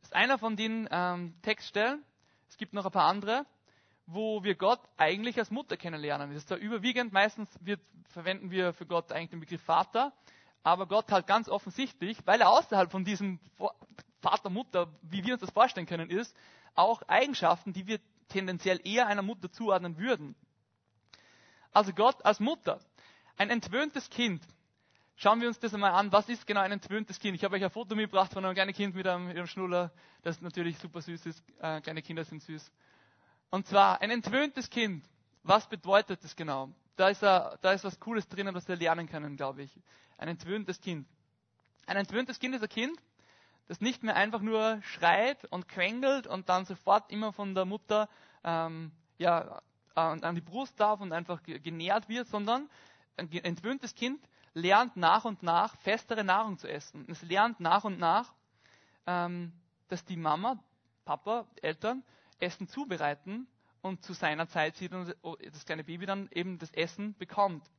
Das 0.01 0.09
ist 0.09 0.15
einer 0.15 0.37
von 0.37 0.55
den 0.55 0.87
ähm, 0.91 1.33
Textstellen. 1.41 2.05
Es 2.47 2.57
gibt 2.57 2.73
noch 2.73 2.85
ein 2.85 2.91
paar 2.91 3.07
andere, 3.07 3.43
wo 4.05 4.43
wir 4.43 4.53
Gott 4.53 4.81
eigentlich 4.97 5.39
als 5.39 5.49
Mutter 5.49 5.77
kennenlernen. 5.77 6.29
Das 6.29 6.37
ist 6.37 6.47
zwar 6.49 6.59
überwiegend, 6.59 7.11
meistens 7.11 7.49
wird, 7.59 7.81
verwenden 8.09 8.51
wir 8.51 8.71
für 8.73 8.85
Gott 8.85 9.11
eigentlich 9.11 9.31
den 9.31 9.39
Begriff 9.39 9.63
Vater, 9.63 10.13
aber 10.61 10.85
Gott 10.85 11.11
hat 11.11 11.25
ganz 11.25 11.49
offensichtlich, 11.49 12.19
weil 12.25 12.39
er 12.39 12.51
außerhalb 12.51 12.91
von 12.91 13.03
diesem 13.03 13.39
Vater, 14.21 14.51
Mutter, 14.51 14.93
wie 15.01 15.25
wir 15.25 15.33
uns 15.33 15.41
das 15.41 15.49
vorstellen 15.49 15.87
können, 15.87 16.11
ist, 16.11 16.37
auch 16.75 17.01
Eigenschaften, 17.07 17.73
die 17.73 17.87
wir 17.87 17.99
tendenziell 18.27 18.79
eher 18.83 19.07
einer 19.07 19.23
Mutter 19.23 19.51
zuordnen 19.51 19.97
würden. 19.97 20.35
Also 21.71 21.93
Gott 21.93 22.23
als 22.23 22.39
Mutter. 22.39 22.79
Ein 23.37 23.49
entwöhntes 23.49 24.07
Kind. 24.11 24.43
Schauen 25.15 25.39
wir 25.41 25.47
uns 25.47 25.59
das 25.59 25.73
einmal 25.73 25.91
an. 25.91 26.11
Was 26.11 26.29
ist 26.29 26.47
genau 26.47 26.61
ein 26.61 26.71
entwöhntes 26.71 27.19
Kind? 27.19 27.35
Ich 27.35 27.43
habe 27.43 27.55
euch 27.55 27.63
ein 27.63 27.69
Foto 27.69 27.95
mitgebracht 27.95 28.33
von 28.33 28.43
einem 28.43 28.55
kleinen 28.55 28.73
Kind 28.73 28.95
mit 28.95 29.05
einem, 29.07 29.29
einem 29.29 29.47
Schnuller, 29.47 29.91
das 30.23 30.41
natürlich 30.41 30.77
super 30.79 31.01
süß 31.01 31.25
ist. 31.27 31.43
Äh, 31.59 31.81
kleine 31.81 32.01
Kinder 32.01 32.23
sind 32.23 32.41
süß. 32.41 32.71
Und 33.51 33.67
zwar 33.67 34.01
ein 34.01 34.09
entwöhntes 34.09 34.69
Kind. 34.69 35.05
Was 35.43 35.67
bedeutet 35.67 36.23
das 36.23 36.35
genau? 36.35 36.69
Da 36.95 37.09
ist, 37.09 37.23
a, 37.23 37.57
da 37.61 37.71
ist 37.71 37.83
was 37.83 37.99
Cooles 37.99 38.27
drinnen, 38.27 38.55
was 38.55 38.67
wir 38.67 38.75
lernen 38.75 39.07
können, 39.07 39.35
glaube 39.35 39.63
ich. 39.63 39.79
Ein 40.17 40.27
entwöhntes 40.27 40.81
Kind. 40.81 41.07
Ein 41.85 41.97
entwöhntes 41.97 42.39
Kind 42.39 42.55
ist 42.55 42.63
ein 42.63 42.69
Kind, 42.69 42.97
das 43.67 43.81
nicht 43.81 44.03
mehr 44.03 44.15
einfach 44.15 44.41
nur 44.41 44.81
schreit 44.83 45.45
und 45.45 45.67
quengelt 45.67 46.27
und 46.27 46.49
dann 46.49 46.65
sofort 46.65 47.11
immer 47.11 47.33
von 47.33 47.55
der 47.55 47.65
Mutter 47.65 48.07
ähm, 48.43 48.91
ja, 49.17 49.61
an 49.95 50.35
die 50.35 50.41
Brust 50.41 50.79
darf 50.79 51.01
und 51.01 51.11
einfach 51.11 51.41
genährt 51.43 52.07
wird, 52.07 52.27
sondern 52.27 52.69
ein 53.17 53.31
entwöhntes 53.31 53.95
Kind 53.95 54.19
lernt 54.53 54.97
nach 54.97 55.25
und 55.25 55.43
nach 55.43 55.75
festere 55.77 56.23
Nahrung 56.23 56.57
zu 56.57 56.67
essen. 56.67 57.05
Es 57.09 57.21
lernt 57.21 57.59
nach 57.59 57.83
und 57.83 57.99
nach, 57.99 58.33
ähm, 59.07 59.53
dass 59.87 60.03
die 60.05 60.17
Mama, 60.17 60.63
Papa, 61.05 61.47
Eltern 61.61 62.03
Essen 62.39 62.67
zubereiten 62.67 63.47
und 63.81 64.03
zu 64.03 64.13
seiner 64.13 64.47
Zeit 64.47 64.75
sieht 64.75 64.93
und 64.93 65.15
das 65.23 65.65
kleine 65.65 65.83
Baby 65.83 66.05
dann 66.05 66.29
eben 66.31 66.57
das 66.57 66.71
Essen 66.71 67.15
bekommt. 67.17 67.69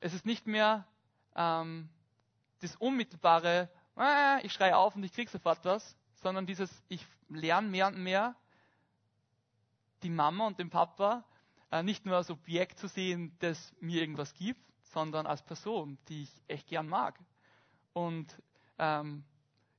Es 0.00 0.14
ist 0.14 0.26
nicht 0.26 0.46
mehr 0.46 0.86
ähm, 1.34 1.88
das 2.60 2.76
unmittelbare, 2.76 3.68
äh, 3.96 4.44
ich 4.44 4.52
schreie 4.52 4.76
auf 4.76 4.96
und 4.96 5.04
ich 5.04 5.12
krieg 5.12 5.28
sofort 5.28 5.64
was, 5.64 5.96
sondern 6.22 6.46
dieses, 6.46 6.70
ich 6.88 7.04
lerne 7.28 7.68
mehr 7.68 7.88
und 7.88 7.98
mehr, 7.98 8.34
die 10.02 10.10
Mama 10.10 10.46
und 10.46 10.58
den 10.58 10.70
Papa 10.70 11.24
äh, 11.70 11.82
nicht 11.82 12.06
nur 12.06 12.16
als 12.16 12.30
Objekt 12.30 12.78
zu 12.78 12.88
sehen, 12.88 13.36
das 13.40 13.74
mir 13.80 14.00
irgendwas 14.00 14.34
gibt, 14.34 14.60
sondern 14.92 15.26
als 15.26 15.42
Person, 15.42 15.98
die 16.08 16.22
ich 16.22 16.42
echt 16.48 16.68
gern 16.68 16.88
mag. 16.88 17.18
Und 17.92 18.26
ähm, 18.78 19.24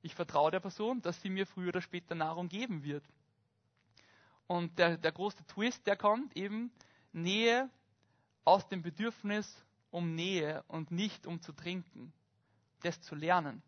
ich 0.02 0.14
vertraue 0.14 0.50
der 0.50 0.60
Person, 0.60 1.02
dass 1.02 1.20
sie 1.20 1.30
mir 1.30 1.46
früher 1.46 1.68
oder 1.68 1.82
später 1.82 2.14
Nahrung 2.14 2.48
geben 2.48 2.82
wird. 2.82 3.04
Und 4.46 4.78
der, 4.78 4.96
der 4.96 5.12
große 5.12 5.44
Twist, 5.46 5.86
der 5.86 5.96
kommt 5.96 6.36
eben 6.36 6.72
Nähe 7.12 7.70
aus 8.44 8.66
dem 8.68 8.82
Bedürfnis 8.82 9.64
um 9.90 10.14
Nähe 10.14 10.64
und 10.68 10.90
nicht 10.90 11.26
um 11.26 11.40
zu 11.40 11.52
trinken, 11.52 12.12
das 12.82 13.00
zu 13.00 13.14
lernen. 13.14 13.62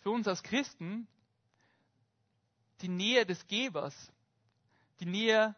Für 0.00 0.10
uns 0.10 0.28
als 0.28 0.42
Christen 0.42 1.08
die 2.80 2.88
Nähe 2.88 3.24
des 3.24 3.46
Gebers, 3.46 4.12
die 5.00 5.06
Nähe 5.06 5.54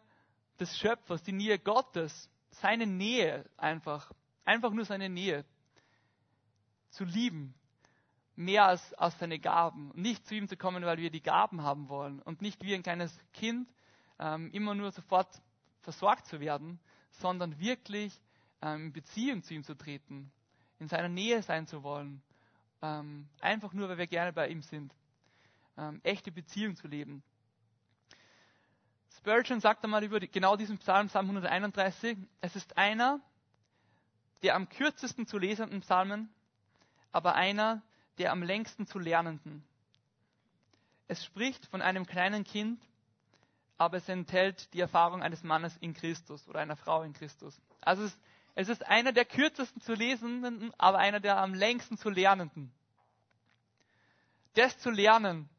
des 0.59 0.77
Schöpfers, 0.77 1.21
die 1.23 1.31
Nähe 1.31 1.59
Gottes, 1.59 2.29
seine 2.51 2.87
Nähe 2.87 3.45
einfach, 3.57 4.11
einfach 4.45 4.71
nur 4.71 4.85
seine 4.85 5.09
Nähe 5.09 5.45
zu 6.89 7.03
lieben, 7.03 7.53
mehr 8.35 8.65
als, 8.65 8.93
als 8.95 9.17
seine 9.19 9.39
Gaben. 9.39 9.91
Nicht 9.95 10.25
zu 10.27 10.35
ihm 10.35 10.47
zu 10.47 10.57
kommen, 10.57 10.83
weil 10.83 10.97
wir 10.97 11.11
die 11.11 11.21
Gaben 11.21 11.61
haben 11.61 11.89
wollen 11.89 12.21
und 12.21 12.41
nicht 12.41 12.63
wie 12.63 12.73
ein 12.73 12.83
kleines 12.83 13.17
Kind 13.33 13.69
ähm, 14.17 14.49
immer 14.51 14.75
nur 14.75 14.91
sofort 14.91 15.41
versorgt 15.81 16.25
zu 16.27 16.39
werden, 16.39 16.79
sondern 17.11 17.59
wirklich 17.59 18.19
ähm, 18.61 18.87
in 18.87 18.93
Beziehung 18.93 19.43
zu 19.43 19.53
ihm 19.53 19.63
zu 19.63 19.75
treten, 19.75 20.31
in 20.79 20.87
seiner 20.87 21.09
Nähe 21.09 21.41
sein 21.41 21.67
zu 21.67 21.83
wollen, 21.83 22.21
ähm, 22.81 23.27
einfach 23.41 23.73
nur, 23.73 23.89
weil 23.89 23.97
wir 23.97 24.07
gerne 24.07 24.33
bei 24.33 24.47
ihm 24.49 24.61
sind, 24.61 24.93
ähm, 25.77 25.99
echte 26.03 26.31
Beziehung 26.31 26.75
zu 26.75 26.87
leben. 26.87 27.23
Spurgeon 29.19 29.59
sagt 29.59 29.83
einmal 29.83 30.01
über 30.05 30.21
die, 30.21 30.29
genau 30.29 30.55
diesen 30.55 30.77
Psalm, 30.77 31.07
Psalm 31.07 31.25
131, 31.25 32.17
es 32.39 32.55
ist 32.55 32.77
einer 32.77 33.19
der 34.43 34.55
am 34.55 34.69
kürzesten 34.69 35.27
zu 35.27 35.37
lesenden 35.37 35.81
Psalmen, 35.81 36.33
aber 37.11 37.35
einer 37.35 37.81
der 38.17 38.31
am 38.31 38.41
längsten 38.41 38.87
zu 38.87 38.97
lernenden. 38.97 39.65
Es 41.09 41.25
spricht 41.25 41.65
von 41.65 41.81
einem 41.81 42.05
kleinen 42.05 42.45
Kind, 42.45 42.81
aber 43.77 43.97
es 43.97 44.07
enthält 44.07 44.73
die 44.73 44.79
Erfahrung 44.79 45.21
eines 45.21 45.43
Mannes 45.43 45.75
in 45.81 45.93
Christus 45.93 46.47
oder 46.47 46.61
einer 46.61 46.77
Frau 46.77 47.03
in 47.03 47.11
Christus. 47.11 47.61
Also 47.81 48.03
es, 48.03 48.17
es 48.55 48.69
ist 48.69 48.87
einer 48.87 49.11
der 49.11 49.25
kürzesten 49.25 49.81
zu 49.81 49.95
lesenden, 49.95 50.73
aber 50.77 50.99
einer 50.99 51.19
der 51.19 51.39
am 51.39 51.53
längsten 51.53 51.97
zu 51.97 52.09
lernenden. 52.09 52.71
Das 54.53 54.79
zu 54.79 54.89
lernen, 54.89 55.49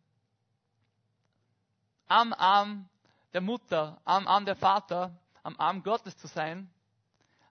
am 2.07 2.33
Arm 2.33 2.89
der 3.33 3.41
Mutter, 3.41 4.01
am 4.05 4.27
Arm 4.27 4.45
der 4.45 4.57
Vater, 4.57 5.19
am 5.43 5.57
Arm 5.59 5.83
Gottes 5.83 6.17
zu 6.17 6.27
sein, 6.27 6.71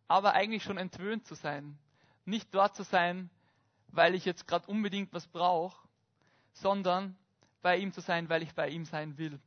aber 0.08 0.34
eigentlich 0.34 0.64
schon 0.64 0.78
entwöhnt 0.78 1.26
zu 1.26 1.36
sein. 1.36 1.78
Nicht 2.26 2.54
dort 2.54 2.76
zu 2.76 2.84
sein, 2.84 3.30
weil 3.88 4.16
ich 4.16 4.26
jetzt 4.26 4.48
gerade 4.48 4.68
unbedingt 4.68 5.14
was 5.14 5.28
brauche, 5.28 5.88
sondern 6.54 7.18
bei 7.62 7.78
ihm 7.78 7.92
zu 7.94 8.02
sein, 8.02 8.30
weil 8.30 8.44
ich 8.44 8.54
bei 8.54 8.70
ihm 8.70 8.86
sein 8.86 9.18
will. 9.18 9.40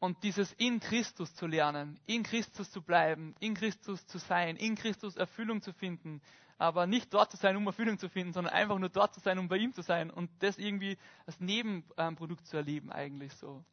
Und 0.00 0.22
dieses 0.22 0.52
in 0.52 0.78
Christus 0.78 1.34
zu 1.34 1.46
lernen, 1.46 1.98
in 2.06 2.22
Christus 2.22 2.70
zu 2.70 2.82
bleiben, 2.82 3.34
in 3.40 3.54
Christus 3.54 4.06
zu 4.06 4.18
sein, 4.18 4.56
in 4.56 4.76
Christus 4.76 5.16
Erfüllung 5.16 5.60
zu 5.60 5.72
finden, 5.72 6.22
aber 6.56 6.86
nicht 6.86 7.12
dort 7.12 7.30
zu 7.30 7.36
sein, 7.36 7.56
um 7.56 7.66
Erfüllung 7.66 7.98
zu 7.98 8.08
finden, 8.08 8.32
sondern 8.32 8.52
einfach 8.52 8.78
nur 8.78 8.90
dort 8.90 9.14
zu 9.14 9.20
sein, 9.20 9.38
um 9.38 9.48
bei 9.48 9.56
ihm 9.56 9.72
zu 9.72 9.82
sein 9.82 10.10
und 10.10 10.30
das 10.40 10.58
irgendwie 10.58 10.98
als 11.26 11.40
Nebenprodukt 11.40 12.46
zu 12.46 12.56
erleben 12.56 12.92
eigentlich 12.92 13.32
so. 13.34 13.64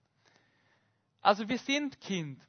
Also 1.25 1.49
wir 1.49 1.57
sind 1.57 1.99
Kind. 2.01 2.39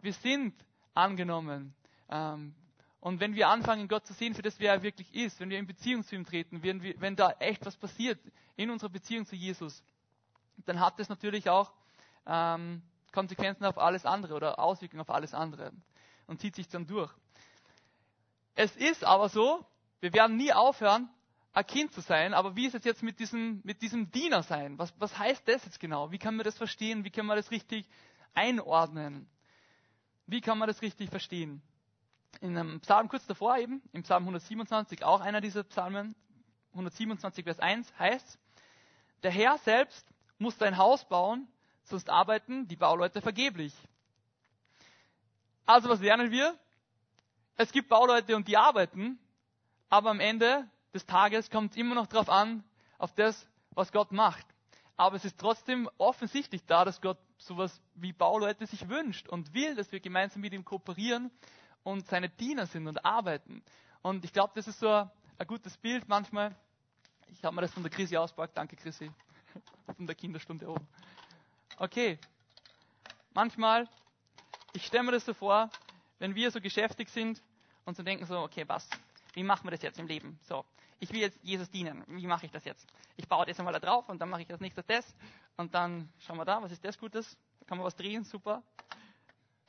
Wir 0.00 0.14
sind 0.14 0.54
angenommen. 0.94 1.74
Ähm, 2.08 2.54
und 3.00 3.20
wenn 3.20 3.34
wir 3.34 3.50
anfangen, 3.50 3.86
Gott 3.86 4.06
zu 4.06 4.14
sehen, 4.14 4.34
für 4.34 4.40
das, 4.40 4.58
wer 4.58 4.72
er 4.72 4.82
wirklich 4.82 5.14
ist, 5.14 5.40
wenn 5.40 5.50
wir 5.50 5.58
in 5.58 5.66
Beziehung 5.66 6.02
zu 6.04 6.14
ihm 6.14 6.24
treten, 6.24 6.62
wenn, 6.62 6.82
wir, 6.82 6.98
wenn 7.02 7.16
da 7.16 7.32
echt 7.32 7.66
was 7.66 7.76
passiert 7.76 8.18
in 8.56 8.70
unserer 8.70 8.88
Beziehung 8.88 9.26
zu 9.26 9.36
Jesus, 9.36 9.82
dann 10.64 10.80
hat 10.80 10.98
das 10.98 11.10
natürlich 11.10 11.50
auch 11.50 11.70
ähm, 12.24 12.80
Konsequenzen 13.12 13.66
auf 13.66 13.76
alles 13.76 14.06
andere 14.06 14.32
oder 14.32 14.58
Auswirkungen 14.58 15.02
auf 15.02 15.10
alles 15.10 15.34
andere 15.34 15.72
und 16.26 16.40
zieht 16.40 16.54
sich 16.54 16.68
dann 16.68 16.86
durch. 16.86 17.12
Es 18.54 18.74
ist 18.74 19.04
aber 19.04 19.28
so, 19.28 19.66
wir 20.00 20.14
werden 20.14 20.38
nie 20.38 20.54
aufhören, 20.54 21.10
ein 21.52 21.66
Kind 21.66 21.92
zu 21.92 22.00
sein, 22.00 22.32
aber 22.34 22.56
wie 22.56 22.66
ist 22.66 22.74
es 22.74 22.84
jetzt 22.84 23.02
mit 23.02 23.20
diesem, 23.20 23.60
mit 23.64 23.80
diesem 23.80 24.10
Diener 24.10 24.42
sein? 24.42 24.76
Was, 24.78 24.92
was 24.98 25.16
heißt 25.16 25.46
das 25.46 25.64
jetzt 25.64 25.78
genau? 25.78 26.10
Wie 26.10 26.18
kann 26.18 26.34
man 26.34 26.44
das 26.44 26.56
verstehen? 26.56 27.04
Wie 27.04 27.10
kann 27.10 27.26
man 27.26 27.36
das 27.36 27.50
richtig 27.50 27.86
einordnen? 28.34 29.28
Wie 30.26 30.40
kann 30.40 30.58
man 30.58 30.68
das 30.68 30.82
richtig 30.82 31.10
verstehen? 31.10 31.62
In 32.40 32.56
einem 32.56 32.80
Psalm 32.80 33.08
kurz 33.08 33.26
davor 33.26 33.56
eben, 33.58 33.82
im 33.92 34.02
Psalm 34.02 34.24
127, 34.24 35.04
auch 35.04 35.20
einer 35.20 35.40
dieser 35.40 35.62
Psalmen, 35.64 36.14
127 36.72 37.44
Vers 37.44 37.60
1 37.60 37.92
heißt, 37.98 38.38
der 39.22 39.30
Herr 39.30 39.58
selbst 39.58 40.06
muss 40.38 40.58
sein 40.58 40.76
Haus 40.76 41.04
bauen, 41.08 41.46
sonst 41.84 42.10
arbeiten 42.10 42.66
die 42.68 42.76
Bauleute 42.76 43.20
vergeblich. 43.22 43.72
Also 45.66 45.88
was 45.88 46.00
lernen 46.00 46.30
wir? 46.30 46.58
Es 47.56 47.70
gibt 47.72 47.88
Bauleute 47.88 48.34
und 48.36 48.48
die 48.48 48.56
arbeiten, 48.56 49.18
aber 49.88 50.10
am 50.10 50.20
Ende 50.20 50.68
des 50.92 51.06
Tages 51.06 51.50
kommt 51.50 51.72
es 51.72 51.76
immer 51.76 51.94
noch 51.94 52.06
darauf 52.06 52.28
an, 52.28 52.64
auf 52.98 53.12
das, 53.14 53.48
was 53.70 53.92
Gott 53.92 54.12
macht. 54.12 54.46
Aber 54.96 55.16
es 55.16 55.24
ist 55.24 55.38
trotzdem 55.38 55.88
offensichtlich 55.98 56.64
da, 56.66 56.84
dass 56.84 57.00
Gott 57.00 57.18
sowas 57.46 57.80
wie 57.94 58.12
Bauleute 58.12 58.66
sich 58.66 58.88
wünscht 58.88 59.28
und 59.28 59.54
will, 59.54 59.74
dass 59.74 59.92
wir 59.92 60.00
gemeinsam 60.00 60.40
mit 60.42 60.52
ihm 60.52 60.64
kooperieren 60.64 61.30
und 61.82 62.06
seine 62.06 62.28
Diener 62.28 62.66
sind 62.66 62.86
und 62.86 63.04
arbeiten. 63.04 63.62
Und 64.02 64.24
ich 64.24 64.32
glaube, 64.32 64.52
das 64.54 64.66
ist 64.68 64.80
so 64.80 64.88
ein, 64.88 65.10
ein 65.38 65.46
gutes 65.46 65.76
Bild 65.76 66.08
manchmal. 66.08 66.54
Ich 67.28 67.44
habe 67.44 67.54
mir 67.54 67.62
das 67.62 67.72
von 67.72 67.82
der 67.82 67.90
Chrissy 67.90 68.16
auspackt. 68.16 68.56
Danke, 68.56 68.76
Chrissy. 68.76 69.10
Von 69.96 70.06
der 70.06 70.16
Kinderstunde 70.16 70.68
oben. 70.68 70.86
Okay. 71.76 72.18
Manchmal, 73.34 73.88
ich 74.72 74.86
stelle 74.86 75.04
mir 75.04 75.12
das 75.12 75.24
so 75.24 75.34
vor, 75.34 75.70
wenn 76.18 76.34
wir 76.34 76.50
so 76.50 76.60
geschäftig 76.60 77.08
sind 77.08 77.42
und 77.84 77.96
so 77.96 78.02
denken 78.02 78.24
so, 78.26 78.38
okay, 78.38 78.64
was, 78.66 78.88
wie 79.34 79.42
machen 79.42 79.64
wir 79.66 79.72
das 79.72 79.82
jetzt 79.82 79.98
im 79.98 80.06
Leben? 80.06 80.38
So, 80.42 80.64
ich 81.00 81.12
will 81.12 81.20
jetzt 81.20 81.38
Jesus 81.42 81.70
dienen. 81.70 82.04
Wie 82.06 82.26
mache 82.26 82.46
ich 82.46 82.52
das 82.52 82.64
jetzt? 82.64 82.86
Ich 83.16 83.28
baue 83.28 83.46
das 83.46 83.58
einmal 83.58 83.74
da 83.74 83.80
drauf 83.80 84.08
und 84.08 84.20
dann 84.20 84.28
mache 84.28 84.42
ich 84.42 84.48
das 84.48 84.60
nächste 84.60 84.82
das 84.82 85.14
und 85.56 85.74
dann 85.74 86.12
schauen 86.18 86.36
wir 86.36 86.44
da, 86.44 86.62
was 86.62 86.72
ist 86.72 86.84
das 86.84 86.98
Gutes? 86.98 87.36
Da 87.60 87.66
kann 87.66 87.78
man 87.78 87.86
was 87.86 87.96
drehen, 87.96 88.24
super. 88.24 88.62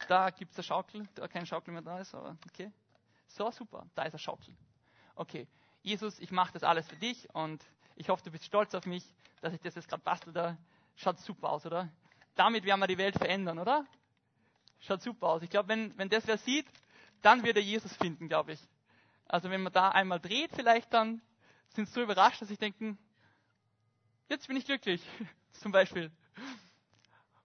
Da 0.07 0.29
gibt 0.29 0.51
es 0.51 0.57
eine 0.57 0.63
Schaukel, 0.63 1.07
da 1.15 1.27
kein 1.27 1.45
Schaukel 1.45 1.73
mehr 1.73 1.81
da 1.81 1.99
ist, 1.99 2.13
aber 2.13 2.37
okay. 2.47 2.71
So, 3.27 3.49
super, 3.51 3.85
da 3.95 4.03
ist 4.03 4.13
eine 4.13 4.19
Schaukel. 4.19 4.55
Okay, 5.15 5.47
Jesus, 5.81 6.19
ich 6.19 6.31
mache 6.31 6.53
das 6.53 6.63
alles 6.63 6.87
für 6.87 6.95
dich 6.95 7.27
und 7.33 7.63
ich 7.95 8.09
hoffe, 8.09 8.23
du 8.23 8.31
bist 8.31 8.45
stolz 8.45 8.73
auf 8.75 8.85
mich, 8.85 9.03
dass 9.41 9.53
ich 9.53 9.61
das 9.61 9.75
jetzt 9.75 9.87
gerade 9.87 10.03
bastel 10.03 10.33
da. 10.33 10.57
Schaut 10.95 11.19
super 11.19 11.51
aus, 11.51 11.65
oder? 11.65 11.89
Damit 12.35 12.65
werden 12.65 12.79
wir 12.79 12.87
die 12.87 12.97
Welt 12.97 13.15
verändern, 13.15 13.59
oder? 13.59 13.85
Schaut 14.79 15.01
super 15.01 15.27
aus. 15.27 15.41
Ich 15.41 15.49
glaube, 15.49 15.69
wenn, 15.69 15.97
wenn 15.97 16.09
das 16.09 16.27
wer 16.27 16.37
sieht, 16.37 16.67
dann 17.21 17.43
wird 17.43 17.57
er 17.57 17.63
Jesus 17.63 17.95
finden, 17.97 18.27
glaube 18.27 18.53
ich. 18.53 18.59
Also 19.27 19.49
wenn 19.49 19.63
man 19.63 19.73
da 19.73 19.89
einmal 19.89 20.19
dreht, 20.19 20.51
vielleicht 20.53 20.93
dann 20.93 21.21
sind 21.69 21.87
sie 21.87 21.93
so 21.93 22.01
überrascht, 22.01 22.41
dass 22.41 22.49
sie 22.49 22.57
denken, 22.57 22.97
jetzt 24.29 24.47
bin 24.47 24.57
ich 24.57 24.65
glücklich, 24.65 25.01
zum 25.51 25.71
Beispiel. 25.71 26.11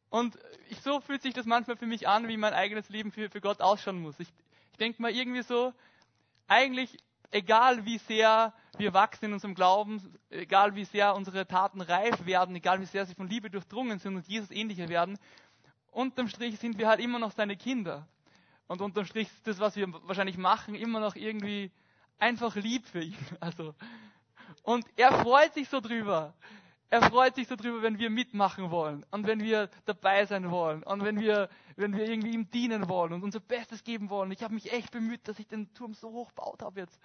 Und 0.08 0.38
so 0.82 1.00
fühlt 1.00 1.22
sich 1.22 1.34
das 1.34 1.46
manchmal 1.46 1.76
für 1.76 1.86
mich 1.86 2.08
an, 2.08 2.28
wie 2.28 2.36
mein 2.36 2.52
eigenes 2.52 2.88
Leben 2.88 3.12
für, 3.12 3.30
für 3.30 3.40
Gott 3.40 3.60
ausschauen 3.60 4.00
muss. 4.02 4.18
Ich, 4.18 4.28
ich 4.72 4.78
denke 4.78 5.00
mal 5.00 5.12
irgendwie 5.12 5.42
so, 5.42 5.72
eigentlich, 6.48 6.98
egal 7.30 7.84
wie 7.84 7.98
sehr 7.98 8.52
wir 8.76 8.92
wachsen 8.92 9.26
in 9.26 9.32
unserem 9.34 9.54
Glauben, 9.54 10.18
egal 10.30 10.74
wie 10.74 10.84
sehr 10.84 11.14
unsere 11.14 11.46
Taten 11.46 11.80
reif 11.80 12.26
werden, 12.26 12.56
egal 12.56 12.80
wie 12.80 12.86
sehr 12.86 13.06
sie 13.06 13.14
von 13.14 13.28
Liebe 13.28 13.50
durchdrungen 13.50 13.98
sind 13.98 14.16
und 14.16 14.26
Jesus 14.26 14.50
ähnlicher 14.50 14.88
werden, 14.88 15.18
unterm 15.92 16.28
Strich 16.28 16.58
sind 16.58 16.78
wir 16.78 16.88
halt 16.88 17.00
immer 17.00 17.18
noch 17.18 17.32
seine 17.32 17.56
Kinder. 17.56 18.08
Und 18.70 18.82
unterm 18.82 19.04
Strich 19.04 19.26
ist 19.26 19.48
das, 19.48 19.58
was 19.58 19.74
wir 19.74 19.92
wahrscheinlich 20.06 20.38
machen, 20.38 20.76
immer 20.76 21.00
noch 21.00 21.16
irgendwie 21.16 21.72
einfach 22.20 22.54
lieb 22.54 22.86
für 22.86 23.02
ihn. 23.02 23.16
Also, 23.40 23.74
und 24.62 24.86
er 24.94 25.12
freut 25.24 25.54
sich 25.54 25.68
so 25.68 25.80
drüber. 25.80 26.34
Er 26.88 27.02
freut 27.02 27.34
sich 27.34 27.48
so 27.48 27.56
drüber, 27.56 27.82
wenn 27.82 27.98
wir 27.98 28.10
mitmachen 28.10 28.70
wollen 28.70 29.04
und 29.10 29.26
wenn 29.26 29.40
wir 29.40 29.70
dabei 29.86 30.24
sein 30.24 30.52
wollen 30.52 30.84
und 30.84 31.02
wenn 31.02 31.18
wir, 31.18 31.48
wenn 31.74 31.96
wir 31.96 32.08
irgendwie 32.08 32.30
ihm 32.30 32.48
dienen 32.48 32.88
wollen 32.88 33.12
und 33.12 33.24
unser 33.24 33.40
Bestes 33.40 33.82
geben 33.82 34.08
wollen. 34.08 34.30
Ich 34.30 34.44
habe 34.44 34.54
mich 34.54 34.72
echt 34.72 34.92
bemüht, 34.92 35.26
dass 35.26 35.40
ich 35.40 35.48
den 35.48 35.74
Turm 35.74 35.92
so 35.92 36.12
hoch 36.12 36.30
baut 36.30 36.62
habe 36.62 36.78
jetzt. 36.78 37.00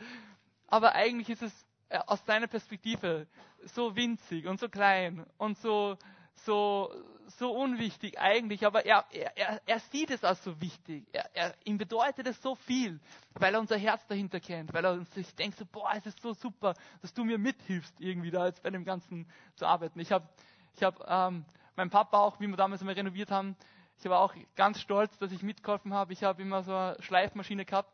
Aber 0.67 0.93
eigentlich 0.93 1.31
ist 1.31 1.41
es 1.41 1.65
äh, 1.89 1.97
aus 2.05 2.23
seiner 2.27 2.45
Perspektive 2.45 3.25
so 3.63 3.95
winzig 3.95 4.45
und 4.45 4.59
so 4.59 4.69
klein 4.69 5.25
und 5.39 5.57
so, 5.57 5.97
so, 6.35 6.91
so 7.27 7.51
unwichtig 7.51 8.19
eigentlich, 8.19 8.65
aber 8.65 8.85
er, 8.85 9.05
er, 9.11 9.61
er 9.65 9.79
sieht 9.91 10.11
es 10.11 10.23
als 10.23 10.43
so 10.43 10.59
wichtig. 10.61 11.05
Er, 11.11 11.29
er, 11.33 11.53
ihm 11.63 11.77
bedeutet 11.77 12.27
es 12.27 12.41
so 12.41 12.55
viel, 12.55 12.99
weil 13.33 13.53
er 13.53 13.59
unser 13.59 13.77
Herz 13.77 14.05
dahinter 14.07 14.39
kennt, 14.39 14.73
weil 14.73 14.85
er 14.85 15.03
sich 15.05 15.33
denkt 15.35 15.57
so, 15.57 15.65
boah, 15.65 15.91
es 15.95 16.05
ist 16.05 16.21
so 16.21 16.33
super, 16.33 16.73
dass 17.01 17.13
du 17.13 17.23
mir 17.23 17.37
mithilfst, 17.37 17.99
irgendwie 17.99 18.31
da 18.31 18.45
jetzt 18.45 18.63
bei 18.63 18.69
dem 18.69 18.85
Ganzen 18.85 19.27
zu 19.55 19.65
arbeiten. 19.65 19.99
Ich 19.99 20.11
habe 20.11 20.27
ich 20.75 20.83
hab, 20.83 20.99
ähm, 21.09 21.45
mein 21.75 21.89
Papa 21.89 22.19
auch, 22.19 22.39
wie 22.39 22.47
wir 22.47 22.57
damals 22.57 22.81
immer 22.81 22.95
renoviert 22.95 23.31
haben, 23.31 23.55
ich 23.97 24.05
war 24.09 24.19
auch 24.19 24.33
ganz 24.55 24.79
stolz, 24.81 25.17
dass 25.17 25.31
ich 25.31 25.41
mitgeholfen 25.41 25.93
habe. 25.93 26.13
Ich 26.13 26.23
habe 26.23 26.41
immer 26.41 26.63
so 26.63 26.75
eine 26.75 27.01
Schleifmaschine 27.01 27.65
gehabt 27.65 27.91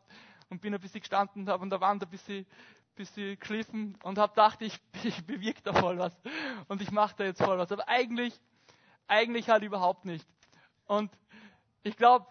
und 0.50 0.60
bin 0.60 0.74
ein 0.74 0.80
bisschen 0.80 1.00
gestanden 1.00 1.42
und 1.42 1.48
habe 1.48 1.62
an 1.62 1.70
der 1.70 1.80
Wand 1.80 2.02
ein 2.02 2.10
bisschen, 2.10 2.46
bisschen 2.94 3.38
geschliffen 3.38 3.96
und 4.02 4.18
habe 4.18 4.32
gedacht, 4.32 4.60
ich, 4.62 4.78
ich 5.04 5.24
bewirke 5.24 5.62
da 5.62 5.72
voll 5.72 5.98
was 5.98 6.14
und 6.68 6.82
ich 6.82 6.90
mache 6.90 7.14
da 7.16 7.24
jetzt 7.24 7.42
voll 7.42 7.58
was. 7.58 7.72
Aber 7.72 7.88
eigentlich, 7.88 8.38
eigentlich 9.08 9.48
halt 9.48 9.62
überhaupt 9.62 10.04
nicht. 10.04 10.26
Und 10.86 11.10
ich 11.82 11.96
glaube, 11.96 12.26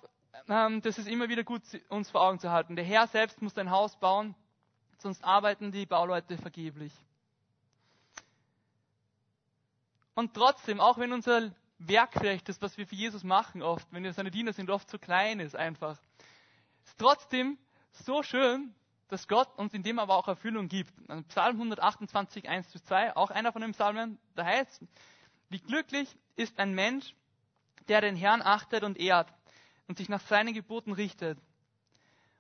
ähm, 0.48 0.82
das 0.82 0.98
ist 0.98 1.08
immer 1.08 1.30
wieder 1.30 1.44
gut, 1.44 1.62
uns 1.90 2.10
vor 2.10 2.22
Augen 2.22 2.40
zu 2.40 2.52
halten. 2.52 2.76
Der 2.76 2.86
Herr 2.86 3.08
selbst 3.08 3.42
muss 3.42 3.58
ein 3.58 3.72
Haus 3.72 3.96
bauen, 3.98 4.36
sonst 4.98 5.24
arbeiten 5.24 5.72
die 5.72 5.86
Bauleute 5.86 6.38
vergeblich. 6.38 6.94
Und 10.14 10.34
trotzdem, 10.34 10.80
auch 10.80 10.98
wenn 10.98 11.14
unser 11.14 11.52
Werk 11.80 12.14
vielleicht, 12.14 12.48
das, 12.50 12.62
was 12.62 12.78
wir 12.78 12.86
für 12.86 12.96
Jesus 12.96 13.24
machen 13.24 13.62
oft, 13.62 13.88
wenn 13.92 14.04
wir 14.04 14.14
seine 14.14 14.32
Diener 14.32 14.54
sind, 14.54 14.70
oft 14.70 14.90
zu 14.90 15.00
klein 15.00 15.40
ist 15.40 15.56
einfach, 15.56 15.98
ist 16.86 16.98
trotzdem 16.98 17.58
so 17.92 18.22
schön, 18.22 18.74
dass 19.08 19.28
Gott 19.28 19.50
uns 19.58 19.74
in 19.74 19.84
dem 19.84 20.00
aber 20.00 20.16
auch 20.16 20.28
Erfüllung 20.28 20.68
gibt. 20.68 20.94
Also 21.10 21.24
Psalm 21.24 21.56
128, 21.56 22.48
1 22.48 22.72
bis 22.72 22.84
2, 22.86 23.16
auch 23.16 23.32
einer 23.32 23.52
von 23.52 23.62
den 23.62 23.72
Psalmen, 23.72 24.20
da 24.36 24.46
heißt, 24.46 24.82
wie 25.50 25.60
glücklich 25.60 26.16
ist 26.36 26.60
ein 26.60 26.74
Mensch, 26.74 27.16
der 27.88 28.02
den 28.02 28.16
Herrn 28.16 28.42
achtet 28.42 28.84
und 28.84 28.98
ehrt 28.98 29.34
und 29.88 29.98
sich 29.98 30.10
nach 30.10 30.22
seinen 30.22 30.54
Geboten 30.54 30.94
richtet. 30.94 31.40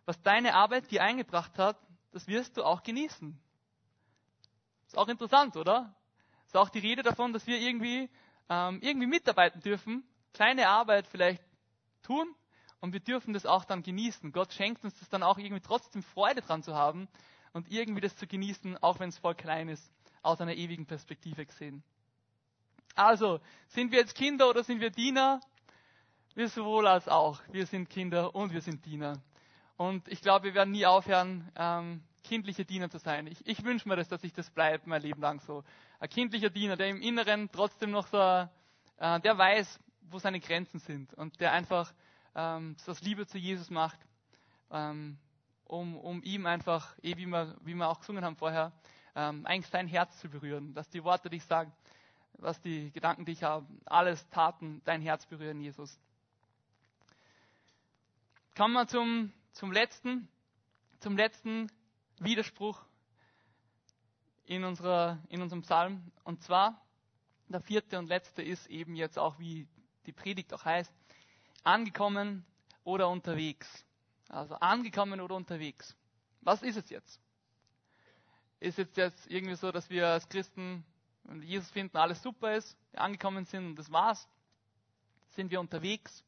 Was 0.05 0.21
deine 0.21 0.55
Arbeit 0.55 0.89
dir 0.91 1.03
eingebracht 1.03 1.57
hat, 1.57 1.77
das 2.11 2.27
wirst 2.27 2.57
du 2.57 2.63
auch 2.63 2.83
genießen. 2.83 3.39
Ist 4.87 4.97
auch 4.97 5.07
interessant, 5.07 5.55
oder? 5.55 5.95
Ist 6.45 6.57
auch 6.57 6.69
die 6.69 6.79
Rede 6.79 7.03
davon, 7.03 7.33
dass 7.33 7.47
wir 7.47 7.59
irgendwie, 7.59 8.09
ähm, 8.49 8.79
irgendwie 8.81 9.07
mitarbeiten 9.07 9.61
dürfen, 9.61 10.03
kleine 10.33 10.67
Arbeit 10.67 11.07
vielleicht 11.07 11.43
tun 12.03 12.35
und 12.81 12.93
wir 12.93 12.99
dürfen 12.99 13.33
das 13.33 13.45
auch 13.45 13.63
dann 13.63 13.83
genießen. 13.83 14.31
Gott 14.31 14.51
schenkt 14.53 14.83
uns 14.83 14.97
das 14.99 15.07
dann 15.09 15.23
auch 15.23 15.37
irgendwie 15.37 15.61
trotzdem 15.61 16.03
Freude 16.03 16.41
dran 16.41 16.63
zu 16.63 16.75
haben 16.75 17.07
und 17.53 17.71
irgendwie 17.71 18.01
das 18.01 18.17
zu 18.17 18.27
genießen, 18.27 18.77
auch 18.83 18.99
wenn 18.99 19.09
es 19.09 19.17
voll 19.17 19.35
klein 19.35 19.69
ist, 19.69 19.91
aus 20.21 20.41
einer 20.41 20.55
ewigen 20.55 20.85
Perspektive 20.85 21.45
gesehen. 21.45 21.83
Also, 22.95 23.39
sind 23.69 23.91
wir 23.91 23.99
jetzt 23.99 24.15
Kinder 24.15 24.49
oder 24.49 24.63
sind 24.63 24.81
wir 24.81 24.89
Diener? 24.89 25.39
Wir 26.35 26.49
sowohl 26.49 26.87
als 26.87 27.07
auch. 27.07 27.41
Wir 27.51 27.65
sind 27.65 27.89
Kinder 27.89 28.35
und 28.35 28.53
wir 28.53 28.61
sind 28.61 28.85
Diener. 28.85 29.21
Und 29.77 30.07
ich 30.07 30.21
glaube, 30.21 30.45
wir 30.45 30.53
werden 30.53 30.71
nie 30.71 30.85
aufhören, 30.85 31.49
ähm, 31.55 32.03
kindliche 32.23 32.65
Diener 32.65 32.89
zu 32.89 32.99
sein. 32.99 33.27
Ich, 33.27 33.45
ich 33.47 33.63
wünsche 33.63 33.87
mir 33.87 33.95
das, 33.95 34.07
dass 34.09 34.23
ich 34.23 34.33
das 34.33 34.49
bleibe 34.49 34.87
mein 34.87 35.01
Leben 35.01 35.21
lang 35.21 35.39
so. 35.39 35.63
Ein 35.99 36.09
kindlicher 36.09 36.49
Diener, 36.49 36.75
der 36.75 36.89
im 36.89 37.01
Inneren 37.01 37.49
trotzdem 37.51 37.91
noch 37.91 38.07
so, 38.07 38.17
äh, 38.17 39.19
der 39.19 39.37
weiß, 39.37 39.79
wo 40.03 40.19
seine 40.19 40.39
Grenzen 40.39 40.79
sind 40.79 41.13
und 41.15 41.39
der 41.39 41.51
einfach 41.53 41.91
ähm, 42.35 42.75
das 42.85 43.01
Liebe 43.01 43.25
zu 43.25 43.37
Jesus 43.37 43.69
macht, 43.69 43.99
ähm, 44.69 45.17
um, 45.65 45.97
um 45.97 46.21
ihm 46.23 46.45
einfach, 46.45 46.95
eh 47.01 47.17
wie 47.17 47.25
wir, 47.25 47.55
wie 47.61 47.73
wir 47.73 47.89
auch 47.89 47.99
gesungen 47.99 48.23
haben 48.23 48.35
vorher, 48.35 48.71
ähm, 49.15 49.45
eigentlich 49.45 49.71
sein 49.71 49.87
Herz 49.87 50.19
zu 50.19 50.29
berühren. 50.29 50.73
Dass 50.73 50.89
die 50.89 51.03
Worte, 51.03 51.29
die 51.29 51.37
ich 51.37 51.45
sage, 51.45 51.71
was 52.33 52.59
die 52.61 52.91
Gedanken, 52.91 53.25
die 53.25 53.33
ich 53.33 53.43
habe, 53.43 53.67
alles 53.85 54.27
Taten 54.29 54.81
dein 54.85 55.01
Herz 55.01 55.25
berühren, 55.25 55.59
Jesus. 55.59 55.99
Kommen 58.55 58.73
wir 58.73 58.87
zum, 58.87 59.31
zum 59.53 59.71
letzten, 59.71 60.27
zum 60.99 61.15
letzten 61.15 61.71
Widerspruch 62.19 62.83
in, 64.45 64.63
unserer, 64.63 65.19
in 65.29 65.41
unserem 65.41 65.61
Psalm. 65.61 66.11
Und 66.23 66.43
zwar, 66.43 66.81
der 67.47 67.61
vierte 67.61 67.97
und 67.97 68.07
letzte 68.07 68.41
ist 68.41 68.67
eben 68.67 68.95
jetzt 68.95 69.17
auch, 69.17 69.39
wie 69.39 69.67
die 70.05 70.11
Predigt 70.11 70.53
auch 70.53 70.65
heißt, 70.65 70.93
angekommen 71.63 72.45
oder 72.83 73.09
unterwegs. 73.09 73.85
Also 74.29 74.55
angekommen 74.55 75.21
oder 75.21 75.35
unterwegs. 75.35 75.95
Was 76.41 76.63
ist 76.63 76.77
es 76.77 76.89
jetzt? 76.89 77.19
Ist 78.59 78.79
es 78.79 78.95
jetzt 78.95 79.27
irgendwie 79.29 79.55
so, 79.55 79.71
dass 79.71 79.89
wir 79.89 80.07
als 80.07 80.27
Christen, 80.29 80.85
wir 81.23 81.47
Jesus 81.47 81.69
finden, 81.69 81.97
alles 81.97 82.21
super 82.21 82.55
ist, 82.55 82.77
wir 82.91 83.01
angekommen 83.01 83.45
sind 83.45 83.65
und 83.65 83.75
das 83.75 83.91
war's? 83.91 84.27
Sind 85.31 85.51
wir 85.51 85.59
unterwegs? 85.59 86.23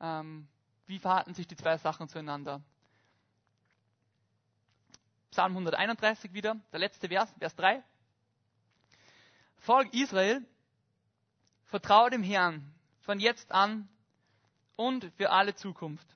Ähm, 0.00 0.48
wie 0.86 0.98
verhalten 0.98 1.34
sich 1.34 1.46
die 1.46 1.56
zwei 1.56 1.76
Sachen 1.78 2.08
zueinander? 2.08 2.62
Psalm 5.30 5.52
131 5.52 6.32
wieder, 6.32 6.56
der 6.72 6.78
letzte 6.78 7.08
Vers, 7.08 7.34
Vers 7.38 7.56
3. 7.56 7.82
Volk 9.58 9.92
Israel, 9.92 10.44
vertraue 11.64 12.10
dem 12.10 12.22
Herrn 12.22 12.72
von 13.00 13.18
jetzt 13.18 13.50
an 13.50 13.88
und 14.76 15.10
für 15.16 15.30
alle 15.30 15.54
Zukunft. 15.54 16.06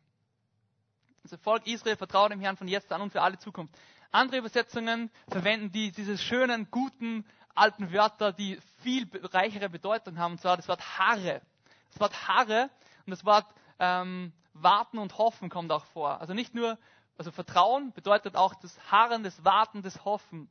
Also 1.25 1.37
Volk 1.39 1.67
Israel 1.67 1.97
vertraut 1.97 2.31
dem 2.31 2.41
Herrn 2.41 2.57
von 2.57 2.69
jetzt 2.69 2.93
an 2.93 3.01
und 3.01 3.11
für 3.11 3.23
alle 3.23 3.39
Zukunft. 3.39 3.75
Andere 4.11 4.39
Übersetzungen 4.39 5.11
verwenden 5.29 5.73
die, 5.73 5.93
diese 5.93 6.17
schönen, 6.17 6.71
guten, 6.71 7.27
alten 7.59 7.93
Wörter, 7.93 8.33
die 8.33 8.59
viel 8.83 9.09
reichere 9.25 9.69
Bedeutung 9.69 10.19
haben, 10.19 10.33
und 10.33 10.41
zwar 10.41 10.57
das 10.57 10.69
Wort 10.69 10.99
Haare. 10.99 11.43
Das 11.91 12.01
Wort 12.01 12.29
Haare 12.29 12.71
und 13.07 13.11
das 13.11 13.25
Wort 13.25 13.47
ähm, 13.79 14.33
Warten 14.55 14.99
und 14.99 15.17
Hoffen 15.19 15.51
kommt 15.51 15.71
auch 15.73 15.85
vor. 15.87 16.21
Also 16.21 16.35
nicht 16.35 16.55
nur, 16.55 16.79
also 17.17 17.31
Vertrauen 17.31 17.93
bedeutet 17.93 18.37
auch 18.37 18.55
das 18.55 18.79
Harren, 18.91 19.23
das 19.23 19.45
Warten, 19.45 19.83
das 19.83 20.05
Hoffen. 20.05 20.49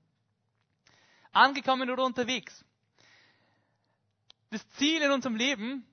Angekommen 1.32 1.90
oder 1.90 2.04
unterwegs. 2.04 2.66
Das 4.50 4.68
Ziel 4.72 5.02
in 5.02 5.12
unserem 5.12 5.36
Leben, 5.36 5.86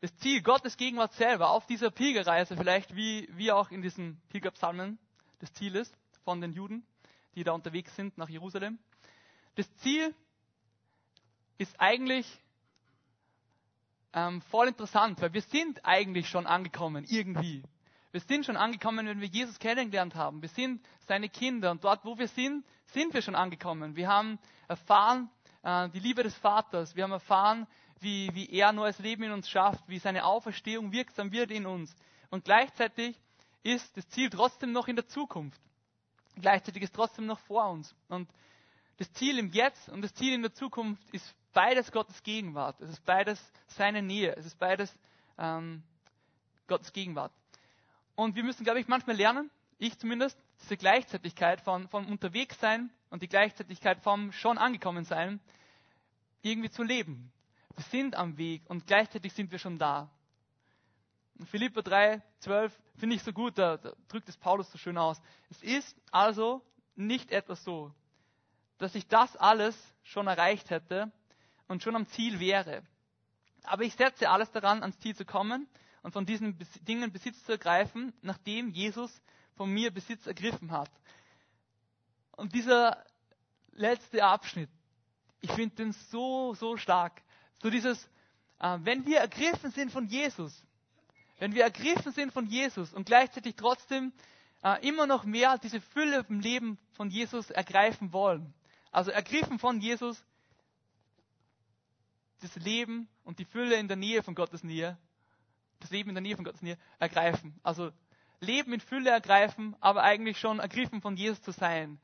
das 0.00 0.16
Ziel 0.16 0.42
Gottes 0.42 0.76
Gegenwart 0.76 1.12
selber 1.12 1.50
auf 1.50 1.66
dieser 1.66 1.90
Pilgerreise 1.90 2.56
vielleicht, 2.56 2.94
wie, 2.96 3.28
wie 3.32 3.52
auch 3.52 3.70
in 3.70 3.82
diesen 3.82 4.20
Pilgerpsalmen 4.30 4.98
das 5.40 5.52
Ziel 5.54 5.74
ist 5.76 5.96
von 6.24 6.40
den 6.40 6.52
Juden, 6.52 6.86
die 7.34 7.44
da 7.44 7.52
unterwegs 7.52 7.94
sind 7.96 8.16
nach 8.16 8.28
Jerusalem. 8.28 8.78
Das 9.54 9.74
Ziel 9.76 10.14
ist 11.58 11.78
eigentlich 11.80 12.26
ähm, 14.12 14.40
voll 14.42 14.68
interessant, 14.68 15.20
weil 15.20 15.32
wir 15.32 15.42
sind 15.42 15.84
eigentlich 15.84 16.28
schon 16.28 16.46
angekommen, 16.46 17.04
irgendwie. 17.08 17.62
Wir 18.10 18.20
sind 18.20 18.44
schon 18.44 18.56
angekommen, 18.56 19.06
wenn 19.06 19.20
wir 19.20 19.28
Jesus 19.28 19.58
kennengelernt 19.58 20.14
haben. 20.14 20.42
Wir 20.42 20.50
sind 20.50 20.84
seine 21.06 21.28
Kinder 21.28 21.70
und 21.70 21.82
dort, 21.82 22.04
wo 22.04 22.18
wir 22.18 22.28
sind, 22.28 22.64
sind 22.86 23.14
wir 23.14 23.22
schon 23.22 23.34
angekommen. 23.34 23.96
Wir 23.96 24.08
haben 24.08 24.38
erfahren 24.68 25.30
äh, 25.62 25.88
die 25.90 26.00
Liebe 26.00 26.22
des 26.22 26.34
Vaters. 26.36 26.94
Wir 26.94 27.04
haben 27.04 27.12
erfahren, 27.12 27.66
wie, 28.00 28.28
wie 28.34 28.50
er 28.50 28.72
neues 28.72 28.98
Leben 28.98 29.22
in 29.22 29.32
uns 29.32 29.48
schafft, 29.48 29.88
wie 29.88 29.98
seine 29.98 30.24
Auferstehung 30.24 30.92
wirksam 30.92 31.32
wird 31.32 31.50
in 31.50 31.64
uns. 31.66 31.94
Und 32.30 32.44
gleichzeitig 32.44 33.18
ist 33.62 33.96
das 33.96 34.08
Ziel 34.08 34.28
trotzdem 34.28 34.72
noch 34.72 34.88
in 34.88 34.96
der 34.96 35.06
Zukunft. 35.06 35.60
Gleichzeitig 36.36 36.82
ist 36.82 36.94
trotzdem 36.94 37.26
noch 37.26 37.38
vor 37.40 37.70
uns. 37.70 37.94
Und 38.08 38.28
das 38.98 39.12
Ziel 39.12 39.38
im 39.38 39.50
Jetzt 39.50 39.88
und 39.88 40.02
das 40.02 40.14
Ziel 40.14 40.34
in 40.34 40.42
der 40.42 40.52
Zukunft 40.52 41.02
ist 41.12 41.34
beides 41.52 41.92
Gottes 41.92 42.22
Gegenwart. 42.22 42.80
Es 42.80 42.90
ist 42.90 43.04
beides 43.04 43.52
seine 43.66 44.02
Nähe. 44.02 44.34
Es 44.36 44.46
ist 44.46 44.58
beides 44.58 44.92
ähm, 45.38 45.82
Gottes 46.66 46.92
Gegenwart. 46.92 47.32
Und 48.14 48.36
wir 48.36 48.44
müssen, 48.44 48.64
glaube 48.64 48.80
ich, 48.80 48.88
manchmal 48.88 49.16
lernen, 49.16 49.50
ich 49.78 49.98
zumindest, 49.98 50.38
diese 50.62 50.76
Gleichzeitigkeit 50.76 51.60
von, 51.60 51.88
von 51.88 52.06
unterwegs 52.06 52.58
sein 52.60 52.90
und 53.10 53.22
die 53.22 53.28
Gleichzeitigkeit 53.28 54.00
vom 54.00 54.32
schon 54.32 54.58
angekommen 54.58 55.04
sein 55.04 55.40
irgendwie 56.42 56.70
zu 56.70 56.82
leben. 56.82 57.32
Wir 57.74 57.84
sind 57.84 58.14
am 58.14 58.36
Weg 58.36 58.62
und 58.68 58.86
gleichzeitig 58.86 59.32
sind 59.32 59.50
wir 59.50 59.58
schon 59.58 59.78
da. 59.78 60.10
Philippa 61.46 61.82
3, 61.82 62.22
12 62.40 62.80
finde 62.96 63.16
ich 63.16 63.22
so 63.22 63.32
gut, 63.32 63.58
da, 63.58 63.76
da 63.76 63.92
drückt 64.08 64.28
es 64.28 64.36
Paulus 64.36 64.70
so 64.70 64.78
schön 64.78 64.98
aus. 64.98 65.20
Es 65.50 65.62
ist 65.62 65.96
also 66.10 66.62
nicht 66.94 67.32
etwas 67.32 67.64
so, 67.64 67.92
dass 68.82 68.96
ich 68.96 69.06
das 69.06 69.36
alles 69.36 69.76
schon 70.02 70.26
erreicht 70.26 70.70
hätte 70.70 71.12
und 71.68 71.82
schon 71.84 71.94
am 71.94 72.08
Ziel 72.08 72.40
wäre. 72.40 72.82
Aber 73.62 73.84
ich 73.84 73.94
setze 73.94 74.28
alles 74.28 74.50
daran, 74.50 74.82
ans 74.82 74.98
Ziel 74.98 75.14
zu 75.14 75.24
kommen 75.24 75.68
und 76.02 76.12
von 76.12 76.26
diesen 76.26 76.58
Dingen 76.80 77.12
Besitz 77.12 77.44
zu 77.44 77.52
ergreifen, 77.52 78.12
nachdem 78.22 78.70
Jesus 78.70 79.22
von 79.54 79.70
mir 79.70 79.92
Besitz 79.92 80.26
ergriffen 80.26 80.72
hat. 80.72 80.90
Und 82.32 82.54
dieser 82.54 83.04
letzte 83.70 84.24
Abschnitt, 84.24 84.70
ich 85.40 85.52
finde 85.52 85.76
den 85.76 85.92
so, 85.92 86.54
so 86.54 86.76
stark. 86.76 87.22
So 87.62 87.70
dieses, 87.70 88.04
äh, 88.58 88.78
wenn 88.82 89.06
wir 89.06 89.18
ergriffen 89.18 89.70
sind 89.70 89.92
von 89.92 90.06
Jesus, 90.08 90.60
wenn 91.38 91.54
wir 91.54 91.62
ergriffen 91.62 92.10
sind 92.12 92.32
von 92.32 92.46
Jesus 92.46 92.92
und 92.92 93.06
gleichzeitig 93.06 93.54
trotzdem 93.54 94.12
äh, 94.64 94.84
immer 94.86 95.06
noch 95.06 95.24
mehr 95.24 95.56
diese 95.58 95.80
Fülle 95.80 96.26
im 96.28 96.40
Leben 96.40 96.78
von 96.94 97.10
Jesus 97.10 97.50
ergreifen 97.50 98.12
wollen. 98.12 98.52
Also 98.92 99.10
ergriffen 99.10 99.58
von 99.58 99.80
Jesus, 99.80 100.22
das 102.40 102.54
Leben 102.56 103.08
und 103.24 103.38
die 103.38 103.44
Fülle 103.44 103.76
in 103.76 103.88
der 103.88 103.96
Nähe 103.96 104.22
von 104.22 104.34
Gottes 104.34 104.62
Nähe, 104.62 104.98
das 105.80 105.90
Leben 105.90 106.10
in 106.10 106.14
der 106.14 106.22
Nähe 106.22 106.36
von 106.36 106.44
Gottes 106.44 106.62
Nähe 106.62 106.78
ergreifen. 106.98 107.58
Also 107.62 107.90
Leben 108.40 108.72
in 108.72 108.80
Fülle 108.80 109.10
ergreifen, 109.10 109.74
aber 109.80 110.02
eigentlich 110.02 110.38
schon 110.38 110.60
ergriffen 110.60 111.00
von 111.00 111.16
Jesus 111.16 111.40
zu 111.42 111.52
sein. 111.52 112.00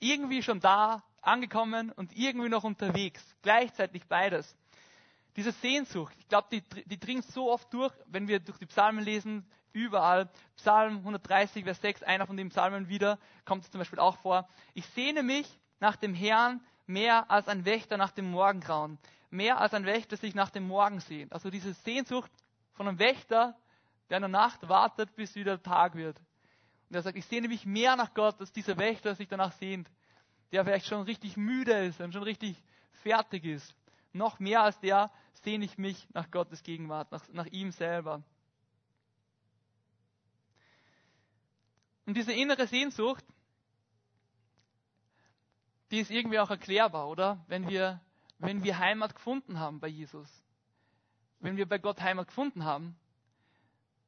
Irgendwie 0.00 0.42
schon 0.42 0.60
da, 0.60 1.04
angekommen 1.22 1.92
und 1.92 2.16
irgendwie 2.16 2.48
noch 2.48 2.64
unterwegs. 2.64 3.22
Gleichzeitig 3.42 4.06
beides. 4.06 4.56
Diese 5.36 5.52
Sehnsucht, 5.52 6.14
ich 6.18 6.28
glaube, 6.28 6.48
die, 6.50 6.62
die 6.84 6.98
dringt 6.98 7.24
so 7.24 7.50
oft 7.50 7.72
durch, 7.72 7.92
wenn 8.06 8.28
wir 8.28 8.40
durch 8.40 8.58
die 8.58 8.66
Psalmen 8.66 9.04
lesen, 9.04 9.46
überall. 9.72 10.30
Psalm 10.56 10.98
130, 10.98 11.64
Vers 11.64 11.80
6, 11.80 12.02
einer 12.02 12.26
von 12.26 12.36
den 12.36 12.48
Psalmen 12.50 12.88
wieder, 12.88 13.18
kommt 13.44 13.64
zum 13.64 13.78
Beispiel 13.78 13.98
auch 13.98 14.16
vor. 14.18 14.48
Ich 14.74 14.86
sehne 14.86 15.22
mich 15.22 15.46
nach 15.80 15.96
dem 15.96 16.14
Herrn 16.14 16.60
mehr 16.86 17.30
als 17.30 17.48
ein 17.48 17.64
Wächter 17.64 17.96
nach 17.96 18.12
dem 18.12 18.30
Morgengrauen. 18.30 18.98
Mehr 19.30 19.60
als 19.60 19.74
ein 19.74 19.84
Wächter 19.84 20.16
sich 20.16 20.34
nach 20.34 20.50
dem 20.50 20.66
Morgen 20.68 21.00
sehnt. 21.00 21.32
Also 21.32 21.50
diese 21.50 21.74
Sehnsucht 21.74 22.30
von 22.72 22.86
einem 22.86 22.98
Wächter, 22.98 23.56
der 24.08 24.18
in 24.18 24.22
der 24.22 24.28
Nacht 24.28 24.68
wartet, 24.68 25.14
bis 25.16 25.34
wieder 25.34 25.60
Tag 25.62 25.94
wird. 25.94 26.18
Und 26.88 26.96
er 26.96 27.02
sagt, 27.02 27.16
ich 27.16 27.26
sehne 27.26 27.48
mich 27.48 27.66
mehr 27.66 27.96
nach 27.96 28.14
Gott, 28.14 28.38
als 28.40 28.52
dieser 28.52 28.76
Wächter 28.76 29.14
sich 29.14 29.28
danach 29.28 29.52
sehnt, 29.52 29.90
der 30.52 30.64
vielleicht 30.64 30.86
schon 30.86 31.02
richtig 31.02 31.36
müde 31.36 31.72
ist 31.86 32.00
und 32.00 32.12
schon 32.12 32.22
richtig 32.22 32.62
fertig 32.92 33.44
ist. 33.44 33.74
Noch 34.12 34.38
mehr 34.38 34.62
als 34.62 34.78
der 34.80 35.10
sehne 35.42 35.64
ich 35.64 35.78
mich 35.78 36.06
nach 36.12 36.30
Gottes 36.30 36.62
Gegenwart, 36.62 37.10
nach, 37.10 37.26
nach 37.32 37.46
ihm 37.46 37.72
selber. 37.72 38.22
Und 42.06 42.16
diese 42.16 42.32
innere 42.32 42.66
Sehnsucht, 42.66 43.24
die 45.94 46.00
ist 46.00 46.10
irgendwie 46.10 46.40
auch 46.40 46.50
erklärbar, 46.50 47.08
oder? 47.08 47.44
Wenn 47.46 47.68
wir, 47.68 48.00
wenn 48.38 48.64
wir 48.64 48.78
Heimat 48.78 49.14
gefunden 49.14 49.60
haben 49.60 49.78
bei 49.78 49.86
Jesus. 49.86 50.28
Wenn 51.38 51.56
wir 51.56 51.68
bei 51.68 51.78
Gott 51.78 52.00
Heimat 52.00 52.26
gefunden 52.26 52.64
haben, 52.64 52.96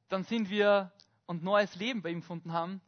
dann 0.09 0.25
sind 0.25 0.51
wir 0.51 0.91
und 1.27 1.45
neues 1.45 1.77
Leben 1.77 2.03
bei 2.03 2.11
ihm 2.11 2.21
gefunden 2.21 2.53
haben, 2.53 2.81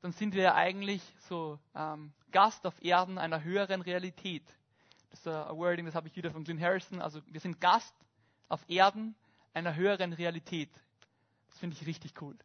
dann 0.00 0.10
sind 0.10 0.34
wir 0.34 0.42
ja 0.42 0.54
eigentlich 0.54 1.00
so 1.28 1.60
ähm, 1.76 2.12
Gast 2.32 2.66
auf 2.66 2.82
Erden 2.82 3.18
einer 3.18 3.44
höheren 3.44 3.82
Realität. 3.82 4.42
Das 5.10 5.20
ist 5.20 5.28
ein 5.28 5.56
Wording, 5.56 5.86
das 5.86 5.94
habe 5.94 6.08
ich 6.08 6.16
wieder 6.16 6.32
von 6.32 6.42
Glyn 6.42 6.60
Harrison. 6.60 7.00
Also 7.00 7.20
wir 7.26 7.40
sind 7.40 7.60
Gast 7.60 7.94
auf 8.48 8.68
Erden 8.68 9.14
einer 9.52 9.76
höheren 9.76 10.12
Realität. 10.12 10.70
Das 11.50 11.60
finde 11.60 11.76
ich 11.80 11.86
richtig 11.86 12.20
cool. 12.20 12.36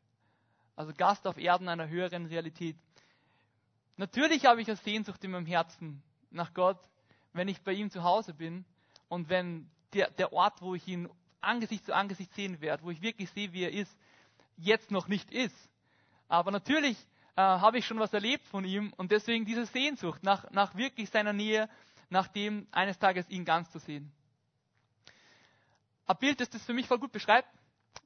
Also 0.76 0.94
Gast 0.94 1.26
auf 1.26 1.40
Erden 1.40 1.68
einer 1.68 1.88
höheren 1.88 2.28
Realität. 2.28 2.78
Natürlich 4.00 4.46
habe 4.46 4.62
ich 4.62 4.68
eine 4.70 4.78
Sehnsucht 4.78 5.22
in 5.26 5.32
meinem 5.32 5.46
Herzen 5.46 6.02
nach 6.32 6.54
Gott, 6.54 6.80
wenn 7.34 7.50
ich 7.50 7.62
bei 7.64 7.74
ihm 7.74 7.92
zu 7.92 8.02
Hause 8.02 8.34
bin 8.34 8.64
und 9.10 9.28
wenn 9.28 9.70
der, 9.92 10.10
der 10.12 10.32
Ort, 10.32 10.62
wo 10.62 10.74
ich 10.74 10.88
ihn 10.88 11.10
Angesicht 11.42 11.84
zu 11.84 11.94
Angesicht 11.94 12.34
sehen 12.34 12.62
werde, 12.62 12.84
wo 12.84 12.92
ich 12.92 13.02
wirklich 13.02 13.30
sehe, 13.32 13.52
wie 13.52 13.64
er 13.64 13.74
ist, 13.74 13.94
jetzt 14.56 14.90
noch 14.90 15.10
nicht 15.10 15.30
ist. 15.32 15.70
Aber 16.30 16.50
natürlich 16.50 16.98
äh, 17.36 17.42
habe 17.42 17.78
ich 17.78 17.86
schon 17.86 18.00
was 18.00 18.14
erlebt 18.14 18.48
von 18.48 18.64
ihm 18.64 18.94
und 18.96 19.12
deswegen 19.12 19.44
diese 19.44 19.66
Sehnsucht 19.66 20.24
nach, 20.24 20.50
nach 20.52 20.76
wirklich 20.76 21.10
seiner 21.10 21.34
Nähe, 21.34 21.68
nach 22.10 22.30
dem 22.30 22.68
eines 22.72 23.00
Tages 23.00 23.30
ihn 23.30 23.44
ganz 23.44 23.70
zu 23.70 23.80
sehen. 23.80 24.14
Ein 26.06 26.16
Bild, 26.20 26.40
das 26.40 26.50
das 26.50 26.64
für 26.64 26.74
mich 26.74 26.88
voll 26.88 27.00
gut 27.00 27.12
beschreibt, 27.12 27.50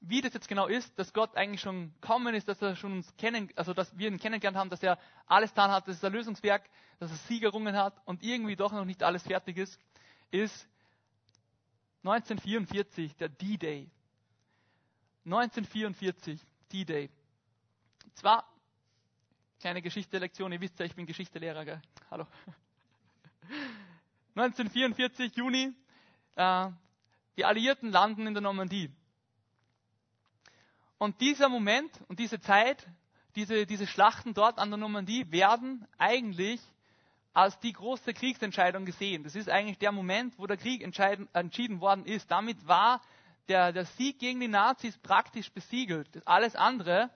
wie 0.06 0.20
das 0.20 0.34
jetzt 0.34 0.50
genau 0.50 0.68
ist, 0.68 0.98
dass 1.00 1.14
Gott 1.14 1.36
eigentlich 1.38 1.62
schon 1.62 1.94
kommen 2.02 2.36
ist, 2.36 2.48
dass 2.50 2.62
er 2.62 2.76
schon 2.76 2.92
uns 2.92 3.16
kennen, 3.16 3.50
also 3.56 3.74
dass 3.74 3.98
wir 3.98 4.10
ihn 4.10 4.20
kennengelernt 4.20 4.58
haben, 4.58 4.70
dass 4.70 4.84
er 4.84 5.00
alles 5.28 5.52
getan 5.52 5.72
hat, 5.72 5.88
das 5.88 5.96
ist 5.96 6.04
ein 6.04 6.12
Lösungswerk, 6.12 6.70
dass 7.00 7.10
er 7.10 7.18
Siegerungen 7.18 7.78
hat 7.78 7.96
und 8.06 8.22
irgendwie 8.22 8.58
doch 8.58 8.74
noch 8.74 8.84
nicht 8.84 9.02
alles 9.02 9.24
fertig 9.24 9.58
ist, 9.58 9.80
ist 10.30 10.68
1944, 12.04 13.16
der 13.16 13.30
D-Day. 13.30 13.90
1944, 15.24 16.42
D-Day. 16.74 17.10
Zwar, 18.16 18.46
kleine 19.62 19.82
Geschichte-Lektion, 19.82 20.52
ihr 20.52 20.60
wisst 20.60 20.78
ja, 20.80 20.86
ich 20.86 20.96
bin 20.96 21.06
Geschichtelehrer, 21.06 21.64
gell? 21.64 21.82
Hallo. 22.12 22.28
1944, 24.36 25.34
Juni, 25.38 25.74
äh, 26.36 26.70
die 27.38 27.46
Alliierten 27.46 27.90
landen 27.90 28.28
in 28.28 28.34
der 28.34 28.42
Normandie. 28.42 28.92
Und 31.04 31.20
dieser 31.20 31.50
Moment 31.50 31.92
und 32.08 32.18
diese 32.18 32.40
Zeit, 32.40 32.88
diese, 33.36 33.66
diese 33.66 33.88
Schlachten 33.88 34.34
dort 34.34 34.58
an 34.58 34.70
der 34.70 34.78
Normandie 34.78 35.30
werden 35.34 35.86
eigentlich 35.98 36.62
als 37.34 37.60
die 37.60 37.74
große 37.74 38.14
Kriegsentscheidung 38.14 38.86
gesehen. 38.86 39.26
Das 39.26 39.36
ist 39.36 39.50
eigentlich 39.50 39.78
der 39.78 39.92
Moment, 39.92 40.40
wo 40.40 40.48
der 40.48 40.56
Krieg 40.56 40.82
entschieden 40.82 41.82
worden 41.82 42.06
ist. 42.06 42.32
Damit 42.32 42.70
war 42.70 43.02
der, 43.50 43.74
der 43.74 43.84
Sieg 43.84 44.18
gegen 44.18 44.40
die 44.40 44.48
Nazis 44.48 44.98
praktisch 44.98 45.52
besiegelt. 45.52 46.26
Alles 46.26 46.56
andere 46.56 47.10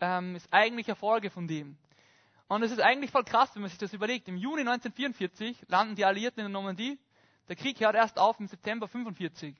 ähm, 0.00 0.36
ist 0.36 0.52
eigentlich 0.52 0.86
Erfolge 0.86 1.30
von 1.30 1.48
dem. 1.48 1.78
Und 2.46 2.62
es 2.62 2.72
ist 2.72 2.82
eigentlich 2.82 3.10
voll 3.10 3.24
krass, 3.24 3.54
wenn 3.54 3.62
man 3.62 3.70
sich 3.70 3.78
das 3.78 3.94
überlegt. 3.94 4.28
Im 4.28 4.36
Juni 4.36 4.60
1944 4.68 5.64
landen 5.68 5.96
die 5.96 6.04
Alliierten 6.04 6.40
in 6.40 6.52
der 6.52 6.60
Normandie. 6.60 6.98
Der 7.48 7.56
Krieg 7.56 7.80
hört 7.80 7.94
erst 7.94 8.18
auf 8.18 8.38
im 8.38 8.48
September 8.48 8.84
1945. 8.84 9.56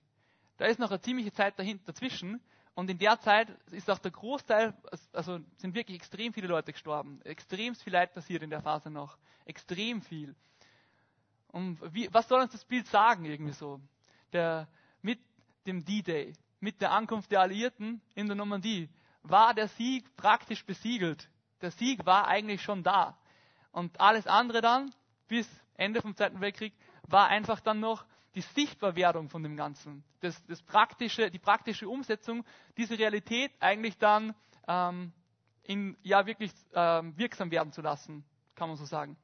Da 0.58 0.66
ist 0.66 0.78
noch 0.78 0.90
eine 0.90 1.00
ziemliche 1.00 1.32
Zeit 1.32 1.58
dahinter, 1.58 1.84
dazwischen. 1.86 2.42
Und 2.74 2.88
in 2.88 2.98
der 2.98 3.20
Zeit 3.20 3.50
ist 3.70 3.90
auch 3.90 3.98
der 3.98 4.10
Großteil, 4.10 4.74
also 5.12 5.40
sind 5.56 5.74
wirklich 5.74 5.96
extrem 5.96 6.32
viele 6.32 6.48
Leute 6.48 6.72
gestorben. 6.72 7.20
Extrem 7.22 7.74
viel 7.74 7.92
Leid 7.92 8.14
passiert 8.14 8.42
in 8.42 8.50
der 8.50 8.62
Phase 8.62 8.90
noch. 8.90 9.18
Extrem 9.44 10.00
viel. 10.00 10.34
Und 11.48 11.78
wie, 11.92 12.08
was 12.12 12.28
soll 12.28 12.40
uns 12.40 12.52
das 12.52 12.64
Bild 12.64 12.86
sagen 12.86 13.26
irgendwie 13.26 13.52
so? 13.52 13.80
Der, 14.32 14.68
mit 15.02 15.20
dem 15.66 15.84
D-Day, 15.84 16.32
mit 16.60 16.80
der 16.80 16.92
Ankunft 16.92 17.30
der 17.30 17.40
Alliierten 17.40 18.00
in 18.14 18.26
der 18.26 18.36
Normandie 18.36 18.88
war 19.22 19.52
der 19.52 19.68
Sieg 19.68 20.16
praktisch 20.16 20.64
besiegelt. 20.64 21.28
Der 21.60 21.70
Sieg 21.70 22.06
war 22.06 22.26
eigentlich 22.26 22.62
schon 22.62 22.82
da. 22.82 23.18
Und 23.70 24.00
alles 24.00 24.26
andere 24.26 24.62
dann, 24.62 24.94
bis 25.28 25.48
Ende 25.74 26.00
vom 26.00 26.16
Zweiten 26.16 26.40
Weltkrieg, 26.40 26.72
war 27.02 27.28
einfach 27.28 27.60
dann 27.60 27.80
noch 27.80 28.06
die 28.34 28.40
Sichtbarwerdung 28.40 29.28
von 29.28 29.42
dem 29.42 29.56
Ganzen. 29.56 30.04
Das, 30.20 30.44
das 30.46 30.62
praktische, 30.62 31.30
die 31.30 31.38
praktische 31.38 31.88
Umsetzung, 31.88 32.44
diese 32.76 32.98
Realität 32.98 33.52
eigentlich 33.60 33.98
dann 33.98 34.34
ähm, 34.66 35.12
in, 35.64 35.96
ja, 36.02 36.26
wirklich 36.26 36.52
ähm, 36.74 37.16
wirksam 37.16 37.50
werden 37.50 37.72
zu 37.72 37.82
lassen, 37.82 38.24
kann 38.54 38.68
man 38.68 38.76
so 38.76 38.84
sagen. 38.84 39.16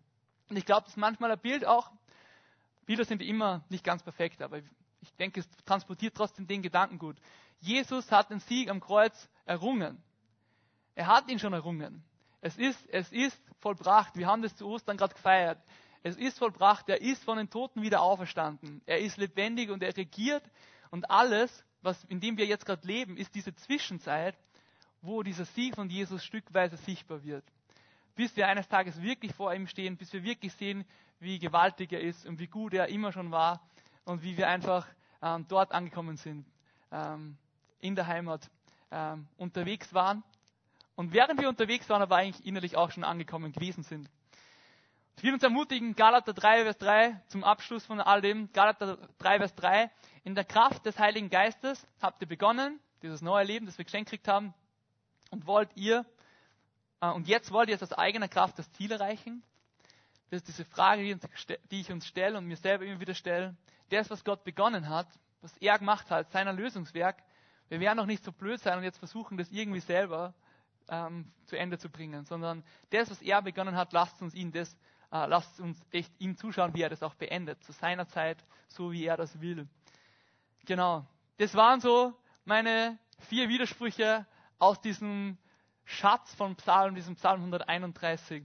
Und 0.51 0.57
ich 0.57 0.65
glaube, 0.65 0.83
das 0.83 0.91
ist 0.91 0.97
manchmal 0.97 1.31
ein 1.31 1.41
Bild 1.41 1.65
auch. 1.65 1.91
Bilder 2.87 3.05
sind 3.05 3.23
immer 3.23 3.65
nicht 3.69 3.85
ganz 3.85 4.03
perfekt, 4.03 4.41
aber 4.41 4.59
ich 5.01 5.15
denke, 5.19 5.41
es 5.41 5.49
transportiert 5.65 6.15
trotzdem 6.15 6.47
den 6.47 6.63
Gedanken 6.63 6.99
gut. 6.99 7.17
Jesus 7.61 8.11
hat 8.11 8.31
den 8.31 8.41
Sieg 8.41 8.71
am 8.71 8.81
Kreuz 8.81 9.29
errungen. 9.45 10.03
Er 10.95 11.07
hat 11.07 11.31
ihn 11.31 11.39
schon 11.39 11.53
errungen. 11.53 12.05
Es 12.41 12.57
ist, 12.57 12.89
es 12.89 13.11
ist 13.13 13.41
vollbracht. 13.61 14.17
Wir 14.17 14.27
haben 14.27 14.43
das 14.43 14.55
zu 14.57 14.67
Ostern 14.67 14.97
gerade 14.97 15.15
gefeiert. 15.15 15.63
Es 16.03 16.17
ist 16.17 16.39
vollbracht. 16.39 16.89
Er 16.89 17.01
ist 17.01 17.25
von 17.25 17.39
den 17.39 17.51
Toten 17.51 17.83
wieder 17.83 18.01
auferstanden. 18.03 18.81
Er 18.87 19.01
ist 19.01 19.17
lebendig 19.17 19.71
und 19.71 19.83
er 19.83 19.97
regiert. 19.97 20.43
Und 20.91 21.11
alles, 21.11 21.65
was, 21.83 22.03
in 22.05 22.21
dem 22.21 22.37
wir 22.37 22.47
jetzt 22.47 22.67
gerade 22.67 22.87
leben, 22.87 23.17
ist 23.17 23.35
diese 23.35 23.55
Zwischenzeit, 23.55 24.37
wo 25.03 25.23
dieser 25.23 25.45
Sieg 25.45 25.75
von 25.75 25.91
Jesus 25.91 26.25
stückweise 26.25 26.77
sichtbar 26.77 27.23
wird. 27.25 27.45
Bis 28.15 28.37
wir 28.37 28.49
eines 28.49 28.69
Tages 28.69 29.01
wirklich 29.01 29.33
vor 29.35 29.55
ihm 29.55 29.67
stehen, 29.67 29.97
bis 29.97 30.13
wir 30.13 30.25
wirklich 30.25 30.53
sehen, 30.55 30.85
wie 31.21 31.39
gewaltig 31.39 31.93
er 31.93 32.01
ist 32.01 32.27
und 32.27 32.39
wie 32.39 32.47
gut 32.47 32.75
er 32.75 32.89
immer 32.89 33.13
schon 33.13 33.31
war 33.31 33.61
und 34.05 34.23
wie 34.23 34.37
wir 34.37 34.49
einfach 34.49 34.87
ähm, 35.23 35.47
dort 35.49 35.73
angekommen 35.73 36.17
sind, 36.17 36.47
ähm, 36.91 37.37
in 37.81 37.95
der 37.95 38.07
Heimat 38.07 38.51
ähm, 38.91 39.27
unterwegs 39.37 39.93
waren. 39.95 40.23
Und 40.97 41.13
während 41.13 41.41
wir 41.41 41.49
unterwegs 41.49 41.89
waren, 41.89 42.03
aber 42.03 42.17
eigentlich 42.17 42.45
innerlich 42.45 42.77
auch 42.77 42.91
schon 42.91 43.05
angekommen 43.05 43.53
gewesen 43.53 43.85
sind. 43.85 44.11
Ich 45.19 45.25
will 45.25 45.35
uns 45.35 45.43
ermutigen, 45.43 45.97
Galater 45.97 46.33
3, 46.33 46.63
Vers 46.63 46.79
3, 46.79 47.21
zum 47.27 47.43
Abschluss 47.43 47.85
von 47.85 48.01
all 48.01 48.21
dem, 48.21 48.53
Galater 48.53 48.99
3, 49.19 49.39
Vers 49.39 49.55
3, 49.57 49.91
in 50.23 50.37
der 50.37 50.45
Kraft 50.45 50.87
des 50.87 50.97
Heiligen 50.97 51.29
Geistes 51.29 51.89
habt 52.01 52.23
ihr 52.23 52.29
begonnen, 52.29 52.79
dieses 53.03 53.21
neue 53.21 53.45
Leben, 53.45 53.67
das 53.67 53.79
wir 53.79 53.85
geschenkt 53.85 54.13
gekriegt 54.13 54.29
haben, 54.29 54.55
und 55.33 55.49
wollt 55.49 55.71
ihr, 55.75 56.07
äh, 57.01 57.09
und 57.09 57.27
jetzt 57.27 57.51
wollt 57.51 57.69
ihr 57.69 57.75
es 57.75 57.83
aus 57.83 57.93
eigener 57.93 58.29
Kraft 58.29 58.61
das 58.61 58.71
Ziel 58.71 58.93
erreichen? 58.93 59.43
Das 60.31 60.43
ist 60.43 60.47
diese 60.47 60.65
Frage, 60.65 61.03
die 61.73 61.81
ich 61.81 61.91
uns 61.91 62.07
stelle 62.07 62.39
und 62.39 62.47
mir 62.47 62.57
selber 62.57 62.85
immer 62.85 63.01
wieder 63.01 63.15
stelle. 63.15 63.57
Das, 63.91 64.11
was 64.11 64.23
Gott 64.23 64.45
begonnen 64.45 64.89
hat, 64.89 65.09
was 65.41 65.57
er 65.57 65.81
gemacht 65.81 66.13
hat, 66.13 66.31
sein 66.31 66.47
Erlösungswerk, 66.47 67.25
wir 67.71 67.81
werden 67.81 67.99
auch 67.99 68.07
nicht 68.07 68.23
so 68.23 68.31
blöd 68.31 68.61
sein 68.61 68.79
und 68.79 68.85
jetzt 68.85 68.99
versuchen, 68.99 69.37
das 69.37 69.51
irgendwie 69.51 69.81
selber 69.81 70.33
ähm, 70.89 71.33
zu 71.47 71.59
Ende 71.59 71.77
zu 71.77 71.91
bringen, 71.91 72.25
sondern 72.25 72.63
das, 72.91 73.11
was 73.11 73.21
er 73.21 73.43
begonnen 73.43 73.75
hat, 73.75 73.93
lasst 73.93 74.23
uns 74.23 74.33
ihn 74.33 74.53
das, 74.53 74.77
äh, 75.11 75.27
lasst 75.27 75.61
uns 75.61 75.81
echt 75.91 76.13
ihm 76.19 76.37
zuschauen, 76.37 76.75
wie 76.75 76.83
er 76.83 76.91
das 76.91 77.03
auch 77.03 77.15
beendet, 77.15 77.63
zu 77.65 77.73
seiner 77.73 78.07
Zeit, 78.09 78.45
so 78.69 78.93
wie 78.93 79.05
er 79.05 79.17
das 79.17 79.41
will. 79.41 79.67
Genau. 80.67 81.07
Das 81.39 81.55
waren 81.55 81.81
so 81.81 82.13
meine 82.45 82.99
vier 83.29 83.49
Widersprüche 83.49 84.27
aus 84.59 84.81
diesem 84.81 85.39
Schatz 85.85 86.35
von 86.35 86.57
Psalm, 86.57 86.95
diesem 86.95 87.15
Psalm 87.17 87.41
131. 87.41 88.45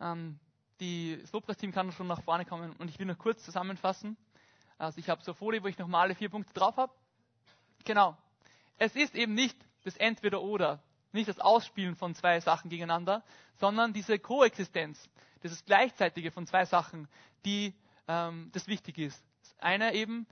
Ähm, 0.00 0.38
die, 0.80 1.18
das 1.20 1.32
Lobpreisteam 1.32 1.72
kann 1.72 1.92
schon 1.92 2.06
nach 2.06 2.22
vorne 2.22 2.44
kommen 2.44 2.72
und 2.78 2.88
ich 2.88 2.98
will 2.98 3.06
noch 3.06 3.18
kurz 3.18 3.42
zusammenfassen. 3.44 4.16
Also 4.78 4.98
ich 4.98 5.08
habe 5.10 5.22
so 5.22 5.32
eine 5.32 5.36
Folie, 5.36 5.62
wo 5.62 5.68
ich 5.68 5.78
nochmal 5.78 6.02
alle 6.02 6.14
vier 6.14 6.30
Punkte 6.30 6.52
drauf 6.54 6.76
habe. 6.76 6.92
Genau. 7.84 8.16
Es 8.78 8.96
ist 8.96 9.14
eben 9.14 9.34
nicht 9.34 9.56
das 9.84 9.96
Entweder-Oder, 9.96 10.82
nicht 11.12 11.28
das 11.28 11.38
Ausspielen 11.38 11.96
von 11.96 12.14
zwei 12.14 12.40
Sachen 12.40 12.70
gegeneinander, 12.70 13.22
sondern 13.56 13.92
diese 13.92 14.18
Koexistenz, 14.18 15.08
dieses 15.42 15.64
Gleichzeitige 15.64 16.30
von 16.30 16.46
zwei 16.46 16.64
Sachen, 16.64 17.08
die 17.44 17.74
ähm, 18.08 18.50
das 18.52 18.66
wichtig 18.66 18.98
ist. 18.98 19.24
Das 19.42 19.58
eine 19.58 19.94
eben 19.94 20.26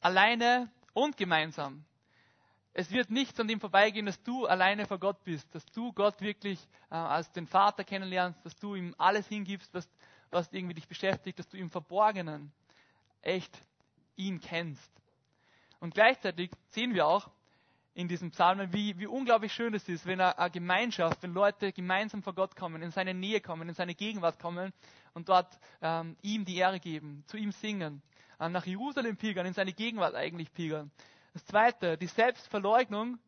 alleine 0.00 0.70
und 0.92 1.16
gemeinsam. 1.16 1.84
Es 2.72 2.90
wird 2.90 3.10
nichts 3.10 3.38
an 3.40 3.48
dem 3.48 3.60
vorbeigehen, 3.60 4.06
dass 4.06 4.22
du 4.22 4.46
alleine 4.46 4.86
vor 4.86 4.98
Gott 4.98 5.24
bist, 5.24 5.52
dass 5.54 5.66
du 5.66 5.92
Gott 5.92 6.20
wirklich 6.20 6.60
äh, 6.90 6.94
als 6.94 7.30
den 7.32 7.46
Vater 7.46 7.84
kennenlernst, 7.84 8.44
dass 8.44 8.56
du 8.56 8.74
ihm 8.74 8.94
alles 8.96 9.26
hingibst, 9.26 9.74
was, 9.74 9.88
was 10.30 10.52
irgendwie 10.52 10.74
dich 10.74 10.86
beschäftigt, 10.86 11.38
dass 11.38 11.48
du 11.48 11.56
im 11.56 11.70
Verborgenen 11.70 12.52
echt 13.22 13.60
ihn 14.16 14.40
kennst. 14.40 14.90
Und 15.80 15.94
gleichzeitig 15.94 16.50
sehen 16.68 16.94
wir 16.94 17.06
auch 17.06 17.30
in 17.94 18.08
diesem 18.08 18.30
Psalm, 18.30 18.72
wie, 18.72 18.98
wie 18.98 19.06
unglaublich 19.06 19.52
schön 19.52 19.74
es 19.74 19.88
ist, 19.88 20.06
wenn 20.06 20.20
eine 20.20 20.50
Gemeinschaft, 20.50 21.22
wenn 21.22 21.32
Leute 21.32 21.72
gemeinsam 21.72 22.22
vor 22.22 22.34
Gott 22.34 22.54
kommen, 22.54 22.82
in 22.82 22.90
seine 22.90 23.14
Nähe 23.14 23.40
kommen, 23.40 23.68
in 23.68 23.74
seine 23.74 23.94
Gegenwart 23.94 24.38
kommen 24.38 24.72
und 25.14 25.28
dort 25.28 25.58
ähm, 25.82 26.16
ihm 26.22 26.44
die 26.44 26.56
Ehre 26.56 26.78
geben, 26.78 27.24
zu 27.26 27.36
ihm 27.36 27.52
singen, 27.52 28.02
äh, 28.38 28.48
nach 28.48 28.66
Jerusalem 28.66 29.16
pilgern, 29.16 29.46
in 29.46 29.54
seine 29.54 29.72
Gegenwart 29.72 30.14
eigentlich 30.14 30.52
pilgern. 30.52 30.90
Das 31.32 31.44
zweite, 31.46 31.96
die 31.98 32.06
Selbstverleugnung, 32.06 33.18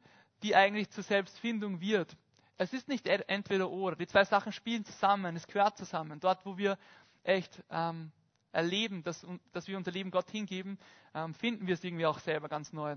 die 0.42 0.54
eigentlich 0.54 0.90
zur 0.90 1.04
Selbstfindung 1.04 1.80
wird. 1.80 2.16
Es 2.56 2.72
ist 2.72 2.88
nicht 2.88 3.06
entweder 3.06 3.70
oder. 3.70 3.96
Die 3.96 4.06
zwei 4.06 4.24
Sachen 4.24 4.52
spielen 4.52 4.84
zusammen, 4.84 5.36
es 5.36 5.46
gehört 5.46 5.76
zusammen. 5.76 6.20
Dort, 6.20 6.44
wo 6.46 6.56
wir 6.58 6.78
echt 7.24 7.62
ähm, 7.70 8.12
erleben, 8.52 9.02
dass, 9.02 9.26
dass 9.52 9.66
wir 9.66 9.76
unser 9.76 9.90
Leben 9.90 10.10
Gott 10.10 10.30
hingeben, 10.30 10.78
ähm, 11.14 11.34
finden 11.34 11.66
wir 11.66 11.74
es 11.74 11.84
irgendwie 11.84 12.06
auch 12.06 12.18
selber 12.18 12.48
ganz 12.48 12.72
neu. 12.72 12.96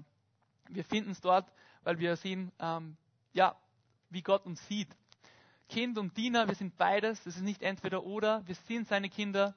Wir 0.69 0.83
finden 0.83 1.11
es 1.11 1.21
dort, 1.21 1.51
weil 1.83 1.99
wir 1.99 2.15
sehen, 2.15 2.51
ähm, 2.59 2.97
ja, 3.33 3.55
wie 4.09 4.21
Gott 4.21 4.45
uns 4.45 4.65
sieht. 4.67 4.89
Kind 5.69 5.97
und 5.97 6.15
Diener, 6.15 6.47
wir 6.47 6.55
sind 6.55 6.77
beides. 6.77 7.25
Es 7.25 7.37
ist 7.37 7.41
nicht 7.43 7.61
entweder 7.61 8.03
oder. 8.03 8.45
Wir 8.47 8.55
sind 8.55 8.87
seine 8.87 9.09
Kinder 9.09 9.55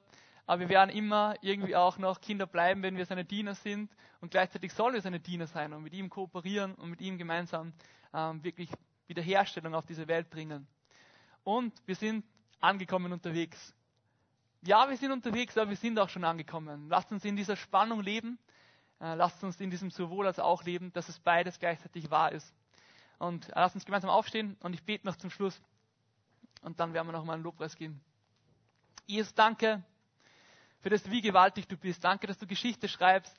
aber 0.49 0.61
wir 0.61 0.69
werden 0.69 0.89
immer 0.89 1.35
irgendwie 1.41 1.75
auch 1.75 1.99
noch 1.99 2.21
Kinder 2.21 2.47
bleiben, 2.47 2.81
wenn 2.81 2.97
wir 2.97 3.05
seine 3.05 3.23
Diener 3.23 3.53
sind. 3.53 3.91
Und 4.19 4.31
gleichzeitig 4.31 4.73
sollen 4.73 4.95
wir 4.95 5.01
seine 5.03 5.19
Diener 5.19 5.45
sein 5.45 5.73
und 5.73 5.83
mit 5.83 5.93
ihm 5.93 6.09
kooperieren 6.09 6.73
und 6.73 6.89
mit 6.89 7.01
ihm 7.01 7.19
gemeinsam 7.19 7.71
ähm, 8.15 8.43
wirklich 8.43 8.71
Wiederherstellung 9.05 9.75
auf 9.75 9.85
diese 9.85 10.07
Welt 10.07 10.31
bringen. 10.31 10.67
Und 11.43 11.71
wir 11.85 11.93
sind 11.93 12.25
angekommen 12.59 13.13
unterwegs. 13.13 13.75
Ja, 14.63 14.89
wir 14.89 14.97
sind 14.97 15.11
unterwegs, 15.11 15.55
aber 15.55 15.69
wir 15.69 15.77
sind 15.77 15.99
auch 15.99 16.09
schon 16.09 16.23
angekommen. 16.23 16.89
Lasst 16.89 17.11
uns 17.11 17.23
in 17.25 17.35
dieser 17.35 17.55
Spannung 17.55 18.01
leben. 18.01 18.39
Äh, 19.01 19.15
lasst 19.15 19.43
uns 19.43 19.59
in 19.59 19.69
diesem 19.69 19.91
sowohl 19.91 20.27
als 20.27 20.39
auch 20.39 20.63
leben, 20.63 20.91
dass 20.93 21.09
es 21.09 21.19
beides 21.19 21.59
gleichzeitig 21.59 22.09
wahr 22.09 22.31
ist. 22.31 22.53
Und 23.17 23.49
äh, 23.49 23.53
lasst 23.55 23.75
uns 23.75 23.85
gemeinsam 23.85 24.09
aufstehen 24.09 24.57
und 24.61 24.73
ich 24.73 24.83
bete 24.83 25.05
noch 25.05 25.15
zum 25.15 25.29
Schluss. 25.29 25.59
Und 26.61 26.79
dann 26.79 26.93
werden 26.93 27.07
wir 27.07 27.13
noch 27.13 27.23
mal 27.23 27.33
einen 27.33 27.43
Lobpreis 27.43 27.75
gehen. 27.75 28.01
Jesus, 29.05 29.33
danke 29.33 29.83
für 30.81 30.89
das, 30.89 31.09
wie 31.09 31.21
gewaltig 31.21 31.67
du 31.67 31.77
bist. 31.77 32.03
Danke, 32.03 32.27
dass 32.27 32.37
du 32.37 32.47
Geschichte 32.47 32.87
schreibst. 32.87 33.35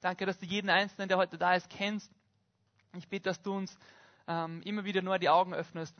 Danke, 0.00 0.26
dass 0.26 0.38
du 0.38 0.46
jeden 0.46 0.70
Einzelnen, 0.70 1.08
der 1.08 1.18
heute 1.18 1.38
da 1.38 1.54
ist, 1.54 1.68
kennst. 1.70 2.10
Ich 2.94 3.08
bete, 3.08 3.24
dass 3.24 3.40
du 3.42 3.54
uns 3.54 3.78
ähm, 4.26 4.62
immer 4.62 4.84
wieder 4.84 5.02
nur 5.02 5.18
die 5.18 5.28
Augen 5.28 5.54
öffnest 5.54 5.96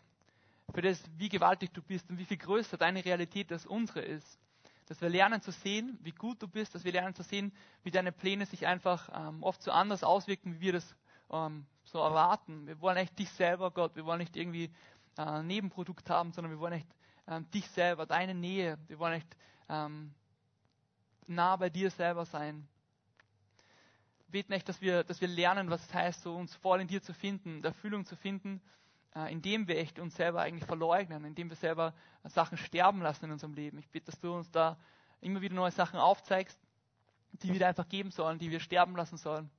für 0.74 0.82
das, 0.82 1.02
wie 1.16 1.28
gewaltig 1.28 1.72
du 1.72 1.82
bist 1.82 2.08
und 2.10 2.18
wie 2.18 2.24
viel 2.24 2.36
größer 2.36 2.76
deine 2.76 3.04
Realität 3.04 3.52
als 3.52 3.66
unsere 3.66 4.00
ist. 4.00 4.38
Dass 4.86 5.00
wir 5.00 5.08
lernen 5.08 5.42
zu 5.42 5.50
sehen, 5.50 5.98
wie 6.02 6.12
gut 6.12 6.40
du 6.42 6.48
bist, 6.48 6.74
dass 6.74 6.84
wir 6.84 6.92
lernen 6.92 7.14
zu 7.14 7.22
sehen, 7.22 7.52
wie 7.82 7.90
deine 7.90 8.12
Pläne 8.12 8.46
sich 8.46 8.66
einfach 8.66 9.08
ähm, 9.12 9.42
oft 9.42 9.62
so 9.62 9.72
anders 9.72 10.04
auswirken, 10.04 10.54
wie 10.54 10.60
wir 10.60 10.72
das 10.74 10.96
ähm, 11.30 11.66
so 11.84 11.98
erwarten. 11.98 12.66
Wir 12.66 12.80
wollen 12.80 12.96
echt 12.96 13.18
dich 13.18 13.30
selber, 13.30 13.70
Gott. 13.70 13.96
Wir 13.96 14.04
wollen 14.04 14.20
nicht 14.20 14.36
irgendwie 14.36 14.70
äh, 15.16 15.22
ein 15.22 15.46
Nebenprodukt 15.46 16.08
haben, 16.08 16.32
sondern 16.32 16.52
wir 16.52 16.60
wollen 16.60 16.74
echt 16.74 16.88
ähm, 17.26 17.50
dich 17.50 17.68
selber, 17.70 18.06
deine 18.06 18.34
Nähe. 18.34 18.78
Wir 18.86 18.98
wollen 18.98 19.14
echt 19.14 19.36
ähm, 19.68 20.14
nah 21.26 21.56
bei 21.56 21.70
dir 21.70 21.90
selber 21.90 22.24
sein. 22.24 22.68
Beten 24.28 24.52
echt, 24.52 24.68
dass 24.68 24.80
wir, 24.80 25.04
dass 25.04 25.20
wir 25.20 25.28
lernen, 25.28 25.70
was 25.70 25.82
es 25.84 25.94
heißt, 25.94 26.22
so 26.22 26.34
uns 26.34 26.54
voll 26.56 26.80
in 26.80 26.88
dir 26.88 27.02
zu 27.02 27.14
finden, 27.14 27.62
Erfüllung 27.64 28.04
zu 28.04 28.16
finden, 28.16 28.60
indem 29.24 29.66
wir 29.68 29.78
echt 29.78 29.98
uns 29.98 30.14
selber 30.16 30.42
eigentlich 30.42 30.66
verleugnen, 30.66 31.24
indem 31.24 31.48
wir 31.48 31.56
selber 31.56 31.94
Sachen 32.24 32.58
sterben 32.58 33.00
lassen 33.00 33.26
in 33.26 33.32
unserem 33.32 33.54
Leben. 33.54 33.78
Ich 33.78 33.88
bitte, 33.88 34.10
dass 34.10 34.20
du 34.20 34.34
uns 34.34 34.50
da 34.50 34.76
immer 35.20 35.40
wieder 35.40 35.54
neue 35.54 35.70
Sachen 35.70 35.98
aufzeigst, 35.98 36.58
die 37.32 37.52
wir 37.52 37.66
einfach 37.66 37.88
geben 37.88 38.10
sollen, 38.10 38.38
die 38.38 38.50
wir 38.50 38.60
sterben 38.60 38.96
lassen 38.96 39.16
sollen. 39.16 39.50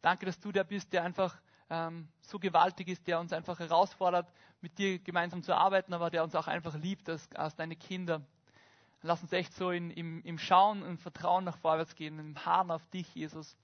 Danke, 0.00 0.26
dass 0.26 0.38
du 0.40 0.52
der 0.52 0.64
bist, 0.64 0.92
der 0.92 1.02
einfach 1.02 1.40
ähm, 1.70 2.08
so 2.20 2.38
gewaltig 2.38 2.88
ist, 2.88 3.06
der 3.06 3.20
uns 3.20 3.32
einfach 3.32 3.58
herausfordert, 3.58 4.32
mit 4.60 4.78
dir 4.78 4.98
gemeinsam 4.98 5.42
zu 5.42 5.54
arbeiten, 5.54 5.92
aber 5.92 6.10
der 6.10 6.24
uns 6.24 6.34
auch 6.34 6.46
einfach 6.46 6.74
liebt 6.76 7.08
als, 7.08 7.30
als 7.34 7.54
deine 7.56 7.76
Kinder. 7.76 8.22
Lass 9.02 9.22
uns 9.22 9.32
echt 9.32 9.54
so 9.54 9.70
in, 9.70 9.90
im, 9.90 10.22
im 10.22 10.38
Schauen 10.38 10.82
und 10.82 10.98
Vertrauen 10.98 11.44
nach 11.44 11.56
vorwärts 11.58 11.94
gehen, 11.94 12.18
im 12.18 12.44
Harren 12.44 12.70
auf 12.70 12.84
dich, 12.86 13.14
Jesus. 13.14 13.56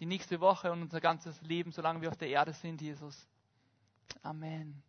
Die 0.00 0.06
nächste 0.06 0.40
Woche 0.40 0.72
und 0.72 0.82
unser 0.82 1.00
ganzes 1.00 1.40
Leben, 1.42 1.70
solange 1.70 2.00
wir 2.00 2.08
auf 2.08 2.16
der 2.16 2.28
Erde 2.28 2.52
sind, 2.52 2.80
Jesus. 2.80 3.28
Amen. 4.24 4.82